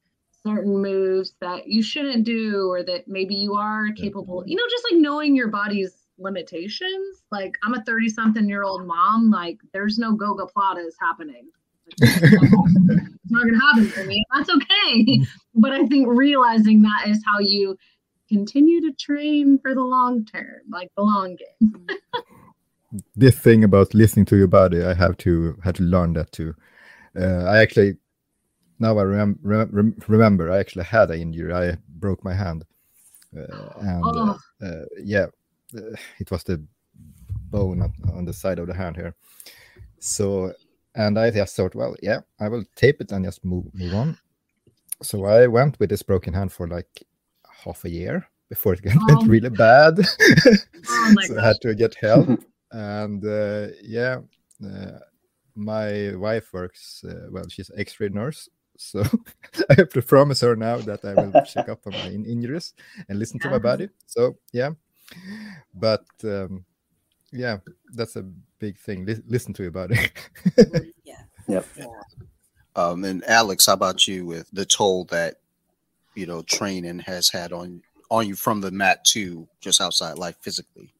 [0.42, 4.84] certain moves that you shouldn't do or that maybe you are capable, you know, just
[4.90, 7.22] like knowing your body's limitations.
[7.30, 11.48] Like I'm a 30 something year old mom, like there's no gogoplatas happening.
[12.00, 14.24] it's not gonna happen for me.
[14.34, 15.22] That's okay.
[15.54, 17.76] But I think realizing that is how you
[18.28, 21.86] continue to train for the long term, like the long game.
[23.16, 26.54] this thing about listening to your body, I have to have to learn that too.
[27.18, 27.96] Uh, I actually
[28.80, 31.52] now I rem rem remember I actually had an injury.
[31.52, 32.64] I broke my hand,
[33.36, 34.38] uh, and oh.
[34.62, 35.26] uh, yeah,
[35.76, 36.60] uh, it was the
[37.50, 39.14] bone on the side of the hand here.
[39.98, 40.52] So,
[40.94, 44.18] and I just thought, well, yeah, I will tape it and just move move on.
[45.02, 47.04] So I went with this broken hand for like
[47.64, 49.26] half a year before it got oh.
[49.26, 49.98] really bad.
[50.88, 52.28] oh so I had to get help.
[52.72, 54.20] and uh, yeah,
[54.64, 54.98] uh,
[55.54, 58.48] my wife works, uh, well, she's x ray nurse.
[58.80, 59.04] So
[59.70, 62.72] I have to promise her now that I will check up on my in injuries
[63.08, 63.90] and listen to my body.
[64.06, 64.70] So yeah,
[65.74, 66.64] but um,
[67.30, 67.58] yeah,
[67.92, 68.22] that's a
[68.58, 69.06] big thing.
[69.08, 69.98] L listen to your body.
[71.04, 71.22] yeah.
[71.46, 71.66] Yep.
[71.76, 71.86] Yeah.
[72.74, 75.36] Um, and Alex, how about you with the toll that
[76.14, 80.36] you know training has had on on you from the mat to just outside life
[80.40, 80.94] physically?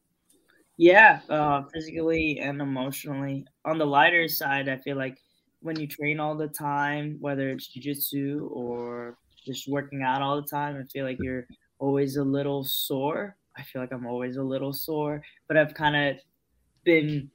[0.77, 3.45] Yeah, uh, physically and emotionally.
[3.65, 5.17] On the lighter side, I feel like
[5.61, 10.47] when you train all the time, whether it's jujitsu or just working out all the
[10.47, 11.45] time, I feel like you're
[11.79, 13.35] always a little sore.
[13.57, 16.17] I feel like I'm always a little sore, but I've kind of
[16.83, 17.29] been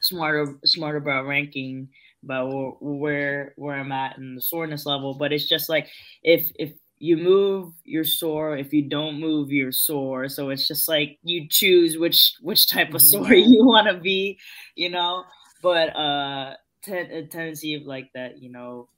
[0.00, 1.88] smarter smarter about ranking
[2.24, 5.14] about where where I'm at and the soreness level.
[5.14, 5.88] But it's just like
[6.22, 8.56] if if you move you're sore.
[8.56, 10.28] If you don't move you're sore.
[10.28, 14.38] So it's just like you choose which which type of sore you want to be
[14.76, 15.24] you know?
[15.62, 16.54] But uh
[16.86, 18.88] ten- a tendency of like that you know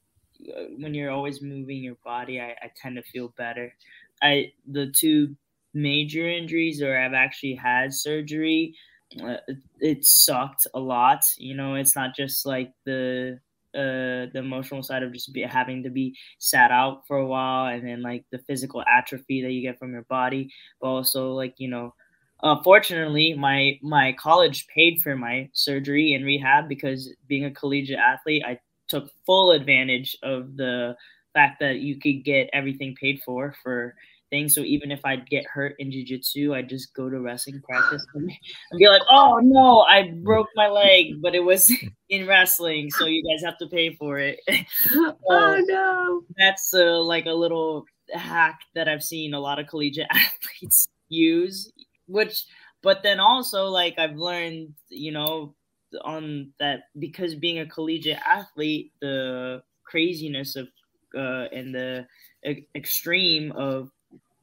[0.56, 3.74] uh, when you're always moving your body I, I tend to feel better.
[4.22, 5.36] I the two
[5.74, 8.74] major injuries or i've actually had surgery
[9.22, 13.38] uh, it, it sucked a lot you know it's not just like the
[13.74, 17.66] uh, the emotional side of just be, having to be sat out for a while
[17.66, 20.50] and then like the physical atrophy that you get from your body
[20.80, 21.94] but also like you know
[22.42, 28.42] unfortunately my my college paid for my surgery and rehab because being a collegiate athlete
[28.46, 28.58] i
[28.88, 30.96] took full advantage of the
[31.34, 33.94] fact that you could get everything paid for for
[34.30, 34.54] things.
[34.54, 38.30] So even if I'd get hurt in jujitsu, I'd just go to wrestling practice and
[38.78, 41.72] be like, "Oh no, I broke my leg, but it was
[42.08, 44.40] in wrestling, so you guys have to pay for it."
[45.30, 50.08] oh no, that's uh, like a little hack that I've seen a lot of collegiate
[50.10, 51.70] athletes use,
[52.08, 52.44] which.
[52.82, 55.54] But then also, like I've learned, you know,
[56.02, 60.68] on that because being a collegiate athlete, the craziness of
[61.16, 62.06] uh, and the
[62.46, 63.90] e- extreme of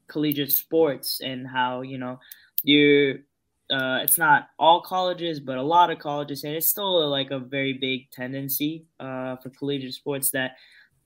[0.08, 2.20] collegiate sports and how you know
[2.64, 3.20] you
[3.72, 7.40] uh, it's not all colleges but a lot of colleges and it's still like a
[7.40, 10.58] very big tendency uh, for collegiate sports that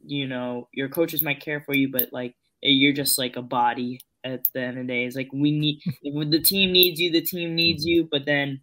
[0.06, 4.00] you know your coaches might care for you but like you're just like a body
[4.24, 7.22] at the end of the day it's like we need the team needs you the
[7.22, 8.60] team needs you but then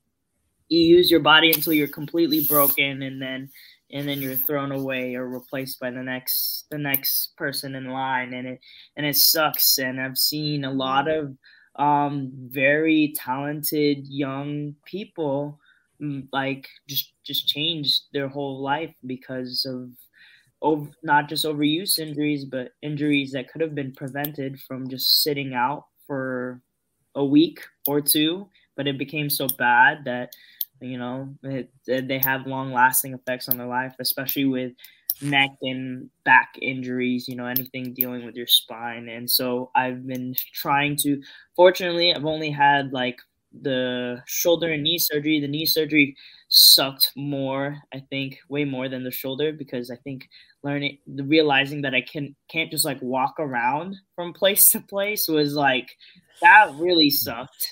[0.68, 3.48] you use your body until you're completely broken and then
[3.92, 8.34] and then you're thrown away or replaced by the next the next person in line
[8.34, 8.60] and it
[8.96, 11.36] and it sucks and i've seen a lot of
[11.76, 15.58] um very talented young people
[16.00, 19.90] mm, like just just change their whole life because of
[21.02, 25.86] not just overuse injuries but injuries that could have been prevented from just sitting out
[26.06, 26.60] for
[27.14, 30.30] a week or two but it became so bad that
[30.80, 34.72] you know, it, they have long lasting effects on their life, especially with
[35.22, 39.08] neck and back injuries, you know, anything dealing with your spine.
[39.08, 41.22] And so I've been trying to,
[41.54, 43.18] fortunately, I've only had like
[43.62, 45.40] the shoulder and knee surgery.
[45.40, 46.16] The knee surgery
[46.48, 50.28] sucked more, I think, way more than the shoulder because I think
[50.66, 55.54] learning, realizing that I can can't just like walk around from place to place was
[55.54, 55.88] like
[56.42, 57.66] that really sucked.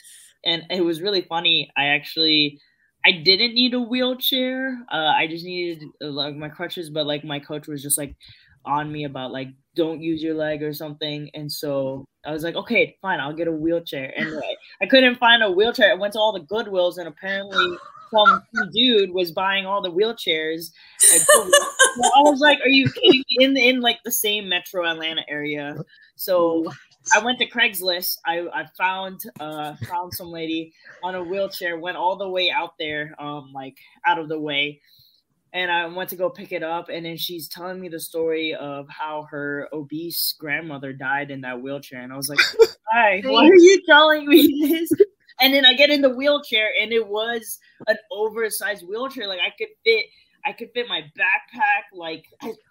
[0.46, 1.70] And it was really funny.
[1.76, 2.60] I actually
[3.04, 4.78] I didn't need a wheelchair.
[4.90, 8.16] Uh, I just needed like my crutches, but like my coach was just like
[8.64, 12.54] on me about like don't use your leg or something, and so I was like,
[12.54, 14.12] okay, fine, I'll get a wheelchair.
[14.16, 15.90] And like, I couldn't find a wheelchair.
[15.90, 17.76] I went to all the Goodwills, and apparently
[18.14, 20.70] some dude was buying all the wheelchairs.
[21.12, 23.44] I was like, are you kidding me?
[23.44, 25.76] In in like the same Metro Atlanta area.
[26.16, 26.66] So
[27.14, 28.18] I went to Craigslist.
[28.26, 30.72] I, I found uh found some lady
[31.02, 33.76] on a wheelchair, went all the way out there, um, like
[34.06, 34.80] out of the way.
[35.52, 38.54] And I went to go pick it up, and then she's telling me the story
[38.54, 42.00] of how her obese grandmother died in that wheelchair.
[42.00, 42.40] And I was like,
[42.92, 44.90] Hi, why are you telling me this?
[45.40, 47.58] And then I get in the wheelchair, and it was
[47.88, 49.26] an oversized wheelchair.
[49.26, 50.06] Like I could fit
[50.46, 52.24] I could fit my backpack, like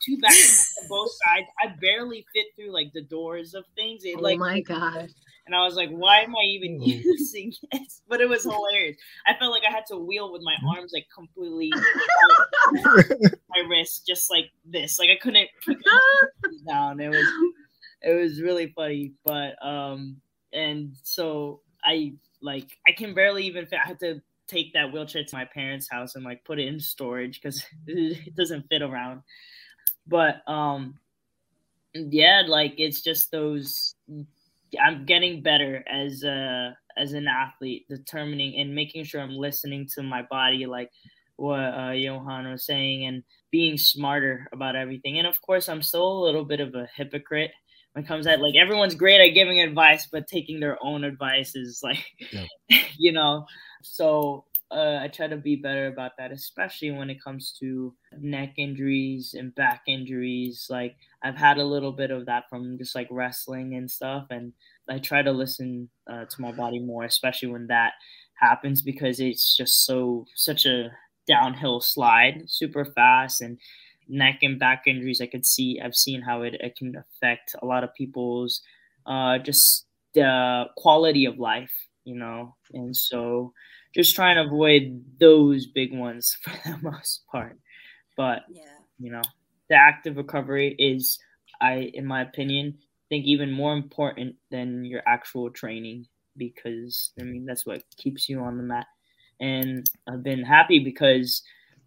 [0.06, 1.48] two backpacks on both sides.
[1.62, 4.04] I barely fit through like the doors of things.
[4.06, 5.10] It, oh like, my god!
[5.46, 8.02] And I was like, why am I even using this?
[8.08, 8.98] But it was hilarious.
[9.26, 11.72] I felt like I had to wheel with my arms like completely
[12.72, 15.00] my wrist, just like this.
[15.00, 15.50] Like I couldn't
[16.68, 17.00] down.
[17.00, 17.28] It was
[18.04, 19.14] it was really funny.
[19.26, 20.18] But um,
[20.54, 22.14] and so I
[22.44, 23.80] like I can barely even fit.
[23.84, 26.80] I had to take that wheelchair to my parents' house and like put it in
[26.80, 29.22] storage because it doesn't fit around.
[30.06, 31.00] But um,
[31.94, 33.96] yeah, like it's just those.
[34.82, 40.04] I'm getting better as a as an athlete, determining and making sure I'm listening to
[40.04, 40.92] my body, like
[41.38, 45.18] what uh, Johan was saying, and being smarter about everything.
[45.20, 47.52] And of course, I'm still a little bit of a hypocrite
[47.94, 51.56] when it comes at like everyone's great at giving advice, but taking their own advice
[51.56, 52.46] is like, yeah.
[52.98, 53.46] you know,
[53.82, 58.54] so uh, I try to be better about that, especially when it comes to neck
[58.58, 60.68] injuries and back injuries.
[60.70, 64.54] Like I've had a little bit of that from just like wrestling and stuff, and
[64.90, 67.94] I try to listen uh, to my body more, especially when that
[68.36, 70.90] happens because it's just so such a
[71.28, 73.60] downhill slide, super fast, and
[74.08, 75.22] neck and back injuries.
[75.22, 78.62] I could see, I've seen how it, it can affect a lot of people's
[79.06, 81.72] uh, just the quality of life,
[82.06, 83.54] you know, and so
[83.94, 87.58] just trying to avoid those big ones for the most part.
[88.18, 88.64] But yeah.
[89.00, 89.22] you know,
[89.70, 91.20] the active recovery is
[91.62, 92.78] I in my opinion
[93.10, 96.06] think even more important than your actual training
[96.38, 98.88] because I mean that's what keeps you on the mat.
[99.40, 101.42] And I've been happy because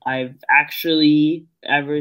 [0.07, 2.01] I've actually ever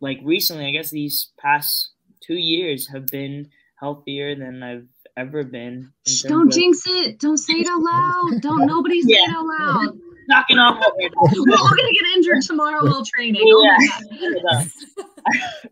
[0.00, 1.90] like recently, I guess these past
[2.26, 3.50] 2 years have been
[3.80, 4.86] healthier than I've
[5.16, 5.92] ever been.
[6.22, 7.18] Don't jinx it.
[7.18, 8.40] Don't say it out loud.
[8.40, 9.30] Don't nobody say yeah.
[9.30, 9.98] it out loud.
[10.28, 10.84] Knocking off.
[10.98, 13.42] We're all gonna get injured tomorrow while training.
[13.42, 14.64] Oh yeah.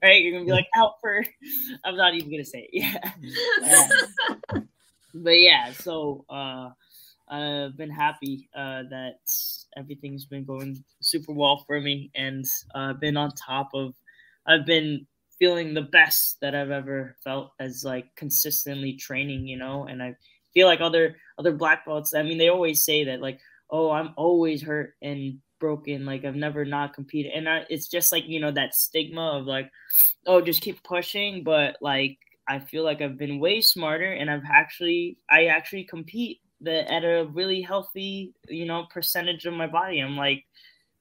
[0.02, 1.24] right, you're gonna be like out for.
[1.84, 3.00] I'm not even gonna say it.
[3.22, 3.90] Yeah.
[4.54, 4.60] Uh,
[5.14, 6.70] but yeah, so uh,
[7.28, 9.18] I've been happy uh, that
[9.76, 12.44] everything's been going super well for me, and
[12.74, 13.94] I've uh, been on top of.
[14.46, 15.06] I've been
[15.38, 20.14] feeling the best that I've ever felt as like consistently training, you know, and I
[20.54, 23.40] feel like other other black belts, I mean, they always say that like,
[23.70, 28.12] oh, I'm always hurt and broken like i've never not competed and I, it's just
[28.12, 29.70] like you know that stigma of like
[30.26, 34.44] oh just keep pushing but like i feel like i've been way smarter and i've
[34.52, 40.00] actually i actually compete the at a really healthy you know percentage of my body
[40.00, 40.44] i'm like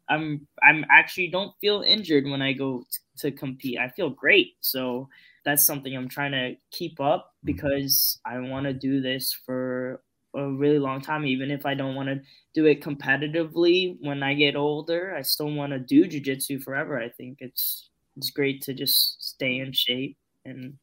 [0.09, 4.55] i'm i'm actually don't feel injured when i go t- to compete i feel great
[4.59, 5.07] so
[5.45, 7.47] that's something i'm trying to keep up mm-hmm.
[7.47, 10.01] because i want to do this for
[10.35, 11.25] a really long time.
[11.25, 12.21] Even if I don't want to
[12.53, 16.99] do it competitively when I get older, I still want to do jujitsu forever.
[16.99, 20.77] I think it's it's great to just stay in shape and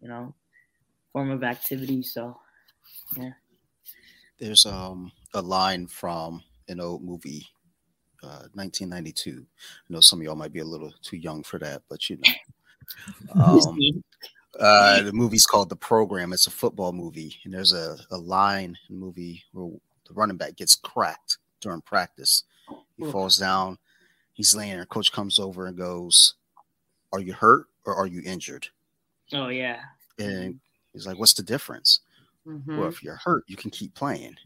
[0.00, 0.34] you know
[1.12, 2.02] form of activity.
[2.02, 2.38] So
[3.16, 3.32] yeah.
[4.42, 7.46] There's um a line from an old movie,
[8.24, 9.40] uh, 1992.
[9.40, 12.16] I know some of y'all might be a little too young for that, but you
[12.16, 12.32] know.
[13.36, 13.78] Um,
[14.58, 16.32] uh, the movie's called The Program.
[16.32, 19.70] It's a football movie, and there's a, a line in the movie where
[20.06, 22.42] the running back gets cracked during practice.
[22.98, 23.78] He falls down.
[24.32, 24.84] He's laying there.
[24.84, 26.34] Coach comes over and goes,
[27.12, 28.66] "Are you hurt or are you injured?"
[29.32, 29.78] Oh yeah.
[30.18, 30.58] And
[30.92, 32.00] he's like, "What's the difference?"
[32.46, 32.78] Mm-hmm.
[32.78, 34.36] Well, if you're hurt, you can keep playing.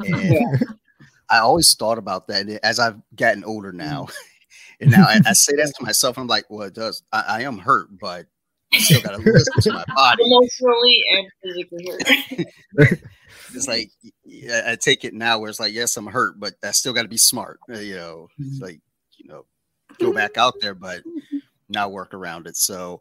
[0.00, 0.58] And
[1.30, 4.08] I always thought about that as I've gotten older now.
[4.80, 6.18] and now I, I, say that to myself.
[6.18, 7.02] I'm like, well, it does.
[7.12, 8.26] I, I am hurt, but
[8.72, 10.24] I still got to listen to my body.
[10.24, 12.46] Emotionally and physically
[13.54, 13.90] it's like
[14.66, 17.08] I take it now where it's like, yes, I'm hurt, but I still got to
[17.08, 17.60] be smart.
[17.68, 18.64] Uh, you know, it's mm-hmm.
[18.64, 18.80] like,
[19.16, 19.44] you know,
[19.98, 21.02] go back out there, but
[21.68, 22.56] not work around it.
[22.56, 23.00] So,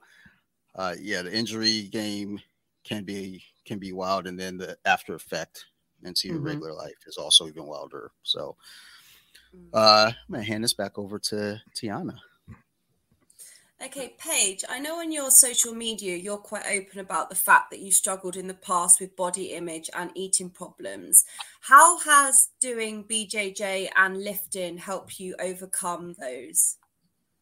[0.76, 2.40] uh, yeah, the injury game
[2.84, 5.66] can be can be wild, and then the after effect
[6.04, 6.48] into your mm-hmm.
[6.48, 8.12] regular life is also even wilder.
[8.24, 8.58] So,
[9.56, 9.70] mm.
[9.74, 12.18] uh, I'm gonna hand this back over to Teanna.
[13.82, 17.80] Okay, Paige, I know on your social media you're quite open about the fact that
[17.80, 21.24] you struggled in the past with body image and eating problems.
[21.62, 26.76] How has doing BJJ and lifting helped you overcome those?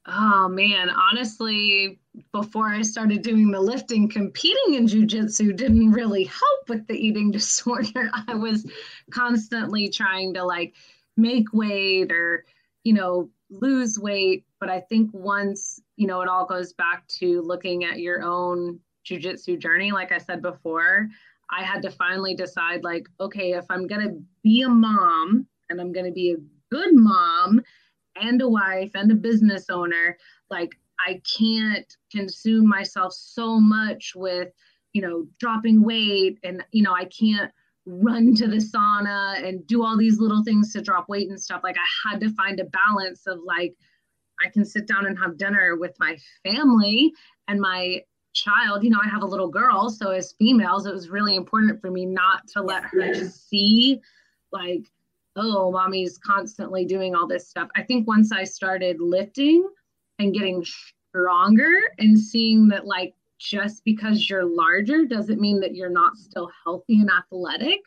[0.07, 1.99] Oh man, honestly,
[2.31, 7.31] before I started doing the lifting, competing in jujitsu didn't really help with the eating
[7.31, 8.09] disorder.
[8.27, 8.69] I was
[9.11, 10.73] constantly trying to like
[11.17, 12.45] make weight or,
[12.83, 14.45] you know, lose weight.
[14.59, 18.79] But I think once you know, it all goes back to looking at your own
[19.05, 19.91] jujitsu journey.
[19.91, 21.09] Like I said before,
[21.49, 25.81] I had to finally decide, like, okay, if I'm going to be a mom and
[25.81, 26.37] I'm going to be a
[26.69, 27.61] good mom
[28.21, 30.17] and a wife and a business owner,
[30.49, 34.49] like, I can't consume myself so much with,
[34.93, 37.51] you know, dropping weight and, you know, I can't
[37.85, 41.61] run to the sauna and do all these little things to drop weight and stuff.
[41.63, 43.75] Like, I had to find a balance of like,
[44.43, 47.13] I can sit down and have dinner with my family
[47.47, 48.01] and my
[48.33, 48.83] child.
[48.83, 49.89] You know, I have a little girl.
[49.89, 53.99] So, as females, it was really important for me not to let her see,
[54.51, 54.89] like,
[55.37, 57.69] oh, mommy's constantly doing all this stuff.
[57.75, 59.67] I think once I started lifting
[60.19, 60.65] and getting
[61.09, 66.49] stronger and seeing that, like, just because you're larger doesn't mean that you're not still
[66.63, 67.81] healthy and athletic.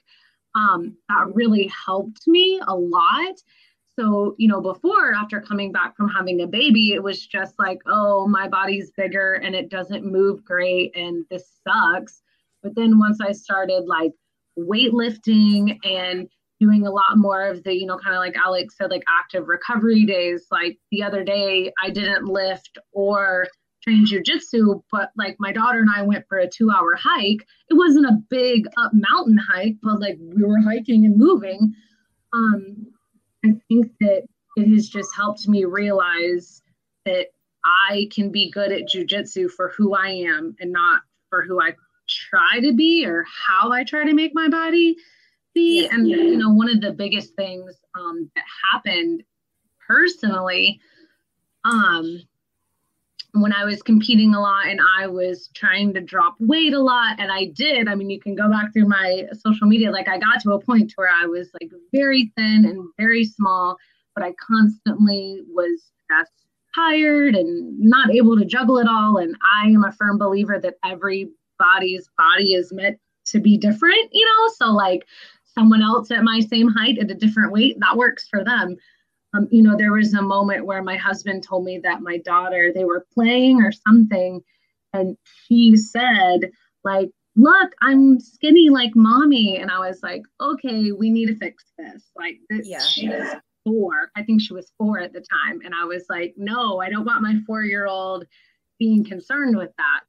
[0.54, 3.36] Um, that really helped me a lot
[4.00, 7.82] so, you know, before, after coming back from having a baby, it was just like,
[7.86, 12.22] oh, my body's bigger and it doesn't move great and this sucks.
[12.62, 14.12] But then once I started like
[14.58, 16.28] weightlifting and
[16.60, 19.48] doing a lot more of the, you know, kind of like Alex said, like active
[19.48, 23.48] recovery days, like the other day, I didn't lift or
[23.82, 27.44] train jujitsu, but like my daughter and I went for a two hour hike.
[27.68, 31.74] It wasn't a big up mountain hike, but like we were hiking and moving.
[32.32, 32.86] Um,
[33.44, 34.26] I think that
[34.56, 36.62] it has just helped me realize
[37.06, 37.28] that
[37.64, 41.00] I can be good at jujitsu for who I am and not
[41.30, 41.74] for who I
[42.08, 44.96] try to be or how I try to make my body
[45.60, 45.88] Yeah.
[45.92, 49.22] And you know, one of the biggest things um, that happened
[49.86, 50.80] personally,
[51.64, 52.22] um,
[53.32, 57.20] when I was competing a lot and I was trying to drop weight a lot,
[57.20, 57.88] and I did.
[57.88, 59.90] I mean, you can go back through my social media.
[59.90, 63.76] Like, I got to a point where I was like very thin and very small,
[64.14, 66.32] but I constantly was just
[66.74, 69.18] tired and not able to juggle it all.
[69.18, 74.24] And I am a firm believer that everybody's body is meant to be different, you
[74.24, 74.54] know?
[74.56, 75.06] So, like,
[75.54, 78.76] someone else at my same height at a different weight, that works for them
[79.34, 82.72] um, you know, there was a moment where my husband told me that my daughter,
[82.74, 84.40] they were playing or something,
[84.92, 85.16] and
[85.48, 86.50] he said,
[86.82, 89.58] like, look, I'm skinny like mommy.
[89.58, 92.10] And I was like, okay, we need to fix this.
[92.16, 92.80] Like, this, yeah.
[92.80, 94.10] she was four.
[94.16, 95.60] I think she was four at the time.
[95.64, 98.26] And I was like, no, I don't want my four year old,
[98.80, 100.00] being concerned with that.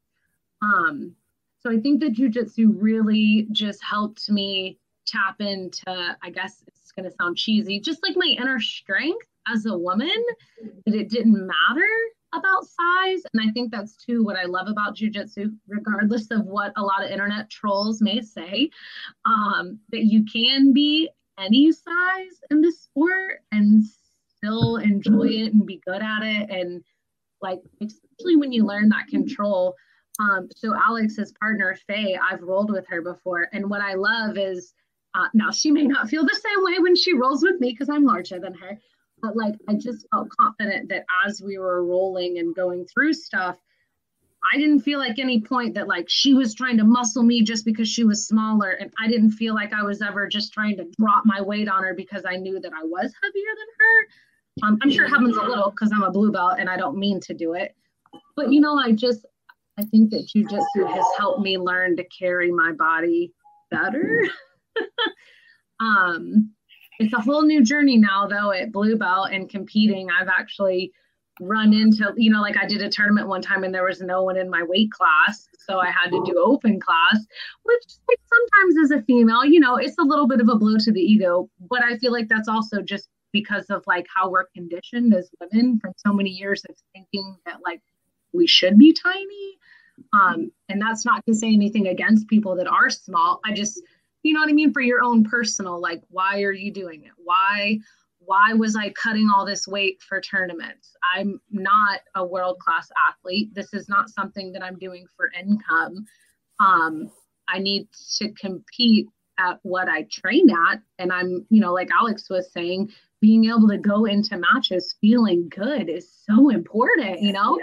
[0.63, 1.15] Um,
[1.59, 7.09] so I think that jujitsu really just helped me tap into, I guess it's going
[7.09, 10.23] to sound cheesy, just like my inner strength as a woman,
[10.85, 11.89] that it didn't matter
[12.33, 13.21] about size.
[13.33, 17.03] And I think that's too what I love about jujitsu, regardless of what a lot
[17.03, 18.69] of internet trolls may say,
[19.25, 21.09] um, that you can be
[21.39, 23.83] any size in this sport and
[24.37, 26.49] still enjoy it and be good at it.
[26.49, 26.83] And
[27.41, 29.75] like, especially when you learn that control.
[30.19, 33.47] Um, so Alex's partner, Faye, I've rolled with her before.
[33.53, 34.73] And what I love is
[35.15, 37.89] uh, now she may not feel the same way when she rolls with me because
[37.89, 38.79] I'm larger than her
[39.21, 43.57] but like I just felt confident that as we were rolling and going through stuff,
[44.53, 47.63] I didn't feel like any point that like she was trying to muscle me just
[47.63, 48.71] because she was smaller.
[48.71, 51.83] And I didn't feel like I was ever just trying to drop my weight on
[51.83, 54.67] her because I knew that I was heavier than her.
[54.67, 56.97] Um, I'm sure it happens a little because I'm a blue belt and I don't
[56.97, 57.75] mean to do it.
[58.35, 59.25] But you know, I just
[59.77, 63.33] I think that jujitsu has helped me learn to carry my body
[63.69, 64.23] better.
[65.80, 66.52] um
[66.99, 70.10] it's a whole new journey now though at blue belt and competing.
[70.11, 70.91] I've actually
[71.39, 74.22] run into you know like i did a tournament one time and there was no
[74.22, 77.26] one in my weight class so i had to do open class
[77.64, 80.76] which like, sometimes as a female you know it's a little bit of a blow
[80.77, 84.45] to the ego but i feel like that's also just because of like how we're
[84.56, 87.81] conditioned as women from so many years of thinking that like
[88.34, 89.57] we should be tiny.
[90.14, 93.39] Um and that's not to say anything against people that are small.
[93.45, 93.81] I just
[94.23, 94.73] you know what I mean?
[94.73, 97.11] For your own personal, like, why are you doing it?
[97.18, 97.80] Why,
[98.19, 100.95] why was I cutting all this weight for tournaments?
[101.15, 103.53] I'm not a world class athlete.
[103.53, 106.06] This is not something that I'm doing for income.
[106.60, 107.11] Um,
[107.48, 107.88] I need
[108.18, 109.07] to compete
[109.39, 110.81] at what I train at.
[110.99, 112.91] And I'm, you know, like Alex was saying,
[113.22, 117.60] being able to go into matches feeling good is so important, you know?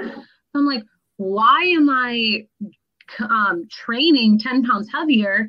[0.54, 0.84] I'm like,
[1.16, 2.46] why am I
[3.20, 5.48] um, training 10 pounds heavier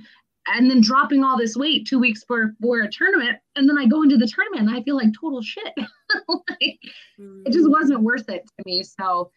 [0.50, 3.86] and then dropping all this weight two weeks for for a tournament and then i
[3.86, 6.80] go into the tournament and i feel like total shit like,
[7.20, 7.42] mm.
[7.46, 7.72] it just mm.
[7.72, 9.32] wasn't worth it to me so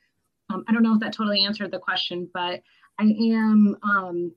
[0.51, 2.61] um, i don't know if that totally answered the question but
[2.99, 4.33] i am um,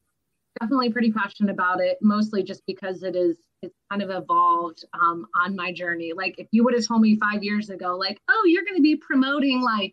[0.60, 5.26] definitely pretty passionate about it mostly just because it is it's kind of evolved um,
[5.42, 8.44] on my journey like if you would have told me five years ago like oh
[8.46, 9.92] you're going to be promoting like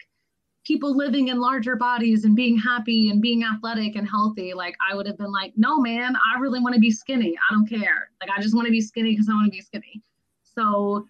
[0.64, 4.94] people living in larger bodies and being happy and being athletic and healthy, like I
[4.94, 7.34] would have been like, no, man, I really want to be skinny.
[7.51, 8.10] I don't care.
[8.20, 10.02] Like I just want to be skinny because I want to be skinny.
[10.44, 11.06] So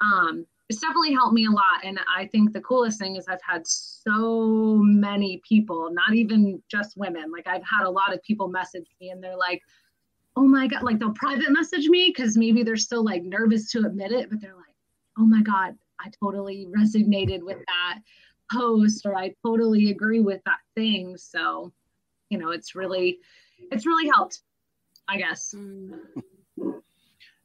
[0.00, 1.84] um, it's definitely helped me a lot.
[1.84, 6.96] And I think the coolest thing is I've had so many people, not even just
[6.96, 7.32] women.
[7.32, 9.62] Like I've had a lot of people message me and they're like,
[10.36, 13.80] oh my God, like they'll private message me because maybe they're still like nervous to
[13.80, 14.76] admit it, but they're like,
[15.18, 17.98] oh my God, I totally resonated with that
[18.52, 21.16] post or I totally agree with that thing.
[21.16, 21.72] So,
[22.28, 23.18] you know, it's really,
[23.70, 24.40] it's really helped,
[25.08, 25.54] I guess.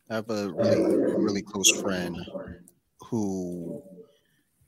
[0.09, 2.17] I have a really, really close friend
[3.01, 3.81] who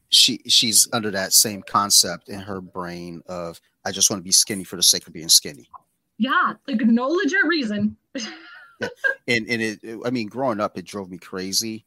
[0.09, 4.31] she she's under that same concept in her brain of I just want to be
[4.31, 5.69] skinny for the sake of being skinny.
[6.17, 7.95] Yeah, like no legit reason.
[8.15, 8.87] yeah.
[9.27, 11.85] And and it I mean growing up it drove me crazy.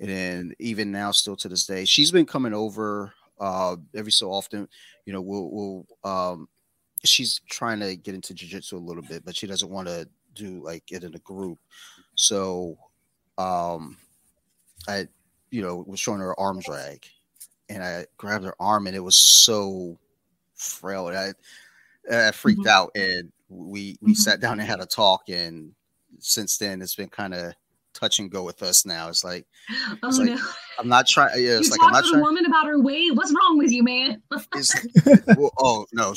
[0.00, 4.68] And even now still to this day, she's been coming over uh, every so often,
[5.04, 6.48] you know, we'll, we'll um,
[7.04, 10.62] she's trying to get into jujitsu a little bit, but she doesn't want to do
[10.62, 11.58] like it in a group.
[12.14, 12.78] So,
[13.38, 13.96] um,
[14.88, 15.06] I,
[15.50, 17.06] you know, was showing her arm drag,
[17.68, 19.98] and I grabbed her arm, and it was so
[20.54, 21.18] frail, and
[22.10, 22.68] I, I freaked mm-hmm.
[22.68, 24.14] out, and we we mm-hmm.
[24.14, 25.72] sat down and had a talk, and
[26.18, 27.54] since then it's been kind of
[27.92, 29.08] touch and go with us now.
[29.08, 29.46] It's like,
[30.02, 30.38] oh, it's like no.
[30.78, 31.42] I'm not trying.
[31.42, 32.22] Yeah, it's you like I'm not to trying.
[32.22, 33.14] woman about her weight.
[33.14, 34.22] What's wrong with you, man?
[35.36, 36.14] well, oh no,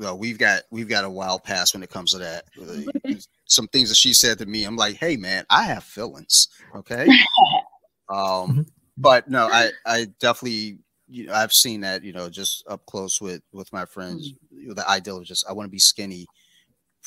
[0.00, 2.44] no, we've got we've got a wild past when it comes to that.
[3.46, 6.48] Some things that she said to me, I'm like, hey man, I have feelings.
[6.74, 7.06] Okay.
[8.08, 8.60] um, mm-hmm.
[8.96, 10.78] but no, I I definitely
[11.08, 14.32] you know I've seen that you know just up close with with my friends.
[14.32, 14.58] Mm-hmm.
[14.58, 16.26] You know, the ideal of just I want to be skinny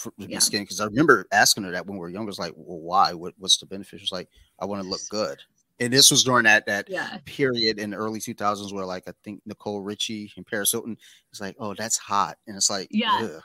[0.01, 0.27] for, yeah.
[0.27, 2.29] be skinny because I remember asking her that when we were younger.
[2.29, 3.13] It's like, well, why?
[3.13, 4.01] What, what's the benefit?
[4.01, 4.29] It's like,
[4.59, 5.39] I want to look good.
[5.81, 7.17] And this was during that that yeah.
[7.25, 10.95] period in the early 2000s where like I think Nicole Richie and Paris Hilton
[11.31, 13.39] was like, oh, that's hot, and it's like, yeah.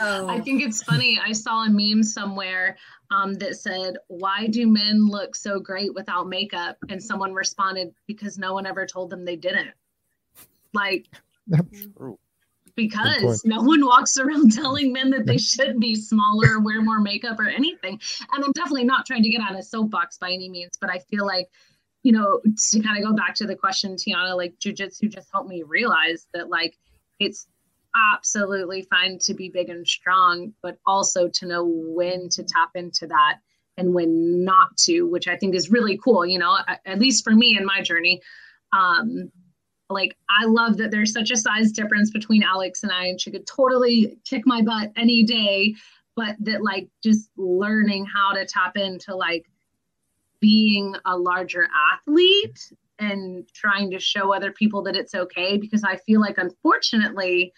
[0.00, 0.28] Oh.
[0.28, 1.18] I think it's funny.
[1.22, 2.76] I saw a meme somewhere
[3.10, 8.38] um, that said, "Why do men look so great without makeup?" And someone responded, "Because
[8.38, 9.72] no one ever told them they didn't."
[10.72, 11.08] Like,
[11.46, 12.18] that's True
[12.76, 17.38] because no one walks around telling men that they should be smaller wear more makeup
[17.38, 18.00] or anything.
[18.32, 20.98] And I'm definitely not trying to get on a soapbox by any means, but I
[20.98, 21.48] feel like,
[22.02, 22.40] you know,
[22.70, 26.26] to kind of go back to the question, Teanna, like jujitsu just helped me realize
[26.34, 26.76] that like
[27.20, 27.46] it's
[28.14, 33.06] absolutely fine to be big and strong, but also to know when to tap into
[33.06, 33.38] that
[33.76, 37.32] and when not to, which I think is really cool, you know, at least for
[37.32, 38.20] me in my journey.
[38.72, 39.30] Um,
[39.92, 43.30] like I love that there's such a size difference between Alex and I, and she
[43.30, 45.74] could totally kick my butt any day,
[46.16, 49.46] but that like just learning how to tap into like
[50.40, 55.96] being a larger athlete and trying to show other people that it's okay because I
[55.96, 57.52] feel like unfortunately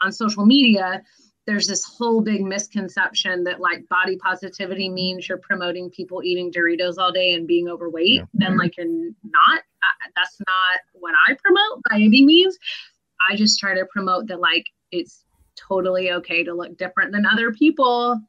[0.00, 1.02] on social media
[1.46, 6.98] there's this whole big misconception that like body positivity means you're promoting people eating Doritos
[6.98, 8.22] all day and being overweight.
[8.34, 8.48] Yeah.
[8.48, 9.62] And like you're not.
[10.14, 12.58] That's not what I promote by any means.
[13.28, 15.24] I just try to promote that like it's
[15.56, 18.20] totally okay to look different than other people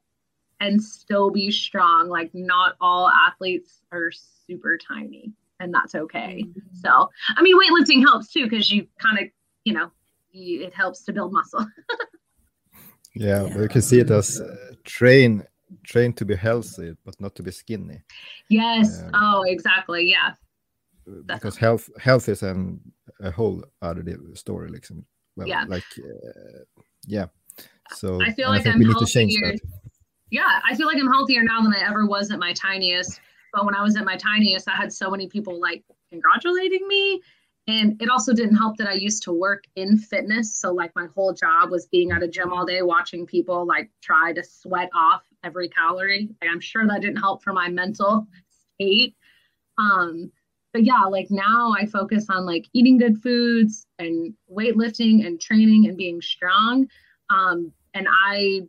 [0.60, 2.08] and still be strong.
[2.08, 4.10] Like not all athletes are
[4.46, 6.44] super tiny and that's okay.
[6.46, 6.60] Mm-hmm.
[6.74, 9.26] So, I mean, weightlifting helps too because you kind of,
[9.64, 9.90] you know,
[10.30, 11.66] you, it helps to build muscle.
[13.14, 14.54] yeah, yeah, you can see it as uh,
[14.84, 15.44] train
[15.84, 18.00] train to be healthy, but not to be skinny.
[18.48, 19.02] Yes.
[19.02, 20.10] Um, oh, exactly.
[20.10, 20.32] Yeah.
[21.26, 22.80] Because health health is an,
[23.20, 24.04] a whole other
[24.34, 24.70] story.
[24.70, 24.86] Like
[25.36, 25.64] well, yeah.
[25.66, 26.64] Like uh,
[27.06, 27.26] yeah.
[27.92, 29.54] So I feel like I am healthier.
[30.30, 33.20] Yeah, I feel like I'm healthier now than I ever was at my tiniest.
[33.52, 37.22] But when I was at my tiniest, I had so many people like congratulating me.
[37.66, 40.56] And it also didn't help that I used to work in fitness.
[40.56, 43.90] So, like, my whole job was being at a gym all day, watching people like
[44.02, 46.30] try to sweat off every calorie.
[46.40, 48.26] Like, I'm sure that didn't help for my mental
[48.74, 49.14] state.
[49.76, 50.32] Um,
[50.78, 55.88] but yeah, like now I focus on like eating good foods and weightlifting and training
[55.88, 56.86] and being strong.
[57.30, 58.60] Um, and I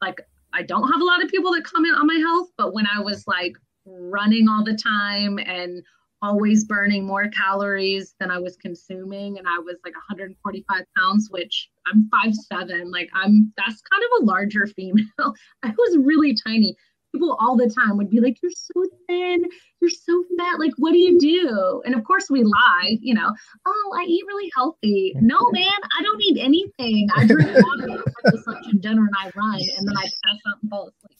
[0.00, 0.20] like
[0.54, 3.00] I don't have a lot of people that comment on my health, but when I
[3.00, 5.82] was like running all the time and
[6.22, 9.38] always burning more calories than I was consuming.
[9.38, 12.92] And I was like 145 pounds, which I'm five seven.
[12.92, 15.34] Like I'm that's kind of a larger female.
[15.64, 16.76] I was really tiny.
[17.18, 19.44] People all the time would be like, You're so thin,
[19.80, 20.58] you're so fat.
[20.58, 21.82] Like, what do you do?
[21.84, 23.34] And of course we lie, you know,
[23.66, 25.14] oh, I eat really healthy.
[25.20, 27.08] No, man, I don't eat anything.
[27.16, 30.38] I drink water, I have lunch and dinner and I run and then I pass
[30.48, 31.18] out and fall asleep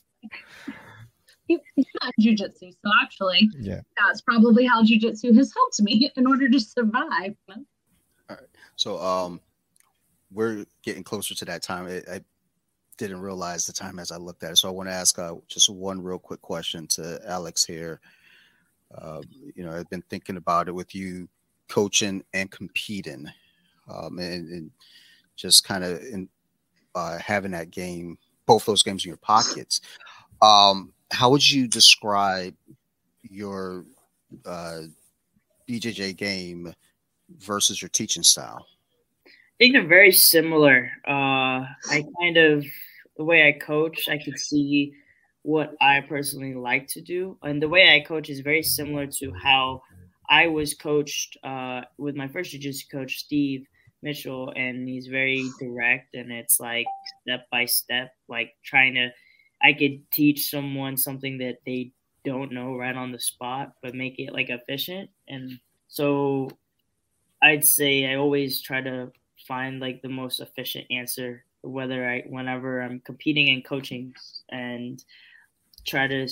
[1.49, 1.57] yeah,
[2.21, 2.73] jujitsu.
[2.73, 7.35] So actually, yeah, that's probably how jujitsu has helped me in order to survive.
[7.49, 7.57] All
[8.29, 8.39] right.
[8.77, 9.41] So um,
[10.31, 11.87] we're getting closer to that time.
[11.87, 12.21] I, I
[12.99, 14.57] didn't realize the time as I looked at it.
[14.57, 18.01] So I want to ask uh, just one real quick question to Alex here.
[18.95, 19.23] Uh,
[19.55, 21.29] you know, I've been thinking about it with you
[21.69, 23.27] coaching and competing,
[23.89, 24.71] um, and, and
[25.37, 26.03] just kind of
[26.95, 29.81] uh, having that game, both those games in your pockets.
[30.43, 32.55] Um, how would you describe
[33.23, 33.85] your
[34.45, 34.83] uh,
[35.69, 36.75] BJJ game
[37.39, 38.67] versus your teaching style?
[39.27, 40.91] I think they're very similar.
[41.07, 42.65] Uh, I kind of
[43.19, 44.95] the way I coach, I could see
[45.43, 49.33] what I personally like to do, and the way I coach is very similar to
[49.33, 49.83] how
[50.31, 53.67] I was coached uh, with my first jiu-jitsu coach, Steve
[54.03, 56.87] Mitchell, and he's very direct, and it's like
[57.23, 59.11] step by step, like trying to
[59.61, 61.93] I could teach someone something that they
[62.25, 65.11] don't know right on the spot, but make it like efficient.
[65.27, 65.59] And
[65.89, 66.49] so
[67.43, 69.11] I'd say I always try to
[69.47, 74.15] find like the most efficient answer, whether I, whenever I'm competing and coaching
[74.51, 75.03] and
[75.87, 76.29] try to,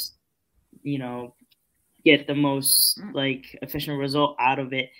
[0.82, 1.34] you know,
[2.04, 4.90] get the most like efficient result out of it.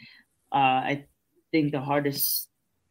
[0.53, 1.05] Uh, I
[1.53, 2.49] think the hardest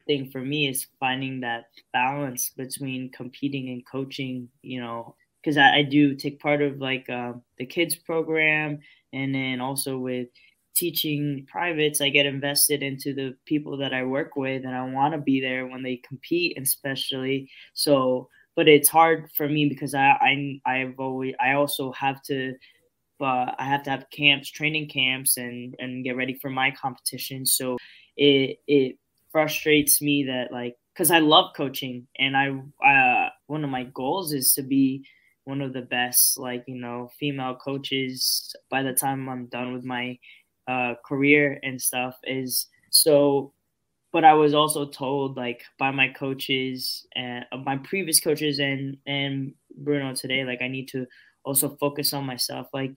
[0.07, 5.77] thing for me is finding that balance between competing and coaching, you know, because I,
[5.77, 8.79] I, do take part of like uh, the kids program
[9.13, 10.27] and then also with
[10.75, 15.13] teaching privates i get invested into the people that i work with and i want
[15.13, 17.49] to be there when they compete especially.
[17.73, 22.53] So but it's hard for me because i i i've always i also have to
[23.19, 27.45] but i have to have camps training camps and and get ready for my competition.
[27.45, 27.77] So
[28.17, 28.97] it it
[29.31, 32.47] frustrates me that like because i love coaching and i
[32.85, 35.05] uh one of my goals is to be
[35.45, 39.83] one of the best, like, you know, female coaches by the time I'm done with
[39.83, 40.17] my
[40.67, 43.53] uh, career and stuff is so
[44.11, 48.97] but I was also told like by my coaches and uh, my previous coaches and
[49.05, 51.05] and Bruno today like I need to
[51.43, 52.91] also focus on myself like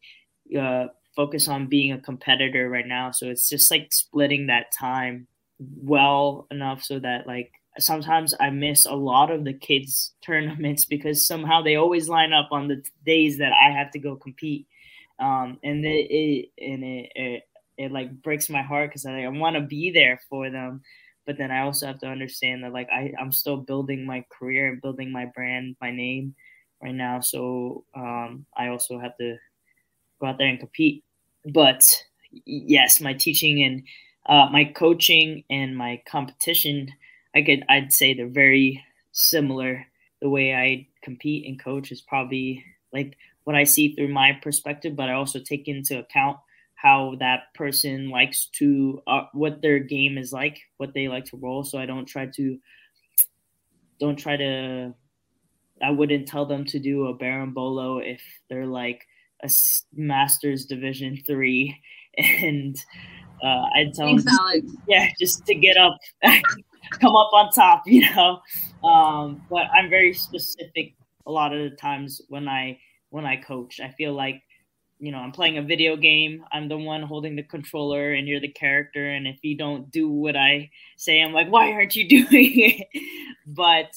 [0.59, 0.87] uh
[1.17, 5.27] focus on being a competitor right now so it's just like splitting that time
[5.59, 11.27] well enough so that like sometimes I miss a lot of the kids tournaments because
[11.27, 14.67] somehow they always line up on the days that I have to go compete.
[15.21, 17.43] Um, and it, it and it, it,
[17.79, 20.83] it like breaks my heart because I, like I want to be there for them,
[21.27, 24.69] but then I also have to understand that like I I'm still building my career
[24.69, 26.35] and building my brand, my name
[26.83, 27.21] right now.
[27.21, 29.37] So um, I also have to
[30.21, 31.05] go out there and compete.
[31.53, 31.85] But
[32.45, 33.83] yes, my teaching and
[34.27, 36.91] uh, my coaching and my competition,
[37.35, 38.83] I could I'd say they're very
[39.13, 39.87] similar.
[40.21, 44.97] The way I compete and coach is probably like what I see through my perspective,
[44.97, 46.39] but I also take into account
[46.79, 51.37] how that person likes to uh, what their game is like, what they like to
[51.37, 51.65] roll.
[51.65, 52.59] So I don't try to
[53.99, 54.95] don't try to.
[55.83, 59.05] I wouldn't tell them to do a berimbolo if they're like
[59.43, 59.51] a
[59.93, 61.77] Masters Division three,
[62.19, 62.77] and
[63.43, 64.73] uh, I'd tell Thanks, them, Alex.
[64.87, 68.41] yeah, just to get up, come up on top, you know.
[68.89, 70.95] Um, but I'm very specific
[71.27, 72.79] a lot of the times when I
[73.11, 73.81] when I coach.
[73.81, 74.41] I feel like
[75.01, 76.45] you know, I'm playing a video game.
[76.53, 79.11] I'm the one holding the controller and you're the character.
[79.11, 82.87] And if you don't do what I say, I'm like, why aren't you doing it?
[83.47, 83.97] but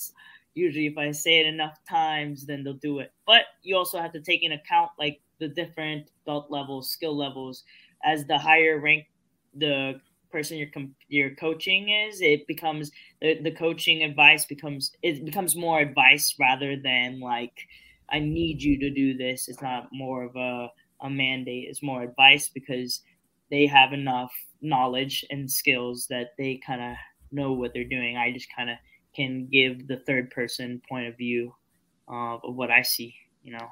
[0.54, 3.12] usually if I say it enough times, then they'll do it.
[3.26, 7.64] But you also have to take in account like the different belt levels, skill levels.
[8.04, 9.06] As the higher rank
[9.56, 10.00] the
[10.32, 12.92] person you're com- you're coaching is, it becomes
[13.22, 17.68] the, the coaching advice becomes it becomes more advice rather than like
[18.10, 19.48] I need you to do this.
[19.48, 20.70] It's not more of a
[21.02, 23.02] a mandate is more advice because
[23.50, 26.96] they have enough knowledge and skills that they kind of
[27.32, 28.18] know what they're doing.
[28.18, 28.78] I just kind of
[29.16, 31.54] can give the third person point of view
[32.10, 33.68] uh, of what I see, you know.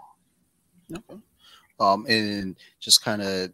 [0.95, 1.19] Okay.
[1.79, 3.51] Um, and just kind of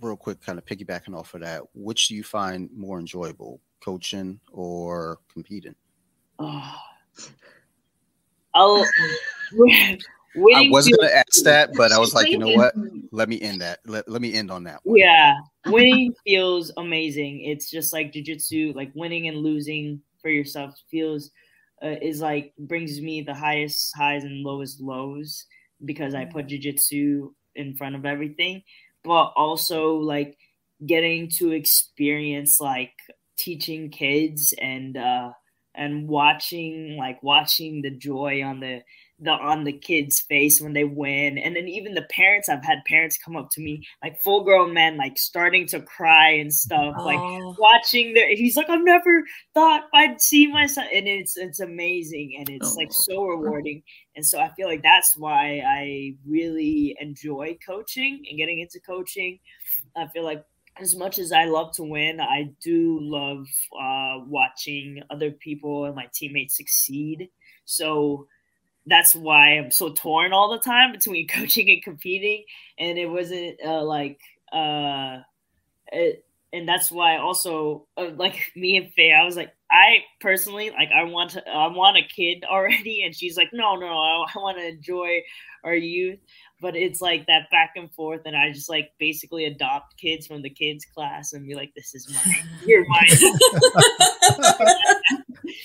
[0.00, 4.40] real quick, kind of piggybacking off of that, which do you find more enjoyable, coaching
[4.52, 5.74] or competing?
[6.38, 6.74] Oh.
[8.54, 8.84] I'll
[10.36, 12.74] I wasn't going to ask that, but I was like, you know what?
[13.12, 13.80] Let me end that.
[13.86, 14.80] Let, let me end on that.
[14.84, 14.98] One.
[14.98, 15.34] Yeah,
[15.66, 17.42] winning feels amazing.
[17.44, 21.30] It's just like jujitsu, like winning and losing for yourself feels
[21.82, 25.46] uh, is like brings me the highest highs and lowest lows
[25.84, 28.62] because I put jujitsu in front of everything,
[29.04, 30.36] but also like
[30.84, 32.92] getting to experience like
[33.38, 35.30] teaching kids and uh
[35.74, 38.80] and watching like watching the joy on the
[39.18, 42.84] the on the kids face when they win and then even the parents i've had
[42.86, 46.94] parents come up to me like full grown men like starting to cry and stuff
[46.98, 47.04] oh.
[47.04, 49.22] like watching their he's like i've never
[49.54, 52.76] thought i'd see my son and it's it's amazing and it's oh.
[52.76, 53.82] like so rewarding
[54.16, 59.38] and so i feel like that's why i really enjoy coaching and getting into coaching
[59.96, 60.44] i feel like
[60.78, 65.94] as much as I love to win, I do love uh, watching other people and
[65.94, 67.30] my teammates succeed.
[67.64, 68.26] So
[68.86, 72.44] that's why I'm so torn all the time between coaching and competing.
[72.78, 74.20] And it wasn't uh, like,
[74.52, 75.18] uh,
[75.92, 80.70] it, and that's why also uh, like me and Faye, I was like, I personally
[80.70, 84.26] like I want to I want a kid already, and she's like, no, no, I,
[84.34, 85.22] I want to enjoy
[85.64, 86.20] our youth.
[86.60, 88.22] But it's like that back and forth.
[88.24, 91.94] And i just like basically adopt kids from the kids class and be like this
[91.94, 92.48] is mine.
[92.64, 93.08] You're mine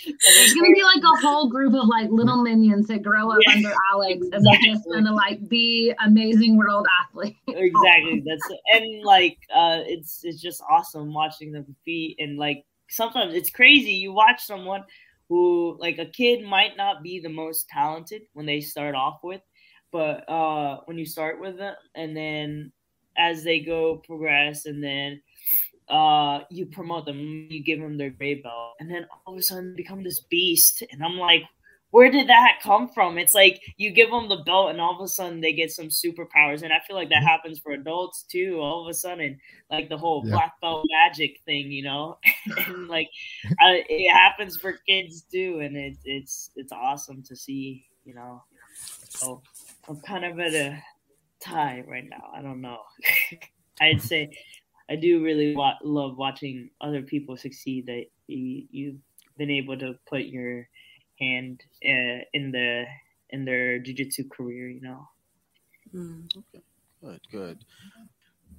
[0.06, 3.74] it's gonna be like a whole group of like little minions that grow up under
[3.94, 4.44] alex and exactly.
[4.44, 7.38] they're just gonna like be amazing world athletes.
[7.48, 8.24] Exactly.
[8.26, 13.50] That's and like uh it's it's just awesome watching them compete and like sometimes it's
[13.50, 14.84] crazy you watch someone
[15.30, 19.42] who like a kid might not be the most talented when they start off with
[19.92, 22.72] but uh, when you start with them and then
[23.18, 25.22] as they go progress and then
[25.92, 29.44] uh, you promote them, you give them their gray belt, and then all of a
[29.44, 30.84] sudden become this beast.
[30.92, 31.44] And I'm like,
[31.92, 33.18] where did that come from?
[33.18, 35.88] It's like you give them the belt, and all of a sudden they get some
[35.88, 36.64] superpowers.
[36.64, 38.60] And I feel like that happens for adults too.
[38.62, 39.38] All of a sudden,
[39.70, 40.32] like the whole yeah.
[40.32, 42.18] black belt magic thing, you know,
[42.68, 43.10] and like
[43.52, 45.60] uh, it happens for kids too.
[45.62, 48.42] And it, it's it's awesome to see, you know.
[49.10, 49.42] So
[49.90, 50.82] I'm kind of at a
[51.42, 52.32] tie right now.
[52.34, 52.80] I don't know.
[53.82, 54.32] I'd say
[54.92, 57.86] I do really wa- love watching other people succeed.
[57.86, 58.98] That you, you've
[59.38, 60.68] been able to put your
[61.18, 62.84] hand uh, in the
[63.30, 64.70] in their jujitsu career.
[64.70, 65.08] You know.
[65.96, 66.64] Mm, okay.
[67.02, 67.22] Good.
[67.32, 67.66] Good.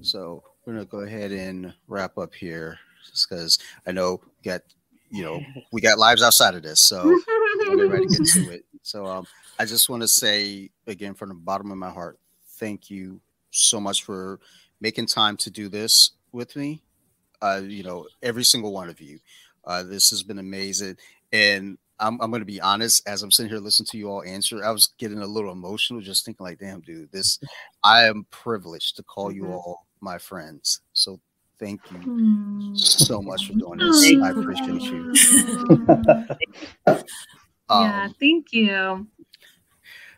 [0.00, 2.78] So we're gonna go ahead and wrap up here,
[3.10, 4.62] just because I know we got
[5.10, 7.14] you know we got lives outside of this, so
[7.68, 8.64] we're ready to get to it.
[8.82, 9.26] So um,
[9.58, 12.18] I just want to say again from the bottom of my heart,
[12.58, 14.40] thank you so much for
[14.80, 16.82] making time to do this with me.
[17.40, 19.18] Uh, you know, every single one of you.
[19.64, 20.96] Uh, this has been amazing.
[21.32, 24.22] And I'm, I'm going to be honest, as I'm sitting here listening to you all
[24.22, 27.38] answer, I was getting a little emotional just thinking, like, damn, dude, this,
[27.82, 29.44] I am privileged to call mm-hmm.
[29.44, 30.80] you all my friends.
[30.92, 31.20] So
[31.58, 34.14] thank you so much for doing this.
[34.22, 35.14] I appreciate you.
[37.70, 39.06] yeah, um, thank you.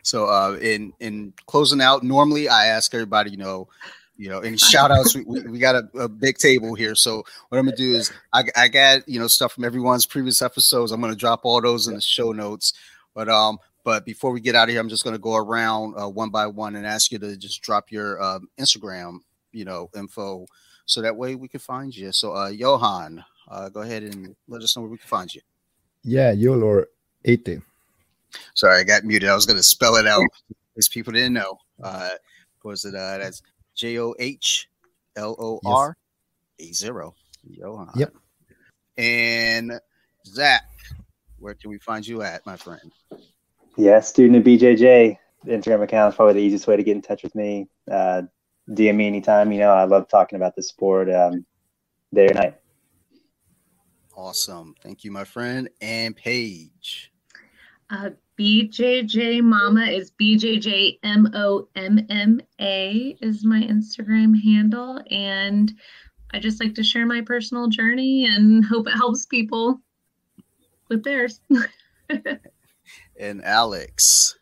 [0.02, 3.68] So, uh, in in closing out, normally I ask everybody, you know,
[4.16, 5.14] you know, any shout outs.
[5.14, 6.94] we, we, got a, a, big table here.
[6.94, 10.42] So what I'm gonna do is I, I got you know stuff from everyone's previous
[10.42, 10.92] episodes.
[10.92, 12.74] I'm gonna drop all those in the show notes.
[13.14, 16.08] But um, but before we get out of here, I'm just gonna go around uh,
[16.08, 19.18] one by one and ask you to just drop your um, Instagram,
[19.52, 20.46] you know, info,
[20.86, 22.12] so that way we can find you.
[22.12, 25.40] So uh, Johan, uh, go ahead and let us know where we can find you.
[26.02, 26.84] Yeah, Yolor
[27.24, 27.62] 80.
[28.54, 29.28] Sorry, I got muted.
[29.28, 30.22] I was gonna spell it out
[30.74, 31.58] because people didn't know.
[31.82, 32.10] Uh,
[32.64, 33.42] was it uh that's
[33.74, 34.68] J O H
[35.16, 35.96] L O R
[36.58, 37.14] A zero.
[37.46, 37.90] Johan.
[37.94, 38.14] Yep.
[38.96, 39.80] And
[40.26, 40.62] Zach,
[41.38, 42.92] where can we find you at, my friend?
[43.76, 45.18] Yeah, student of BJJ.
[45.44, 47.68] The Instagram account is probably the easiest way to get in touch with me.
[47.90, 48.22] Uh,
[48.70, 49.52] DM me anytime.
[49.52, 51.44] You know, I love talking about the sport um,
[52.14, 52.54] day or night.
[54.16, 54.74] Awesome.
[54.80, 55.68] Thank you, my friend.
[55.80, 57.12] And Paige.
[57.90, 65.00] Uh, BJJ Mama is BJJ M O M M A is my Instagram handle.
[65.10, 65.72] And
[66.32, 69.80] I just like to share my personal journey and hope it helps people
[70.88, 71.40] with theirs.
[73.20, 74.36] and Alex.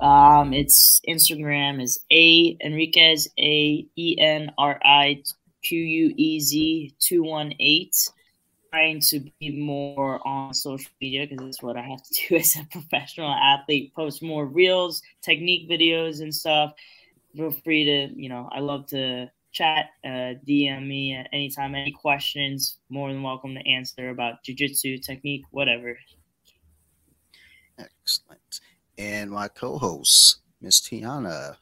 [0.00, 5.22] Um, it's Instagram is A Enriquez A E N R I
[5.62, 7.94] Q U E Z two one eight
[8.70, 12.56] trying to be more on social media because it's what I have to do as
[12.56, 13.94] a professional athlete.
[13.94, 16.72] Post more reels, technique videos, and stuff.
[17.36, 21.74] Feel free to, you know, I love to chat, uh, DM me at any time.
[21.74, 25.96] Any questions, more than welcome to answer about jujitsu, technique, whatever.
[27.78, 28.60] Excellent.
[28.98, 31.56] And my co host, Miss Teanna.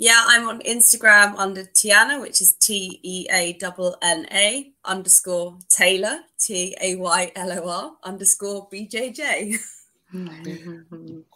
[0.00, 5.58] Yeah, I'm on Instagram under Teanna, which is T E A N N A underscore
[5.68, 9.56] Taylor, T A Y L O R underscore B J J.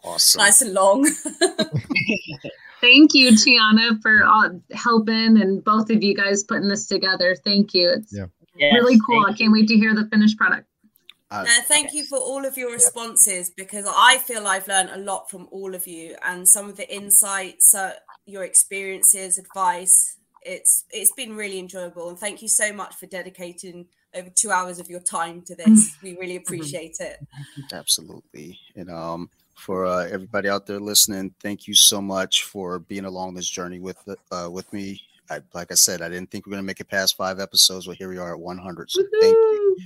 [0.03, 0.39] Awesome.
[0.39, 1.05] nice and long.
[2.81, 7.37] Thank you, Teanna, for all, helping and both of you guys putting this together.
[7.45, 7.89] Thank you.
[7.91, 8.25] It's yeah.
[8.73, 9.25] really cool.
[9.25, 10.67] I can't wait to hear the finished product.
[11.31, 14.97] Uh, uh, thank you for all of your responses because I feel I've learned a
[14.97, 17.93] lot from all of you and some of the insights, uh,
[18.25, 20.17] your experiences, advice.
[20.41, 24.79] It's it's been really enjoyable and thank you so much for dedicating over two hours
[24.79, 25.95] of your time to this.
[26.03, 27.17] We really appreciate it.
[27.73, 33.05] Absolutely, and um, for uh, everybody out there listening, thank you so much for being
[33.05, 33.97] along this journey with
[34.31, 35.01] uh, with me.
[35.29, 37.39] I, like I said, I didn't think we are going to make it past five
[37.39, 38.91] episodes, but here we are at 100.
[38.91, 39.77] So thank you.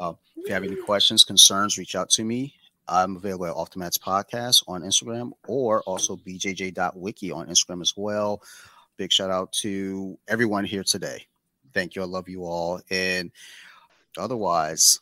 [0.00, 2.54] Uh, if you have any questions, concerns, reach out to me.
[2.90, 7.94] I'm available at Off the Mats Podcast on Instagram or also bjj.wiki on Instagram as
[7.96, 8.42] well.
[8.96, 11.24] Big shout out to everyone here today.
[11.72, 12.02] Thank you.
[12.02, 12.80] I love you all.
[12.90, 13.30] And
[14.18, 14.98] otherwise,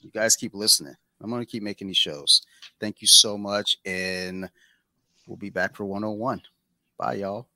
[0.00, 0.96] you guys keep listening.
[1.20, 2.42] I'm going to keep making these shows.
[2.80, 3.78] Thank you so much.
[3.86, 4.50] And
[5.26, 6.42] we'll be back for 101.
[6.98, 7.46] Bye, y'all.